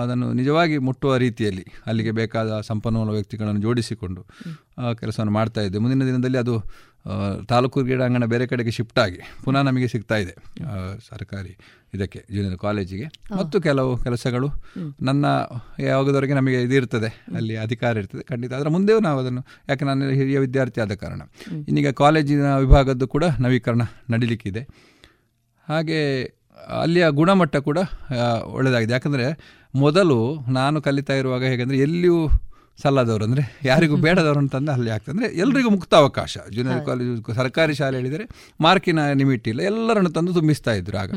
[0.02, 4.22] ಅದನ್ನು ನಿಜವಾಗಿ ಮುಟ್ಟುವ ರೀತಿಯಲ್ಲಿ ಅಲ್ಲಿಗೆ ಬೇಕಾದ ಸಂಪನ್ಮೂಲ ವ್ಯಕ್ತಿಗಳನ್ನು ಜೋಡಿಸಿಕೊಂಡು
[5.00, 6.54] ಕೆಲಸವನ್ನು ಮಾಡ್ತಾ ಇದ್ದೆ ಮುಂದಿನ ದಿನದಲ್ಲಿ ಅದು
[7.48, 10.34] ತಾಲೂಕು ಕ್ರೀಡಾಂಗಣ ಬೇರೆ ಕಡೆಗೆ ಶಿಫ್ಟ್ ಆಗಿ ಪುನಃ ನಮಗೆ ಸಿಗ್ತಾ ಇದೆ.
[11.08, 11.52] ಸರ್ಕಾರಿ
[11.94, 13.06] ಇದಕ್ಕೆ ಜೂನಿಯರ್ ಕಾಲೇಜಿಗೆ
[13.36, 14.48] ಮತ್ತು ಕೆಲವು ಕೆಲಸಗಳು
[15.02, 15.26] ನನ್ನ
[15.80, 18.22] ಯಾವಾಗದವರೆಗೆ ನಮಗೆ ಇದಿರ್ತದೆ ಅಲ್ಲಿ ಅಧಿಕಾರ ಇರ್ತದೆ.
[18.22, 18.52] ಖಂಡಿತ.
[18.52, 21.22] ಅದರ ಮುಂದೆಯೂ ನಾವು ಅದನ್ನು ಯಾಕೆ ನಾನು ಹಿರಿಯ ವಿದ್ಯಾರ್ಥಿ ಆದ ಕಾರಣ.
[21.68, 24.62] ಇನ್ನೀಗ ಕಾಲೇಜಿನ ವಿಭಾಗದ್ದು ಕೂಡ ನವೀಕರಣ ನಡೀಲಿಕ್ಕಿದೆ.
[25.68, 26.00] ಹಾಗೆ
[26.80, 27.78] ಅಲ್ಲಿಯ ಗುಣಮಟ್ಟ ಕೂಡ
[28.44, 29.26] ಒಳ್ಳೆಯದಾಗಿದೆ ಯಾಕಂದರೆ
[29.74, 30.18] ಮೊದಲು
[30.50, 32.28] ನಾನು ಕಲಿತಾ ಇರುವಾಗ ಹೇಗೆಂದರೆ ಎಲ್ಲಿಯೂ
[32.82, 36.36] ಸಲ್ಲದವರು ಅಂದರೆ ಯಾರಿಗೂ ಬೇಡದವರು ಅಂತಂದರೆ ಅಲ್ಲಿ ಆಗ್ತದೆ ಅಂದರೆ ಎಲ್ರಿಗೂ ಮುಕ್ತ ಅವಕಾಶ.
[36.56, 38.24] ಜೂನಿಯರ್ ಕಾಲೇಜು ಸರ್ಕಾರಿ ಶಾಲೆ ಹೇಳಿದರೆ
[38.66, 39.60] ಮಾರ್ಕಿನ ಲಿಮಿಟ್ ಇಲ್ಲ.
[39.72, 41.10] ಎಲ್ಲರನ್ನು ತಂದು ತುಂಬಿಸ್ತಾ ಇದ್ರು ಆಗ.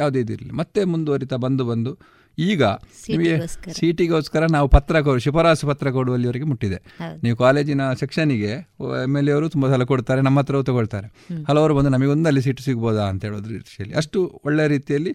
[0.00, 1.92] ಯಾವುದೇ ಇದಿರಲಿಲ್ಲ ಮತ್ತೆ ಮುಂದುವರಿತಾ ಬಂದು ಬಂದು
[2.38, 2.62] ಈಗ
[3.10, 3.34] ನಿಮಗೆ
[3.76, 4.42] ಸೀಟಿಗೋಸ್ಕರ.
[4.54, 6.78] ನಾವು ಪತ್ರ ಕೊಡು ಶಿಫಾರಸು ಪತ್ರ ಕೊಡುವಲ್ಲಿವರೆಗೆ ಮುಟ್ಟಿದೆ.
[7.24, 8.52] ನೀವು ಕಾಲೇಜಿನ ಸೆಕ್ಷನಿಗೆ
[9.04, 11.08] ಎಂ ಎಲ್ ಎವರು ತುಂಬ ಸಲ ಕೊಡ್ತಾರೆ ನಮ್ಮ ಹತ್ರವೂ ತಗೊಳ್ತಾರೆ.
[11.48, 15.14] ಹಲವರು ಬಂದು ನಮಗೊಂದು ಅಲ್ಲಿ ಸೀಟು ಸಿಗ್ಬೋದಾ ಅಂತ ಹೇಳೋದ್ರ ರೀತಿಯಲ್ಲಿ ಅಷ್ಟು ಒಳ್ಳೆಯ ರೀತಿಯಲ್ಲಿ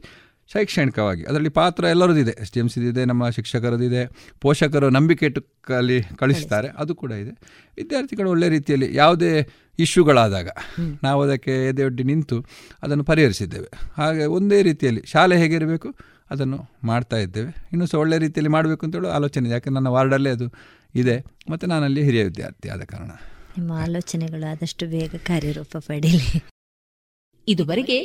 [0.54, 1.24] ಶೈಕ್ಷಣಿಕವಾಗಿ.
[1.24, 6.68] ಅದರಲ್ಲಿ ಪಾತ್ರ ಎಲ್ಲರದಿದೆ ಎಸ್ ಡಿ ಎಂ ಸಿದಿದೆ ನಮ್ಮ ಶಿಕ್ಷಕರದಿದೆ ಪೋಷಕರು ನಂಬಿಕೆ ಇಟ್ಟು ಅಲ್ಲಿ ಕಳಿಸ್ತಾರೆ.
[6.68, 7.32] ಅದು ಕೂಡ ಇದೆ.
[7.78, 9.48] ವಿದ್ಯಾರ್ಥಿಗಳು ಒಳ್ಳೆ ರೀತಿಯಲ್ಲಿ ಯಾವುದೇ
[9.80, 10.50] ಇಶ್ಯೂಗಳಾದಾಗ
[11.04, 12.46] ನಾವು ಅದಕ್ಕೆ ಎದೆಯೊಡ್ಡಿ ನಿಂತು
[12.84, 13.70] ಅದನ್ನು ಪರಿಹರಿಸಿದ್ದೇವೆ.
[13.98, 15.96] ಹಾಗೆ ಒಂದೇ ರೀತಿಯಲ್ಲಿ ಶಾಲೆ ಹೇಗಿರಬೇಕು
[16.30, 17.56] ಅದನ್ನು ಮಾಡ್ತಾ ಇದ್ದೇವೆ.
[17.74, 19.54] ಇನ್ನೂ ಸಹ ಒಳ್ಳೆ ರೀತಿಯಲ್ಲಿ ಮಾಡಬೇಕು ಅಂತೇಳಿ ಆಲೋಚನೆ ಇದೆ.
[19.54, 20.54] ಯಾಕೆ ನನ್ನ ವಾರ್ಡಲ್ಲೇ ಅದು
[20.96, 21.24] ಇದೆ.
[21.50, 23.08] ಮತ್ತು ನಾನಲ್ಲಿ ಹಿರಿಯ ವಿದ್ಯಾರ್ಥಿ ಆದ ಕಾರಣ.
[23.58, 26.44] ನಿಮ್ಮ ಆಲೋಚನೆಗಳು ಆದಷ್ಟು ಬೇಗ ಕಾರ್ಯರೂಪ ಪಡೀಲಿ
[27.48, 28.04] ಇದುವರೆಗೆ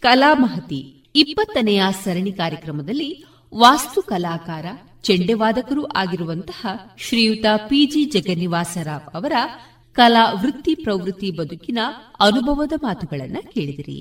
[0.00, 3.24] ಕಲಾಮಹತಿ ಇಪ್ಪತ್ತನೆಯ ಸರಣಿ ಕಾರ್ಯಕ್ರಮದಲ್ಲಿ
[3.54, 4.66] ವಾಸ್ತು ಕಲಾಕಾರ,
[5.02, 6.66] ಚೆಂಡೆವಾದಕರೂ ಆಗಿರುವಂತಹ
[6.98, 9.32] ಶ್ರೀಯುತ ಪಿಜಿ ಜಗನ್ನಿವಾಸರಾವ್ ಅವರ
[9.96, 11.78] ಕಲಾ ವೃತ್ತಿ ಪ್ರವೃತ್ತಿ ಬದುಕಿನ
[12.20, 14.00] ಅನುಭವದ ಮಾತುಗಳನ್ನು ಕೇಳಿದಿರಿ.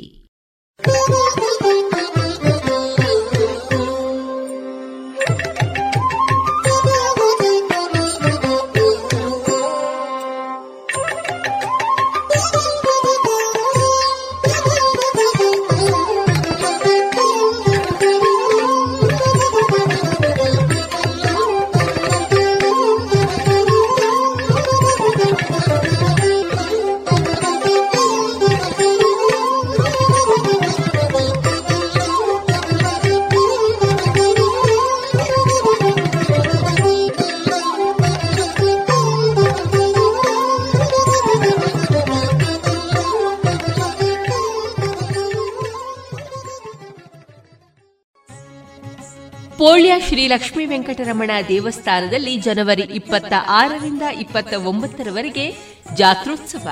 [50.08, 55.56] ಶ್ರೀ ಲಕ್ಷ್ಮೀ ವೆಂಕಟರಮಣ ದೇವಸ್ಥಾನದಲ್ಲಿ ಜನವರಿ ಇಪ್ಪತ್ತ ಆರರಿಂದ ಇಪ್ಪತ್ತ ಒಂಬತ್ತರವರೆಗೆ
[55.96, 56.68] ಜಾತ್ರೋತ್ಸವ.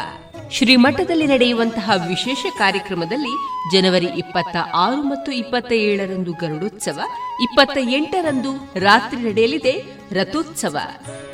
[0.51, 3.33] ಶ್ರೀಮಠದಲ್ಲಿ ನಡೆಯುವಂತಹ ವಿಶೇಷ ಕಾರ್ಯಕ್ರಮದಲ್ಲಿ
[3.71, 6.99] ಜನವರಿ ಇಪ್ಪತ್ತ ಆರು ಮತ್ತು ಇಪ್ಪತ್ತ ಏಳರಂದು ಗರುಡೋತ್ಸವ,
[7.41, 10.77] ಇಪ್ಪತ್ತ ಎಂಟರಂದು ರಾತ್ರಿ ನಡೆಯಲಿದೆ ರಥೋತ್ಸವ.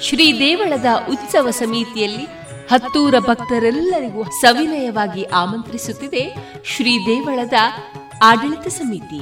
[0.01, 2.25] ಶ್ರೀ ದೇವಳದ ಉತ್ಸವ ಸಮಿತಿಯಲ್ಲಿ
[2.71, 7.53] ಹತ್ತೂರ ಭಕ್ತರೆಲ್ಲರಿಗೂ ಸವಿನಯವಾಗಿ ಆಮಂತ್ರಿಸುತ್ತಿದೆ ಶ್ರೀ ದೇವಳದ
[8.23, 9.21] ಆಡಳಿತ ಸಮಿತಿ.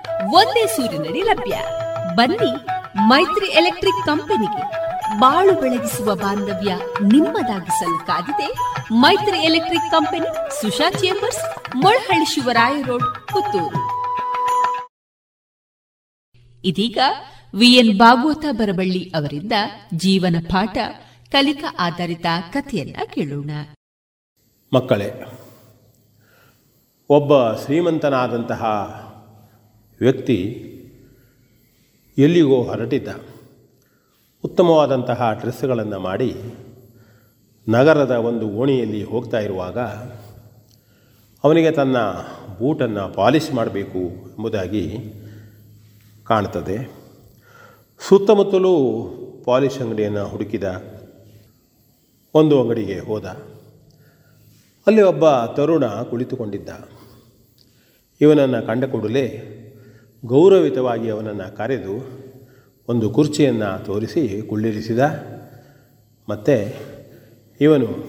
[0.29, 1.57] ಒಂದೇ ಸೂರಿನಡಿ ಲಭ್ಯ.
[2.15, 2.51] ಬನ್ನಿ,
[3.07, 4.81] ಮೈತ್ರಿ ಎಲೆಕ್ಟ್ರಿಕ್ ಕಂಪನಿಗೆ
[5.19, 8.53] ಬಾಳು ಬೆಳಗಿಸುವ ಬಾಂಧವ್ಯ ನಿಮ್ಮದಾಗಿಸಲು ಕಾದಿದೆ.
[8.93, 14.01] Maitri electric company, Susha chambers, Molahalli Shivaraya road, Puttur.
[16.63, 16.97] ಇದೀಗ
[17.53, 19.51] ವಿಎನ್ ಭಾಗವತ ಬರಬಳ್ಳಿ ಅವರಿಂದ
[19.93, 20.77] ಜೀವನ ಪಾಠ,
[21.31, 23.51] ಕಲಿಕಾ ಆಧಾರಿತ ಕಥೆಯನ್ನ ಕೇಳೋಣ.
[24.73, 25.23] ಮಕ್ಕಳೇ,
[27.09, 28.63] ಒಬ್ಬ ಶ್ರೀಮಂತನಾದಂತಹ
[30.01, 30.37] ವ್ಯಕ್ತಿ
[32.17, 33.07] ಎಲ್ಲಿಗೋ ಹೊರಟಿದ್ದ.
[34.43, 36.35] ಉತ್ತಮವಾದಂತಹ ಡ್ರೆಸ್ಗಳನ್ನು ಮಾಡಿ
[37.69, 39.77] ನಗರದ ಒಂದು ಓಣಿಯಲ್ಲಿ ಹೋಗ್ತಾ ಇರುವಾಗ
[41.43, 41.97] ಅವನಿಗೆ ತನ್ನ
[42.59, 44.97] ಬೂಟನ್ನು ಪಾಲಿಷ್ ಮಾಡಬೇಕು ಎಂಬುದಾಗಿ
[46.23, 46.91] ಕಾಣ್ತದೆ
[48.07, 48.73] ಸುತ್ತಮುತ್ತಲೂ
[49.45, 50.63] ಪಾಲಿಷ್ ಅಂಗಡಿಯನ್ನು ಹುಡುಕಿದ
[52.33, 53.25] ಒಂದು ಅಂಗಡಿಗೆ ಹೋದ.
[54.87, 56.69] ಅಲ್ಲಿ ಒಬ್ಬ ತರುಣ ಕುಳಿತುಕೊಂಡಿದ್ದ.
[58.21, 59.57] ಇವನನ್ನು ಕಂಡ ಕೂಡಲೇ
[60.25, 62.21] ಗೌರವಿತವಾಗಿ ಅವನನ್ನು ಕರೆದು
[62.89, 64.99] ಒಂದು ಕುರ್ಚಿಯನ್ನು ತೋರಿಸಿ ಕುಳ್ಳಿರಿಸಿದ.
[66.29, 66.73] ಮತ್ತು
[67.61, 68.07] ಇವನು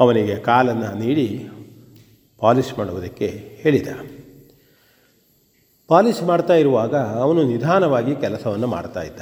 [0.00, 1.48] ಅವನಿಗೆ ಕಾಲನ್ನು ನೀಡಿ
[2.38, 3.88] ಪಾಲಿಷ್ ಮಾಡುವುದಕ್ಕೆ ಹೇಳಿದ.
[5.88, 9.20] ಪಾಲಿಷ್ ಮಾಡ್ತಾ ಇರುವಾಗ ಅವನು ನಿಧಾನವಾಗಿ ಕೆಲಸವನ್ನು ಮಾಡ್ತಾ ಇದ್ದ.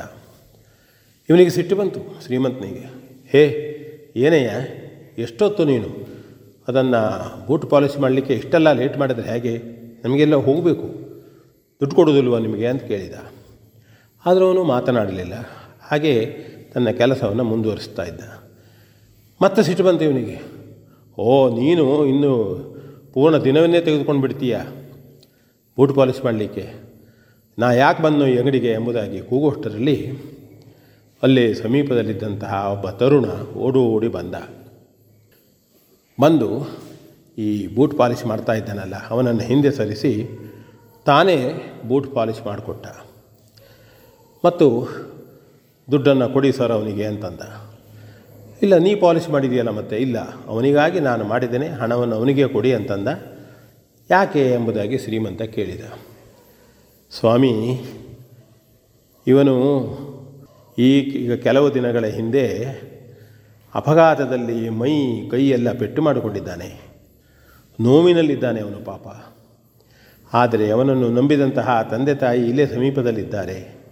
[1.31, 3.03] ಇವನಿಗೆ ಸಿಟ್ಟು ಬಂತು ಶ್ರೀಮಂತನಿಗೆ.
[3.29, 3.69] ಹೇ,
[4.17, 4.51] ಏನಯ್ಯ?
[5.23, 6.09] ಎಷ್ಟೊತ್ತು ನೀನು?
[6.69, 9.63] ಅದನ್ನು ಬೂಟ್ ಪಾಲಿಷ್ ಮಾಡಲಿಕ್ಕೆ ಇಷ್ಟೆಲ್ಲ ಲೇಟ್ ಮಾಡಿದರೆ ಹೇಗೆ?
[10.05, 11.02] ನಮಗೆಲ್ಲ ಹೋಗಬೇಕು.
[11.83, 13.15] ದುಡ್ಡು ಕೊಡೋದಿಲ್ವ ನಿಮಗೆ ಅಂತ ಕೇಳಿದ.
[14.27, 15.35] ಆದರೂ ಅವನು ಮಾತನಾಡಲಿಲ್ಲ.
[15.83, 16.27] ಹಾಗೆ
[16.75, 18.21] ತನ್ನ ಕೆಲಸವನ್ನು ಮುಂದುವರಿಸ್ತಾ ಇದ್ದ.
[19.43, 20.41] ಮತ್ತೆ ಸಿಟ್ಟು ಬಂತು ಇವನಿಗೆ.
[21.19, 22.33] ಓ, ನೀನು ಇನ್ನು
[23.15, 24.61] ಪೂರ್ಣ ದಿನವನ್ನೇ ತೆಗೆದುಕೊಂಡು ಬಿಡ್ತೀಯ
[25.77, 26.73] ಬೂಟ್ ಪಾಲಿಶ್ ಮಾಡಲಿಕ್ಕೆ.
[27.59, 30.13] ನಾ ಯಾಕೆ ಬಂದು ಈ ಅಂಗಡಿಗೆ ಎಂಬುದಾಗಿ ಕೂಗುವಷ್ಟರಲ್ಲಿ
[31.23, 33.25] ಅಲ್ಲಿ ಸಮೀಪದಲ್ಲಿದ್ದಂತಹ ಒಬ್ಬ ತರುಣ
[33.57, 34.35] ಓಡು ಓಡಿ ಬಂದ.
[36.21, 36.69] ಬಂದು
[37.39, 40.42] ಈ ಬೂಟ್ ಪಾಲಿಶ್ ಮಾಡ್ತಾ ಇದ್ದಾನಲ್ಲ, ಅವನನ್ನು ಹಿಂದೆ ಸರಿಸಿ
[41.07, 41.55] ತಾನೇ
[41.89, 42.87] ಬೂಟ್ ಪಾಲಿಷ್ ಮಾಡಿಕೊಟ್ಟ.
[44.45, 44.67] ಮತ್ತು
[45.91, 47.41] ದುಡ್ಡನ್ನು ಕೊಡಿ ಸರ್ ಅವನಿಗೆ ಅಂತಂದ.
[48.63, 49.97] ಇಲ್ಲ, ನೀ ಪಾಲಿಷ್ ಮಾಡಿದೆಯಲ್ಲ ಮತ್ತೆ?
[49.97, 53.09] ಇಲ್ಲ, ಅವನಿಗಾಗಿ ನಾನು ಮಾಡಿದ್ದೇನೆ, ಹಣವನ್ನು ಅವನಿಗೆ ಕೊಡಿ ಅಂತಂದ.
[54.11, 55.85] ಯಾಕೆ ಎಂಬುದಾಗಿ ಶ್ರೀಮಂತ ಕೇಳಿದ.
[57.11, 57.81] ಸ್ವಾಮಿ,
[59.27, 59.55] ಇವನು
[60.79, 62.47] ಈ ಈಗ ಕೆಲವು ದಿನಗಳ ಹಿಂದೆ
[63.75, 66.71] ಅಪಘಾತದಲ್ಲಿ ಮೈ ಕೈಯೆಲ್ಲ ಪೆಟ್ಟು ಮಾಡಿಕೊಂಡಿದ್ದಾನೆ.
[67.81, 69.32] ನೋವಿನಲ್ಲಿದ್ದಾನೆ ಅವನು ಪಾಪ.
[70.35, 73.83] ಆದರೆ ಅವನನ್ನು ನಂಬಿದಂತಹ ತಂದೆ ತಾಯಿ ಇಲ್ಲೇ ಸಮೀಪದಲ್ಲಿದ್ದಾರೆ.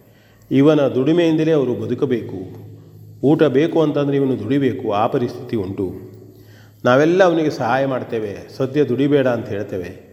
[0.50, 2.70] ಇವನ ದುಡಿಮೆಯಿಂದಲೇ ಅವರು ಬದುಕಬೇಕು.
[3.22, 5.92] ಊಟ ಬೇಕು ಅಂತಂದರೆ ಇವನು ದುಡಿಬೇಕು, ಆ ಪರಿಸ್ಥಿತಿ ಉಂಟು.
[6.84, 10.10] ನಾವೆಲ್ಲ ಅವನಿಗೆ ಸಹಾಯ ಮಾಡ್ತೇವೆ, ಸದ್ಯ ದುಡಿಬೇಡ ಅಂತ ಹೇಳ್ತೇವೆ.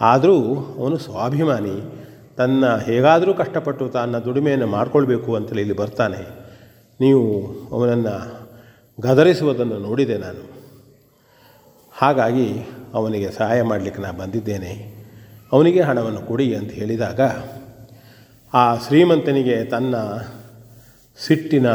[0.00, 0.42] ಆದರೂ
[0.78, 2.02] ಅವನು ಸ್ವಾಭಿಮಾನಿ.
[2.36, 6.28] ತನ್ನ ಹೇಗಾದರೂ ಕಷ್ಟಪಟ್ಟು ತನ್ನ ದುಡಿಮೆಯನ್ನು ಮಾಡಿಕೊಳ್ಬೇಕು ಅಂತೇಳಿ ಇಲ್ಲಿ ಬರ್ತಾನೆ.
[7.00, 8.42] ನೀವು ಅವನನ್ನು
[9.00, 10.52] ಗದರಿಸುವುದನ್ನು ನೋಡಿದೆ ನಾನು.
[11.92, 12.54] ಹಾಗಾಗಿ
[12.94, 15.01] ಅವನಿಗೆ ಸಹಾಯ ಮಾಡಲಿಕ್ಕೆ ನಾನು ಬಂದಿದ್ದೇನೆ.
[15.52, 17.20] ಅವನಿಗೆ ಹಣವನ್ನು ಕೊಡಿ ಅಂತ ಹೇಳಿದಾಗ
[18.54, 19.96] ಆ ಶ್ರೀಮಂತನಿಗೆ ತನ್ನ
[21.26, 21.72] ಸಿಟ್ಟಿನ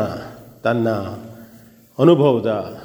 [0.64, 0.90] ತನ್ನ
[2.00, 2.82] ಅನುಭವದ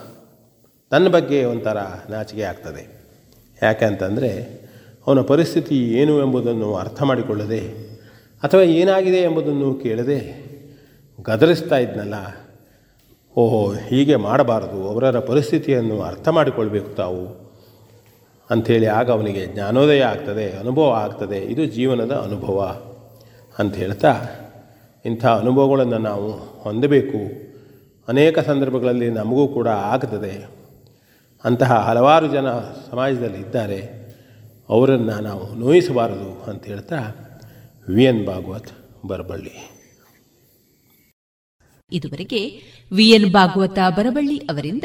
[0.90, 1.78] ತನ್ನ ಬಗ್ಗೆ ಒಂಥರ
[2.10, 3.02] ನಾಚಿಕೆ ಆಗ್ತದೆ.
[3.62, 4.62] ಯಾಕೆಂತಂದರೆ
[5.06, 7.60] ಅವನ ಪರಿಸ್ಥಿತಿ ಏನು ಎಂಬುದನ್ನು ಅರ್ಥ ಮಾಡಿಕೊಳ್ಳದೆ
[8.42, 10.42] ಅಥವಾ ಏನಾಗಿದೆ ಎಂಬುದನ್ನು ಕೇಳದೆ
[11.22, 12.14] ಗದರಿಸ್ತಾ ಇದ್ನಲ್ಲ.
[13.36, 14.88] ಓಹೋ, ಹೀಗೆ ಮಾಡಬಾರದು.
[14.88, 17.41] ಅವರರ ಪರಿಸ್ಥಿತಿಯನ್ನು ಅರ್ಥ ಮಾಡಿಕೊಳ್ಬೇಕು ತಾವು.
[18.52, 22.82] ಅಂಥೇಳಿ ಆಗ ಅವನಿಗೆ ಜ್ಞಾನೋದಯ ಆಗ್ತದೆ, ಅನುಭವ ಆಗ್ತದೆ, ಇದು ಜೀವನದ ಅನುಭವ
[23.58, 24.14] ಅಂತ ಹೇಳ್ತಾ
[25.04, 27.18] ಇಂಥ ಅನುಭವಗಳನ್ನು ನಾವು ಹೊಂದಬೇಕು.
[28.08, 30.46] ಅನೇಕ ಸಂದರ್ಭಗಳಲ್ಲಿ ನಮಗೂ ಕೂಡ ಆಗ್ತದೆ.
[31.44, 32.50] ಅಂತಹ ಹಲವಾರು ಜನ
[32.90, 34.02] ಸಮಾಜದಲ್ಲಿ ಇದ್ದಾರೆ.
[34.68, 36.98] ಅವರನ್ನು ನಾವು ನೋಯಿಸಬಾರದು ಅಂತ ಹೇಳ್ತಾ
[37.88, 38.70] ವಿ ಎನ್ ಭಾಗವತ್
[39.06, 39.68] ಬರಬಳ್ಳಿ.
[41.92, 42.40] ಇದುವರೆಗೆ
[42.92, 44.84] ವಿಎನ್ ಭಾಗವತ ಬರಬಳ್ಳಿ ಅವರಿಂದ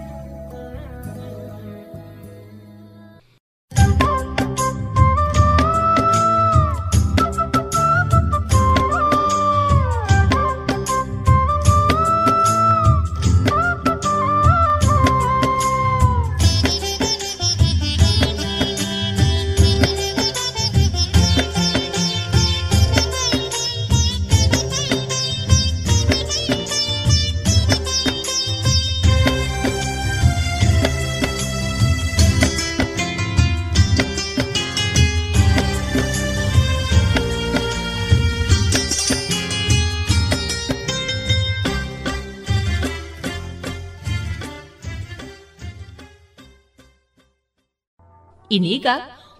[48.61, 48.87] ಇನ್ನೀಗ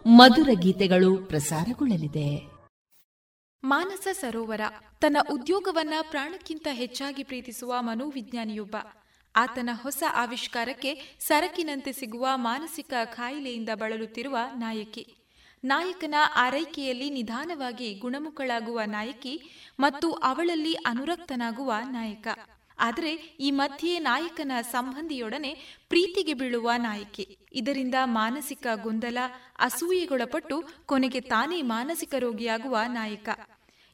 [0.06, 2.49] ಮಧುರ ಗೀತೆಗಳು ಪ್ರಸಾರಗೊಳ್ಳಲಿದೆ.
[3.64, 4.61] ಮಾನಸ ಸರೋವರ
[5.02, 8.76] ತನ್ನ ಉದ್ಯೋಗವನ್ನ ಪ್ರಾಣಕ್ಕಿಂತ ಹೆಚ್ಚಾಗಿ ಪ್ರೀತಿಸುವ ಮನೋವಿಜ್ಞಾನಿಯೊಬ್ಬ
[9.35, 15.15] ಆತನ ಹೊಸ ಆವಿಷ್ಕಾರಕ್ಕೆ ಸರಕಿನಂತೆ ಸಿಗುವ ಮಾನಸಿಕ ಕಾಯಿಲೆಯಿಂದ ಬಳಲುತ್ತಿರುವ ನಾಯಕಿ.
[15.64, 22.27] ನಾಯಕನ ಆರೈಕೆಯಲ್ಲಿ ನಿಧಾನವಾಗಿ ಗುಣಮುಖಳಾಗುವ ನಾಯಕಿ ಮತ್ತು ಅವಳಲ್ಲಿ ಅನುರಕ್ತನಾಗುವ ನಾಯಕ.
[22.80, 25.53] ಆದರೆ ಈ ಮಧ್ಯೆ ನಾಯಕನ ಸಂಬಂಧಿಯೊಡನೆ
[25.89, 27.40] ಪ್ರೀತಿಗೆ ಬೀಳುವ ನಾಯಕಿ.
[27.51, 29.17] ಇದರಿಂದ ಮಾನಸಿಕ ಗೊಂದಲ,
[29.59, 33.29] ಅಸೂಯೆಗೊಳಪಟ್ಟು ಕೊನೆಗೆ ತಾನೇ ಮಾನಸಿಕ ರೋಗಿಯಾಗುವ ನಾಯಕ.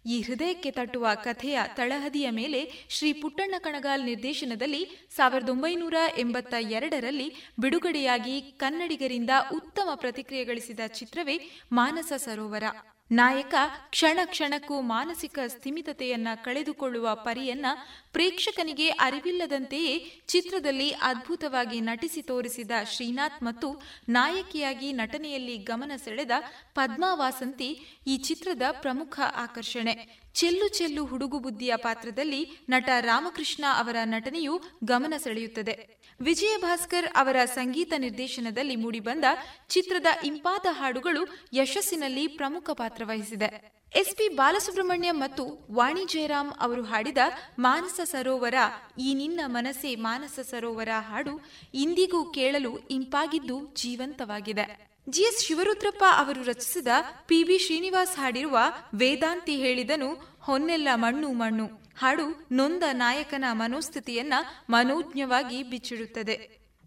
[0.05, 8.41] ಈ ಹೃದಯಕ್ಕೆ ತಟ್ಟುವ ಕಥೆಯ ತಳಹದಿಯ ಮೇಲೆ ಶ್ರೀ ಪುಟ್ಟಣ್ಣ ಕಣಗಾಲ್ ನಿರ್ದೇಶನದಲ್ಲಿ ಸಾವಿರದ ಒಂಬೈನೂರ ಎಂಬತ್ತ ಎರಡರಲ್ಲಿ ಬಿಡುಗಡೆಯಾಗಿ
[8.41, 11.39] ಕನ್ನಡಿಗರಿಂದ ಉತ್ತಮ ಪ್ರತಿಕ್ರಿಯೆ ಗಳಿಸಿದ ಚಿತ್ರವೇ
[11.71, 12.63] ಮಾನಸ ಸರೋವರ.
[13.11, 13.53] ನಾಯಕ
[13.89, 17.65] ಕ್ಷಣ ಕ್ಷಣಕ್ಕೂ ಮಾನಸಿಕ ಸ್ಥಿಮಿತತೆಯನ್ನ ಕಳೆದುಕೊಳ್ಳುವ ಪರಿಯನ್ನ
[18.11, 26.31] ಪ್ರೇಕ್ಷಕನಿಗೆ ಅರಿವಿಲ್ಲದಂತೆಯೇ ಚಿತ್ರದಲ್ಲಿ ಅದ್ಭುತವಾಗಿ ನಟಿಸಿ ತೋರಿಸಿದ ಶ್ರೀನಾಥ್ ಮತ್ತು ನಾಯಕಿಯಾಗಿ ನಟನೆಯಲ್ಲಿ ಗಮನ ಸೆಳೆದ
[26.75, 30.27] ಪದ್ಮಾ ವಾಸಂತಿ ಈ ಚಿತ್ರದ ಪ್ರಮುಖ ಆಕರ್ಷಣೆ.
[30.33, 35.96] ಚೆಲ್ಲು ಚೆಲ್ಲು ಹುಡುಗು ಬುದ್ಧಿಯ ಪಾತ್ರದಲ್ಲಿ ನಟ ರಾಮಕೃಷ್ಣ ಅವರ ನಟನೆಯು ಗಮನ ಸೆಳೆಯುತ್ತದೆ.
[36.19, 39.25] ವಿಜಯ ಭಾಸ್ಕರ್ ಅವರ ಸಂಗೀತ ನಿರ್ದೇಶನದಲ್ಲಿ ಮೂಡಿಬಂದ
[39.69, 43.49] ಚಿತ್ರದ ಇಂಪಾದ ಹಾಡುಗಳು ಯಶಸ್ಸಿನಲ್ಲಿ ಪ್ರಮುಖ ಪಾತ್ರ ವಹಿಸಿದೆ.
[43.95, 47.17] ಎಸ್ಪಿ ಬಾಲಸುಬ್ರಹ್ಮಣ್ಯ ಮತ್ತು ವಾಣಿ ಜಯರಾಮ್ ಅವರು ಹಾಡಿದ
[47.59, 48.55] ಮಾನಸ ಸರೋವರ,
[48.99, 51.39] ಈ ನಿನ್ನ ಮನಸ್ಸೇ ಮಾನಸ ಸರೋವರ ಹಾಡು
[51.73, 54.87] ಇಂದಿಗೂ ಕೇಳಲು ಇಂಪಾಗಿದ್ದು ಜೀವಂತವಾಗಿದೆ.
[55.09, 56.87] ಜಿಎಸ್ ಶಿವರುದ್ರಪ್ಪ ಅವರು ರಚಿಸಿದ
[57.27, 58.57] ಪಿ ಬಿ ಶ್ರೀನಿವಾಸ್ ಹಾಡಿರುವ
[58.95, 60.09] ವೇದಾಂತಿ ಹೇಳಿದನು
[60.47, 61.65] ಹೊನ್ನೆಲ್ಲ ಮಣ್ಣು ಮಣ್ಣು.
[61.97, 64.33] ಹಾಡು ನೊಂದ ನಾಯಕನ ಮನೋಸ್ಥಿತಿಯನ್ನ
[64.69, 66.35] ಮನೋಜ್ಞವಾಗಿ ಬಿಚ್ಚಿಡುತ್ತದೆ.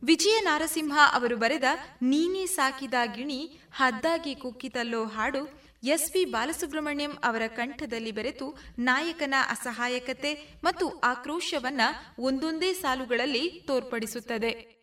[0.04, 1.64] ವಿಜಯ ನಾರಸಿಂಹ ಅವರು ಬರೆದ
[2.02, 10.88] ನೀನೇ ಸಾಕಿದ ಗಿಣಿ, ಹದ್ದಾಗಿ ಕುಕ್ಕಿತಲ್ಲೋ ಹಾಡು, ಎಸ್ ಪಿ ಬಾಲಸುಬ್ರಹ್ಮಣ್ಯಂ ಅವರ ಕಂಠದಲ್ಲಿ ಬೆರೆತು ನಾಯಕನ ಅಸಹಾಯಕತೆ ಮತ್ತು
[10.88, 11.80] ಆಕ್ರೋಶವನ್ನ
[12.18, 14.79] ಒಂದೊಂದೇ ಸಾಲುಗಳಲ್ಲಿ ತೋರ್ಪಡಿಸುತ್ತದೆ.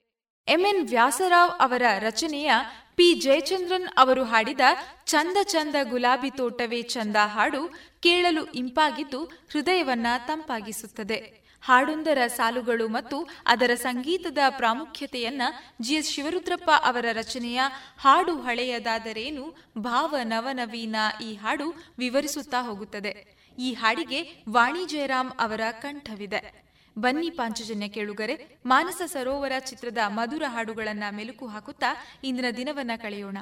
[0.48, 2.52] ಎಂಎನ್ ವ್ಯಾಸರಾವ್ ಅವರ ರಚನೆಯ
[2.96, 4.60] ಪಿ ಜಯಚಂದ್ರನ್ ಅವರು ಹಾಡಿದ
[5.06, 11.48] ಚಂದ ಚಂದ ಗುಲಾಬಿ ತೋಟವೇ ಚಂದ ಹಾಡು ಕೇಳಲು ಇಂಪಾಗಿದ್ದು ಹೃದಯವನ್ನ ತಂಪಾಗಿಸುತ್ತದೆ.
[11.62, 15.42] ಹಾಡೊಂದರ ಸಾಲುಗಳು ಮತ್ತು ಅದರ ಸಂಗೀತದ ಪ್ರಾಮುಖ್ಯತೆಯನ್ನ
[15.82, 17.62] ಜಿಎಸ್ ಶಿವರುದ್ರಪ್ಪ ಅವರ ರಚನೆಯ
[18.00, 23.38] ಹಾಡು ಹಳೆಯದಾದರೇನು ಭಾವ ನವನವೀನ ಈ ಹಾಡು ವಿವರಿಸುತ್ತಾ ಹೋಗುತ್ತದೆ.
[23.60, 26.67] ಈ ಹಾಡಿಗೆ ವಾಣಿ ಜಯರಾಮ್ ಅವರ ಕಂಠವಿದೆ.
[26.98, 31.90] ಬನ್ನಿ ಪಾಂಚಜನ್ಯ ಕೇಳುಗರೆ, ಮಾನಸ ಸರೋವರ ಚಿತ್ರದ ಮಧುರ ಹಾಡುಗಳನ್ನ ಮೆಲುಕು ಹಾಕುತ್ತಾ
[32.24, 33.38] ಇಂದಿನ ದಿನವನ್ನ ಕಳೆಯೋಣ.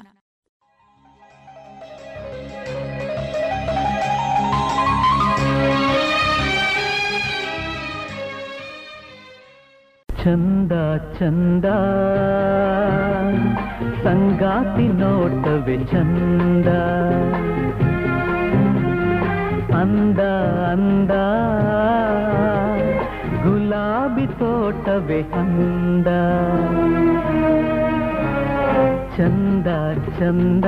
[10.24, 10.72] ಚಂದ
[11.18, 11.64] ಚಂದ,
[14.04, 16.68] ಸಂಗಾತಿ ನೋಟವೆ ಚಂದ.
[19.76, 20.20] ಅಂದ
[20.72, 21.10] ಅಂದ
[23.76, 26.10] ಗುಲಾಬಿ ತೋಟವೆ ಅಂದ
[29.16, 29.68] ಚಂದ
[30.18, 30.66] ಚಂದ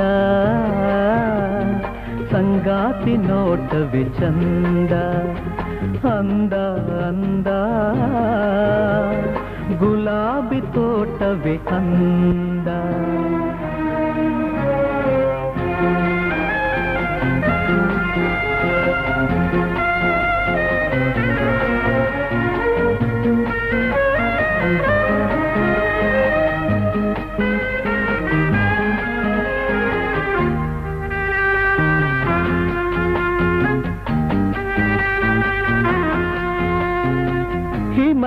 [2.32, 4.94] ಸಂಗಾತಿ ನೋಟವೆ ಚಂದ
[6.08, 6.54] ಅಂದ
[7.06, 7.48] ಅಂದ
[9.78, 12.68] ಗುಲಾಬಿ ತೋಟವೆ ಅಂದ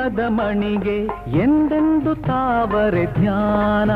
[0.01, 1.05] ಹಿಮದ ಮಣಿಗೆ
[1.39, 3.91] ಎಂದೆಂದು ತಾವರೆ ಧ್ಯಾನ?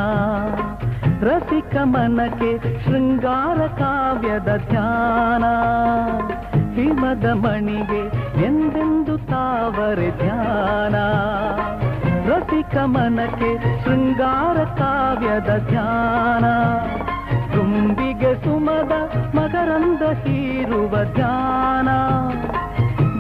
[1.26, 5.44] ರಸಿಕ ಮನಕ್ಕೆ ಶೃಂಗಾರ ಕಾವ್ಯದ ಧ್ಯಾನ.
[6.74, 8.08] ಹಿಮದ ಮಣಿಗೆ
[8.46, 10.96] ಎಂದೆಂದು ತಾವರೆ ಧ್ಯಾನ?
[12.32, 16.46] ರಸಿಕ ಮನಕ್ಕೆ ಶೃಂಗಾರ ಕಾವ್ಯದ ಧ್ಯಾನ.
[17.54, 18.92] ತುಂಬಿಗೆ ಸುಮದ
[19.36, 21.90] ಮಗರಂದ ಹೀರುವ ಧ್ಯಾನ.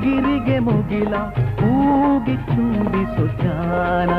[0.06, 1.14] ಗಿರಿಗೆ ಮುಗಿಲ,
[1.60, 4.12] ಕೂಗಿ ಚುಂಬಿಸು ಧ್ಯಾನ,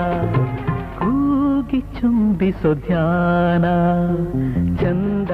[0.99, 3.65] ಕೂಗಿ ಚುಂಬಿಸು ಧ್ಯಾನ.
[4.77, 5.31] ಚಂದ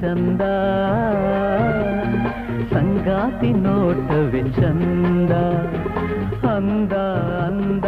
[0.00, 0.42] ಚಂದ,
[2.72, 5.32] ಸಂಗಾತಿ ನೋಟವೆ ಚಂದ.
[6.46, 6.92] ಅಂದ
[7.46, 7.86] ಅಂದ,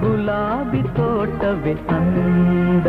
[0.00, 2.86] ಗುಲಾಬಿ ತೋಟವೆ ಅಂದ.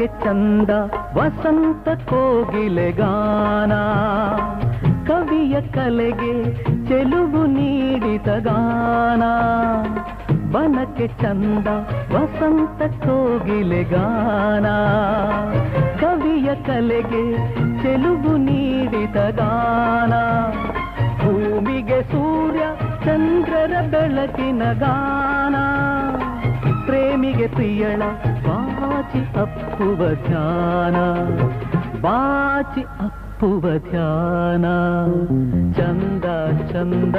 [0.00, 0.70] ಬನಕ್ಕೆ ಚಂದ
[1.16, 3.72] ವಸಂತ ಕೋಗಿಲೆ ಗಾನ
[5.08, 6.30] ಕವಿಯ ಕಲೆಗೆ
[6.88, 9.24] ಚೆಲುವು ನೀಡಿದ ಗಾನ
[10.54, 11.66] ಬನಕ್ಕೆ ಚಂದ
[12.14, 14.66] ವಸಂತ ಕೋಗಿಲೆ ಗಾನ
[16.00, 17.24] ಕವಿಯ ಕಲೆಗೆ
[17.82, 20.14] ಚೆಲುವು ನೀಡಿದ ಗಾನ
[21.20, 22.64] ಭೂಮಿಗೆ ಸೂರ್ಯ
[23.04, 25.56] ಚಂದ್ರರ ಬೆಳಕಿನ ಗಾನ
[27.00, 28.02] ಪ್ರೇಮಿಗೆ ಪ್ರಿಯಳ
[28.46, 30.96] ಬಾಚಿ ಅಪ್ಪುವ ಧ್ಯಾನ,
[32.00, 34.64] ಬಾಚಿ ಅಪ್ಪುವ ಧ್ಯಾನ.
[35.72, 36.24] ಚಂದ
[36.72, 37.16] ಚಂದ,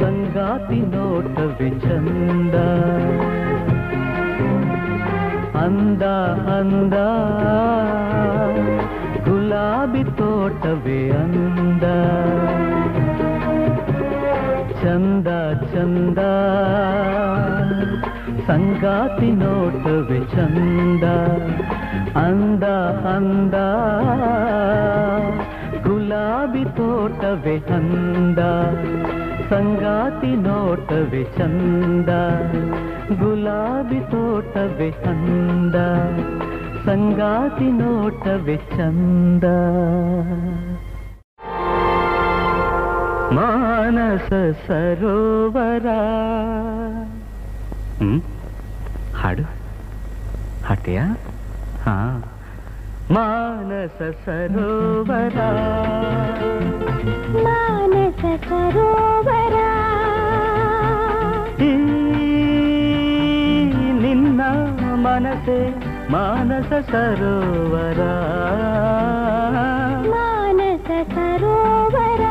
[0.00, 2.54] ಸಂಗಾತಿ ನೋಟವೆ ಚಂದ.
[5.56, 6.02] ಅಂದ
[6.58, 6.94] ಅಂದ,
[9.28, 11.82] ಗುಲಾಬಿ ತೋಟವೇ ಅಂದ.
[14.82, 15.28] ಚಂದ
[15.72, 16.18] ಚಂದ
[18.46, 21.04] ಸಂಗಾತಿ ನೋಟವೆ ಚಂದ
[22.18, 22.64] ಅಂದ
[23.12, 23.56] ಅಂದ
[25.86, 28.40] ಗುಲಾಬಿ ತೋಟವೆ ಅಂದ
[29.50, 32.10] ಸಂಗಾತಿ ನೋಟವೆ ಚಂದ
[33.20, 35.76] ಗುಲಾಬಿ ತೋಟವೆ ಅಂದ
[36.86, 39.44] ಸಂಗಾತಿ ನೋಟವೆ ಚಂದ
[43.32, 44.28] ಮಾನಸ
[44.66, 45.86] ಸರೋವರ
[47.98, 48.20] ಹ್ಮ್
[49.24, 49.44] ಹಾಡು
[50.66, 51.00] ಹಾಡ್ತೀಯ
[51.84, 51.94] ಹಾ
[53.14, 55.38] ಮಾನಸ ಸರೋವರ
[57.46, 59.56] ಮಾನಸ ಸರೋವರ
[61.68, 61.72] ಈ
[64.04, 64.40] ನಿನ್ನ
[65.06, 65.60] ಮನಸೆ
[66.10, 68.00] ಮಾನಸ ಸರೋವರ
[70.14, 72.24] ಮಾನಸ ಸರೋವರ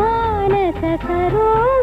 [0.00, 1.73] ಮಾನಸ ಸರೋವರ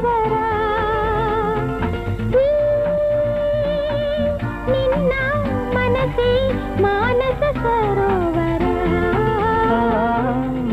[6.81, 8.73] मानस सरोवरा।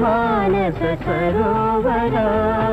[0.01, 2.68] मानस सरोवरा।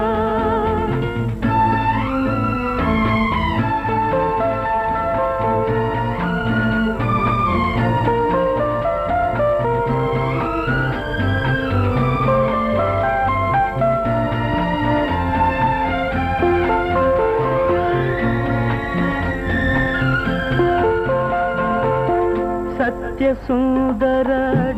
[23.25, 24.31] ಸತ್ಯ ಸುಂದರ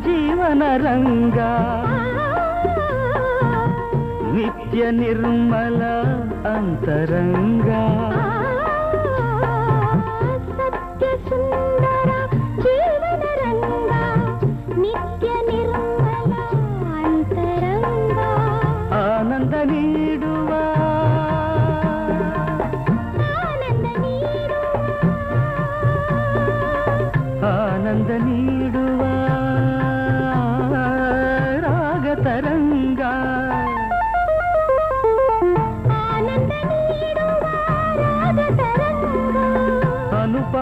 [0.03, 1.39] ಜೀವನ ರಂಗ
[4.35, 5.81] ನಿತ್ಯ ನಿರ್ಮಲ
[6.51, 7.69] ಅಂತರಂಗ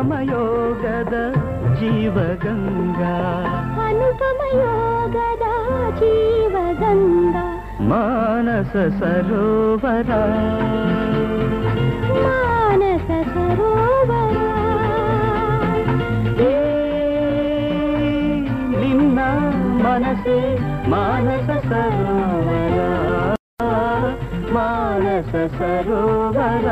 [0.08, 1.16] ಅನುಪಮ ಯೋಗದ
[1.80, 3.14] ಜೀವಗಂಗಾ
[3.86, 5.46] ಅನುಪಮ ಯೋಗದ
[6.00, 7.36] ಜೀವಗಂಗ
[7.92, 10.12] ಮಾನಸ ಸರೋವರ
[12.26, 14.38] ಮಾನಸ ಸರೋವರ
[16.44, 16.54] ಏ
[18.76, 19.20] ನಿನ್ನ
[19.86, 20.40] ಮನಸ್ಸೇ
[20.88, 22.80] ಮಾನಸ ಸರೋವರ
[24.58, 26.68] ಮಾನಸ ಸರೋವರ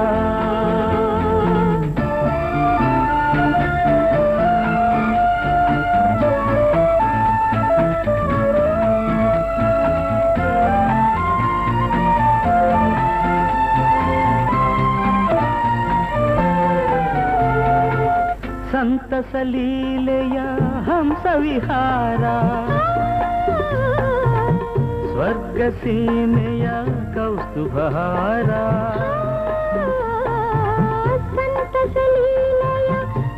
[19.21, 20.47] सलीलया
[20.87, 22.35] हम सविहारा।
[25.11, 26.77] स्वर्ग सीनया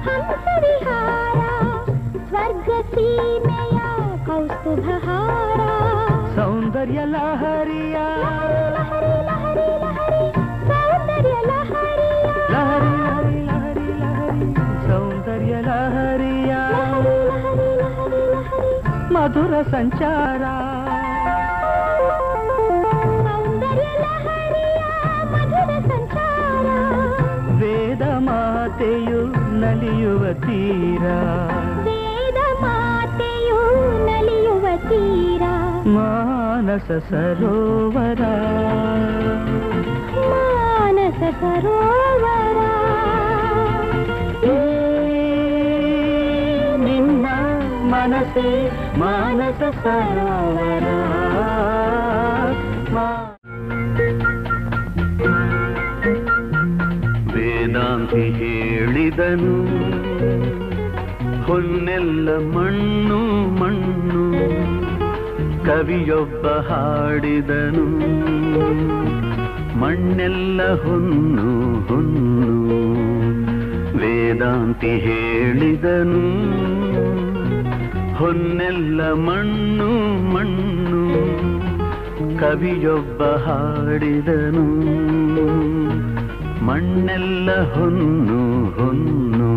[0.06, 1.52] हंसविहारा
[2.30, 3.88] स्वर्गसीनया
[4.28, 5.76] कौस्तुभहारा।
[7.06, 7.84] लहरी
[8.76, 9.14] लहरी
[10.88, 11.36] लहरी
[12.50, 12.95] लहरि
[19.16, 20.44] ಮಧುರ ಸಂಚಾರ
[23.26, 24.82] ಸೌಂದರ್ಯ ಲಹರಿಯ
[25.34, 26.68] ಮಧುರ ಸಂಚಾರ
[27.62, 29.22] ವೇದ ಮಾತೆಯು
[29.64, 31.06] ನಲಿಯುವ ತೀರ
[31.88, 33.60] ವೇದ ಮಾತೆಯು
[34.10, 35.44] ನಲಿಯುವ ತೀರ
[35.98, 38.24] ಮಾನಸ ಸರೋವರ
[40.26, 42.60] ಮಾನಸ ಸರೋವರ
[48.06, 48.50] ಮನಸ್ಸೇ
[49.00, 50.88] ಮಾನಸ ಸರೋವರ
[57.36, 59.56] ವೇದಾಂತಿ ಹೇಳಿದನು,
[61.46, 63.20] ಹೊನ್ನೆಲ್ಲ ಮಣ್ಣು
[63.60, 64.26] ಮಣ್ಣು,
[65.66, 67.88] ಕವಿಯೊಬ್ಬ ಹಾಡಿದನು.
[69.80, 71.50] ಮಣ್ಣೆಲ್ಲ ಹೊನ್ನು
[71.88, 72.56] ಹೊನ್ನು
[73.98, 76.26] ವೇದಾಂತಿ ಹೇಳಿದನು.
[78.18, 79.90] ಹೊನ್ನೆಲ್ಲ ಮಣ್ಣು
[80.34, 81.02] ಮಣ್ಣು
[82.40, 84.66] ಕವಿಯೊಬ್ಬ ಹಾಡಿದನು.
[86.66, 89.52] ಮಣ್ಣೆಲ್ಲ ಹೊನ್ನು ಹೊನ್ನು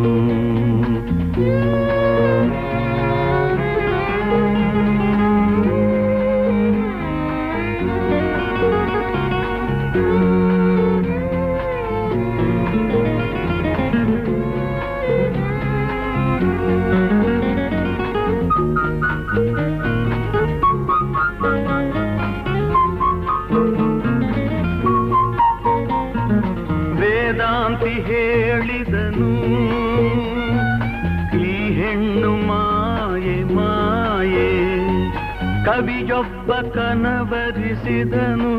[36.62, 38.58] ಕನವರಿಸಿದನು.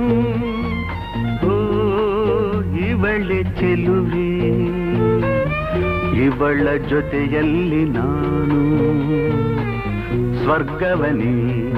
[1.47, 1.71] ಓ
[2.61, 4.39] ಇವಳೆ ಚೆಲುವೆ.
[6.25, 8.89] ಇವಳ ಜೊತೆಯಲ್ಲಿ ನಾನು
[10.43, 11.71] ಸ್ವರ್ಗವನೇ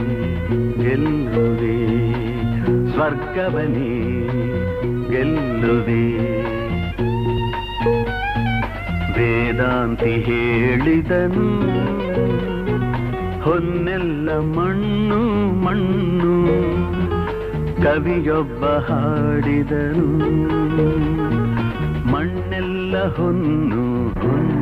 [0.84, 1.82] ಗೆಲ್ಲುವೆ.
[2.92, 4.28] ಸ್ವರ್ಗವನೇ
[5.10, 6.32] ಗೆಲ್ಲುವೆ.
[9.18, 11.72] ವೇದಾಂತಿ ಹೇಳಿದನು.
[13.44, 15.20] ಹೊನ್ನೆಲ್ಲ ಮಣ್ಣು
[15.64, 16.34] ಮಣ್ಣು
[17.84, 20.08] ಕವಿಯೊಬ್ಬ ಹಾಡಿದನು.
[22.12, 24.61] ಮಣ್ಣೆಲ್ಲ ಹೊನ್ನು ಹೊನ್ನು.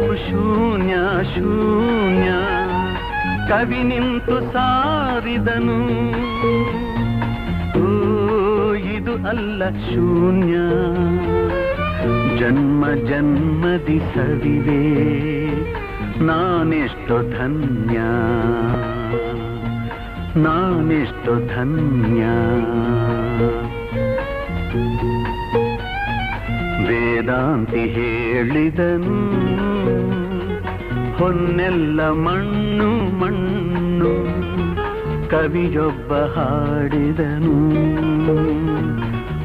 [0.00, 0.94] ನೆನಪು ಶೂನ್ಯ
[1.34, 2.30] ಶೂನ್ಯ.
[3.48, 5.80] ಕವಿ ನಿಂತು ಸಾರಿದನು.
[8.94, 10.54] ಇದು ಅಲ್ಲ ಶೂನ್ಯ.
[12.38, 14.84] ಜನ್ಮ ಜನ್ಮದಿ ಸವಿದೆ
[16.24, 17.98] ನಾನೆಷ್ಟು ಧನ್ಯ.
[20.40, 22.22] ನಾನೆಷ್ಟು ಧನ್ಯ.
[26.88, 29.40] ವೇದಾಂತಿ ಹೇಳಿದನು.
[31.18, 34.40] ಹೊನ್ನೆಲ್ಲ ಮಣ್ಣು ಮಣ್ಣು
[35.30, 37.54] ಕವಿಯೊಬ್ಬ ಹಾಡಿದನು.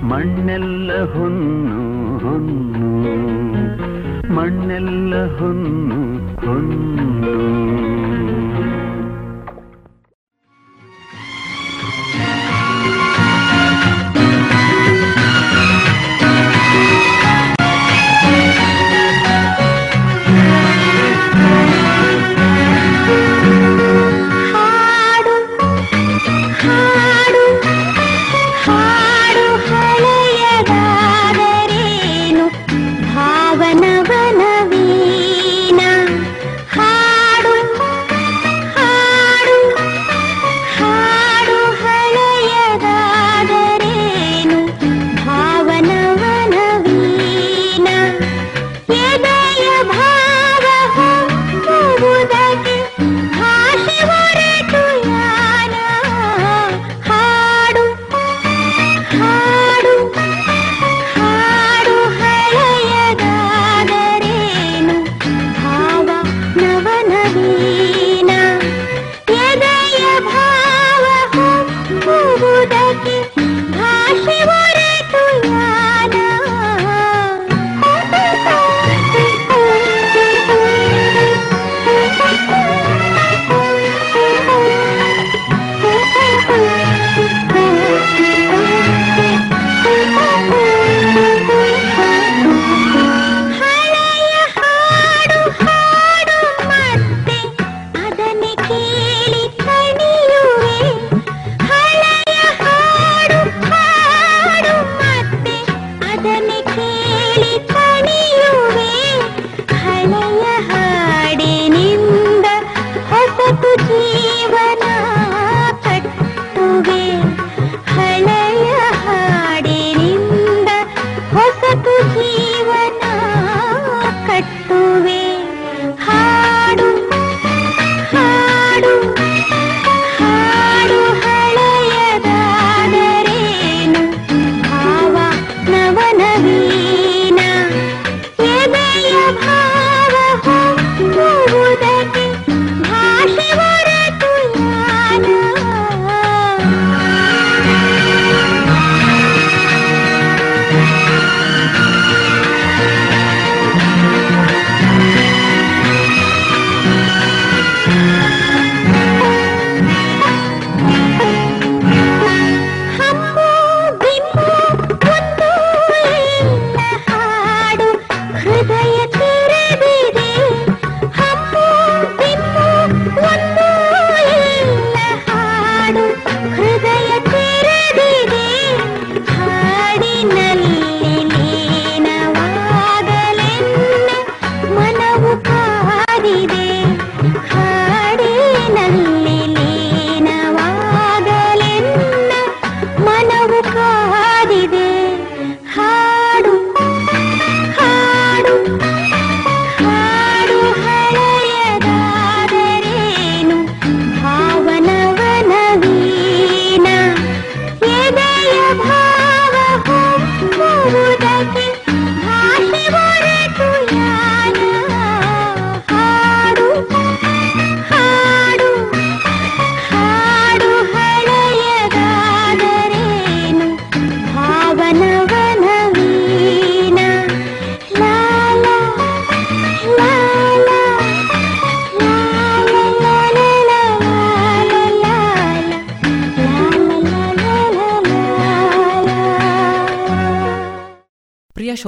[0.06, 2.76] ಮಣ್ಣೆಲ್ಲ ಹೊನ್ನು ಹೊನ್ನು.
[4.34, 7.95] ಮಣ್ಣೆಲ್ಲ ಹೊನ್ನು ಹೊನ್ನು.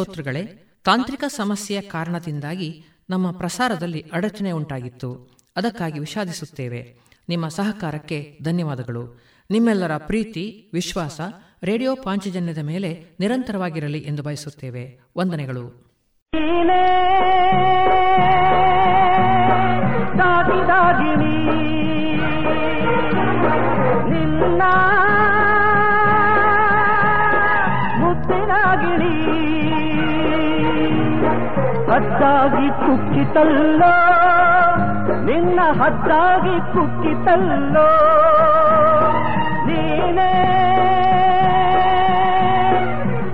[0.04, 5.38] ಶ್ರೋತೃಗಳೇ ತಾಂತ್ರಿಕ ಸಮಸ್ಯೆಯ ಕಾರಣದಿಂದಾಗಿ ನಮ್ಮ ಪ್ರಸಾರದಲ್ಲಿ ಅಡಚಣೆ ಉಂಟಾಗಿತ್ತು.
[5.56, 7.00] ಅದಕ್ಕಾಗಿ ವಿಷಾದಿಸುತ್ತೇವೆ.
[7.30, 9.22] ನಿಮ್ಮ ಸಹಕಾರಕ್ಕೆ ಧನ್ಯವಾದಗಳು.
[9.50, 11.22] ನಿಮ್ಮೆಲ್ಲರ ಪ್ರೀತಿ, ವಿಶ್ವಾಸ,
[11.64, 15.00] ರೇಡಿಯೋ ಪಾಂಚಜನ್ಯದ ಮೇಲೆ ನಿರಂತರವಾಗಿರಲಿ ಎಂದು ಬಯಸುತ್ತೇವೆ.
[15.18, 15.88] ವಂದನೆಗಳು.
[33.28, 33.94] ಕುಕ್ಕಿತಲ್ಲೋ?
[35.26, 37.90] ನಿನ್ನ ಹದ್ದಾಗಿ ಕುಕ್ಕಿತಲ್ಲೋ?
[39.68, 40.32] ನೀನೇ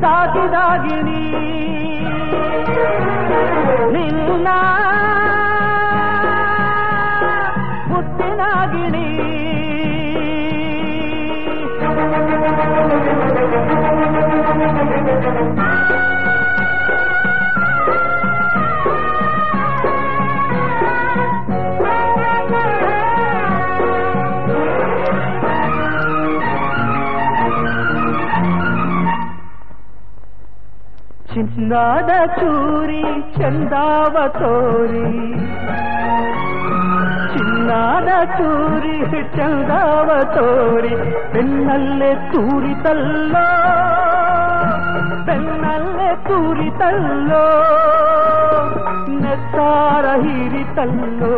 [0.02, 1.23] ಸಾಕಿದಾಗಿ ನಿನ್ನ
[31.63, 33.03] ಚಿನ್ನಾದ ಚೂರಿ
[33.37, 35.03] ಚಂದಾವ ತೋರಿ
[37.33, 38.95] ಚಿನ್ನಾದ ಚೂರಿ
[39.37, 40.93] ಚಂದಾವ ತೋರಿ
[41.33, 43.45] ಬೆನ್ನಲ್ಲೇ ತೂರಿತಲ್ಲೋ
[45.29, 47.45] ಬೆನ್ನಲ್ಲೇ ತೂರಿತಲ್ಲೋ
[49.23, 51.35] ನೆತ್ತಾರ ಹೀರಿತಲ್ಲೋ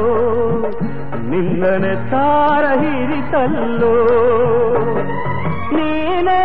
[1.30, 3.94] ನಿನ್ನ ನೆತ್ತಾರ ಹೀರಿತಲ್ಲೋ
[5.72, 6.40] ನೀನೇ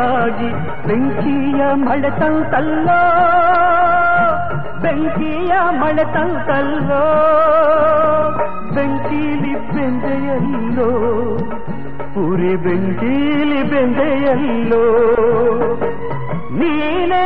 [0.00, 0.48] ಬಿರುಗಾಳಿಯಾಗಿ
[0.86, 3.00] ಬೆಂಕಿಯ ಮಳೆ ತಂತಲ್ಲೋ
[4.82, 7.02] ಬೆಂಕಿಯ ಮಳೆ ತಂತಲ್ಲೋ
[8.74, 10.90] ಬೆಂಕೀಲಿ ಬೆಂದೆಯಲ್ಲೋ
[12.14, 14.84] ಪುರಿ ಬೆಂಕೀಲಿ ಬೆಂದೆಯಲ್ಲೋ
[16.58, 17.24] ನೀನೇ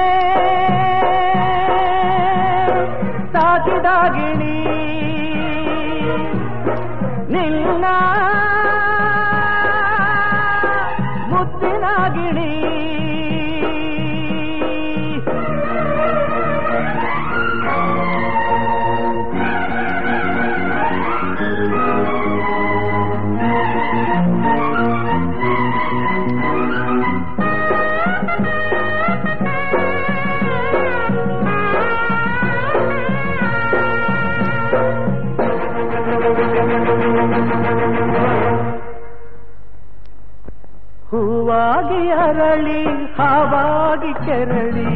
[44.45, 44.91] ಕೆರಳಿ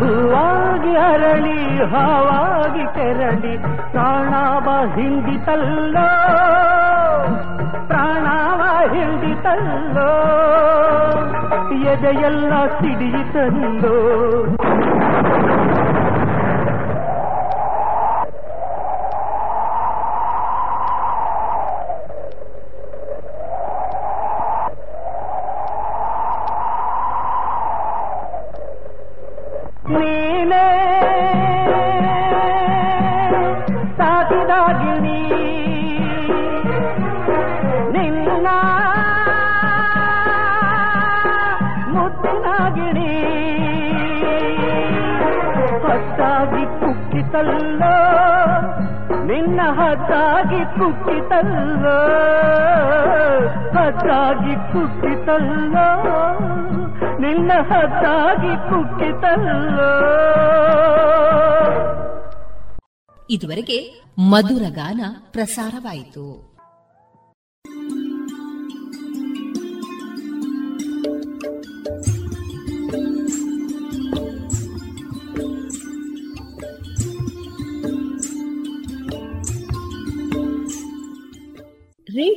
[0.00, 1.58] ಹೂವಾಗಿ ಅರಳಿ
[1.92, 3.54] ಹಾವಾಗಿ ಕೆರಳಿ
[3.92, 6.08] ಪ್ರಾಣವ ಹಿಂದಿತಲ್ಲೋ
[7.86, 8.62] ಪ್ರಾಣವ
[8.94, 10.10] ಹಿಂದಿತಲ್ಲೋ
[11.92, 13.96] ಎದೆಯೆಲ್ಲ ಸಿಡಿಯಿತಲ್ಲೋ
[50.79, 51.97] ಕುಕ್ಕಿತಲ್ಲೋ
[53.77, 55.75] ಹತ್ತಾಗಿ ಕುಕ್ಕಿತಲ್ಲ
[57.19, 59.79] ನಿನ್ನ ಹತ್ತಾಗಿ ಕುಕ್ಕಿತಲ್ಲ
[63.29, 63.77] ಇದುವರೆಗೆ
[64.31, 65.01] ಮಧುರ ಗಾನ
[65.31, 66.56] ಪ್ರಸಾರವಾಯಿತು.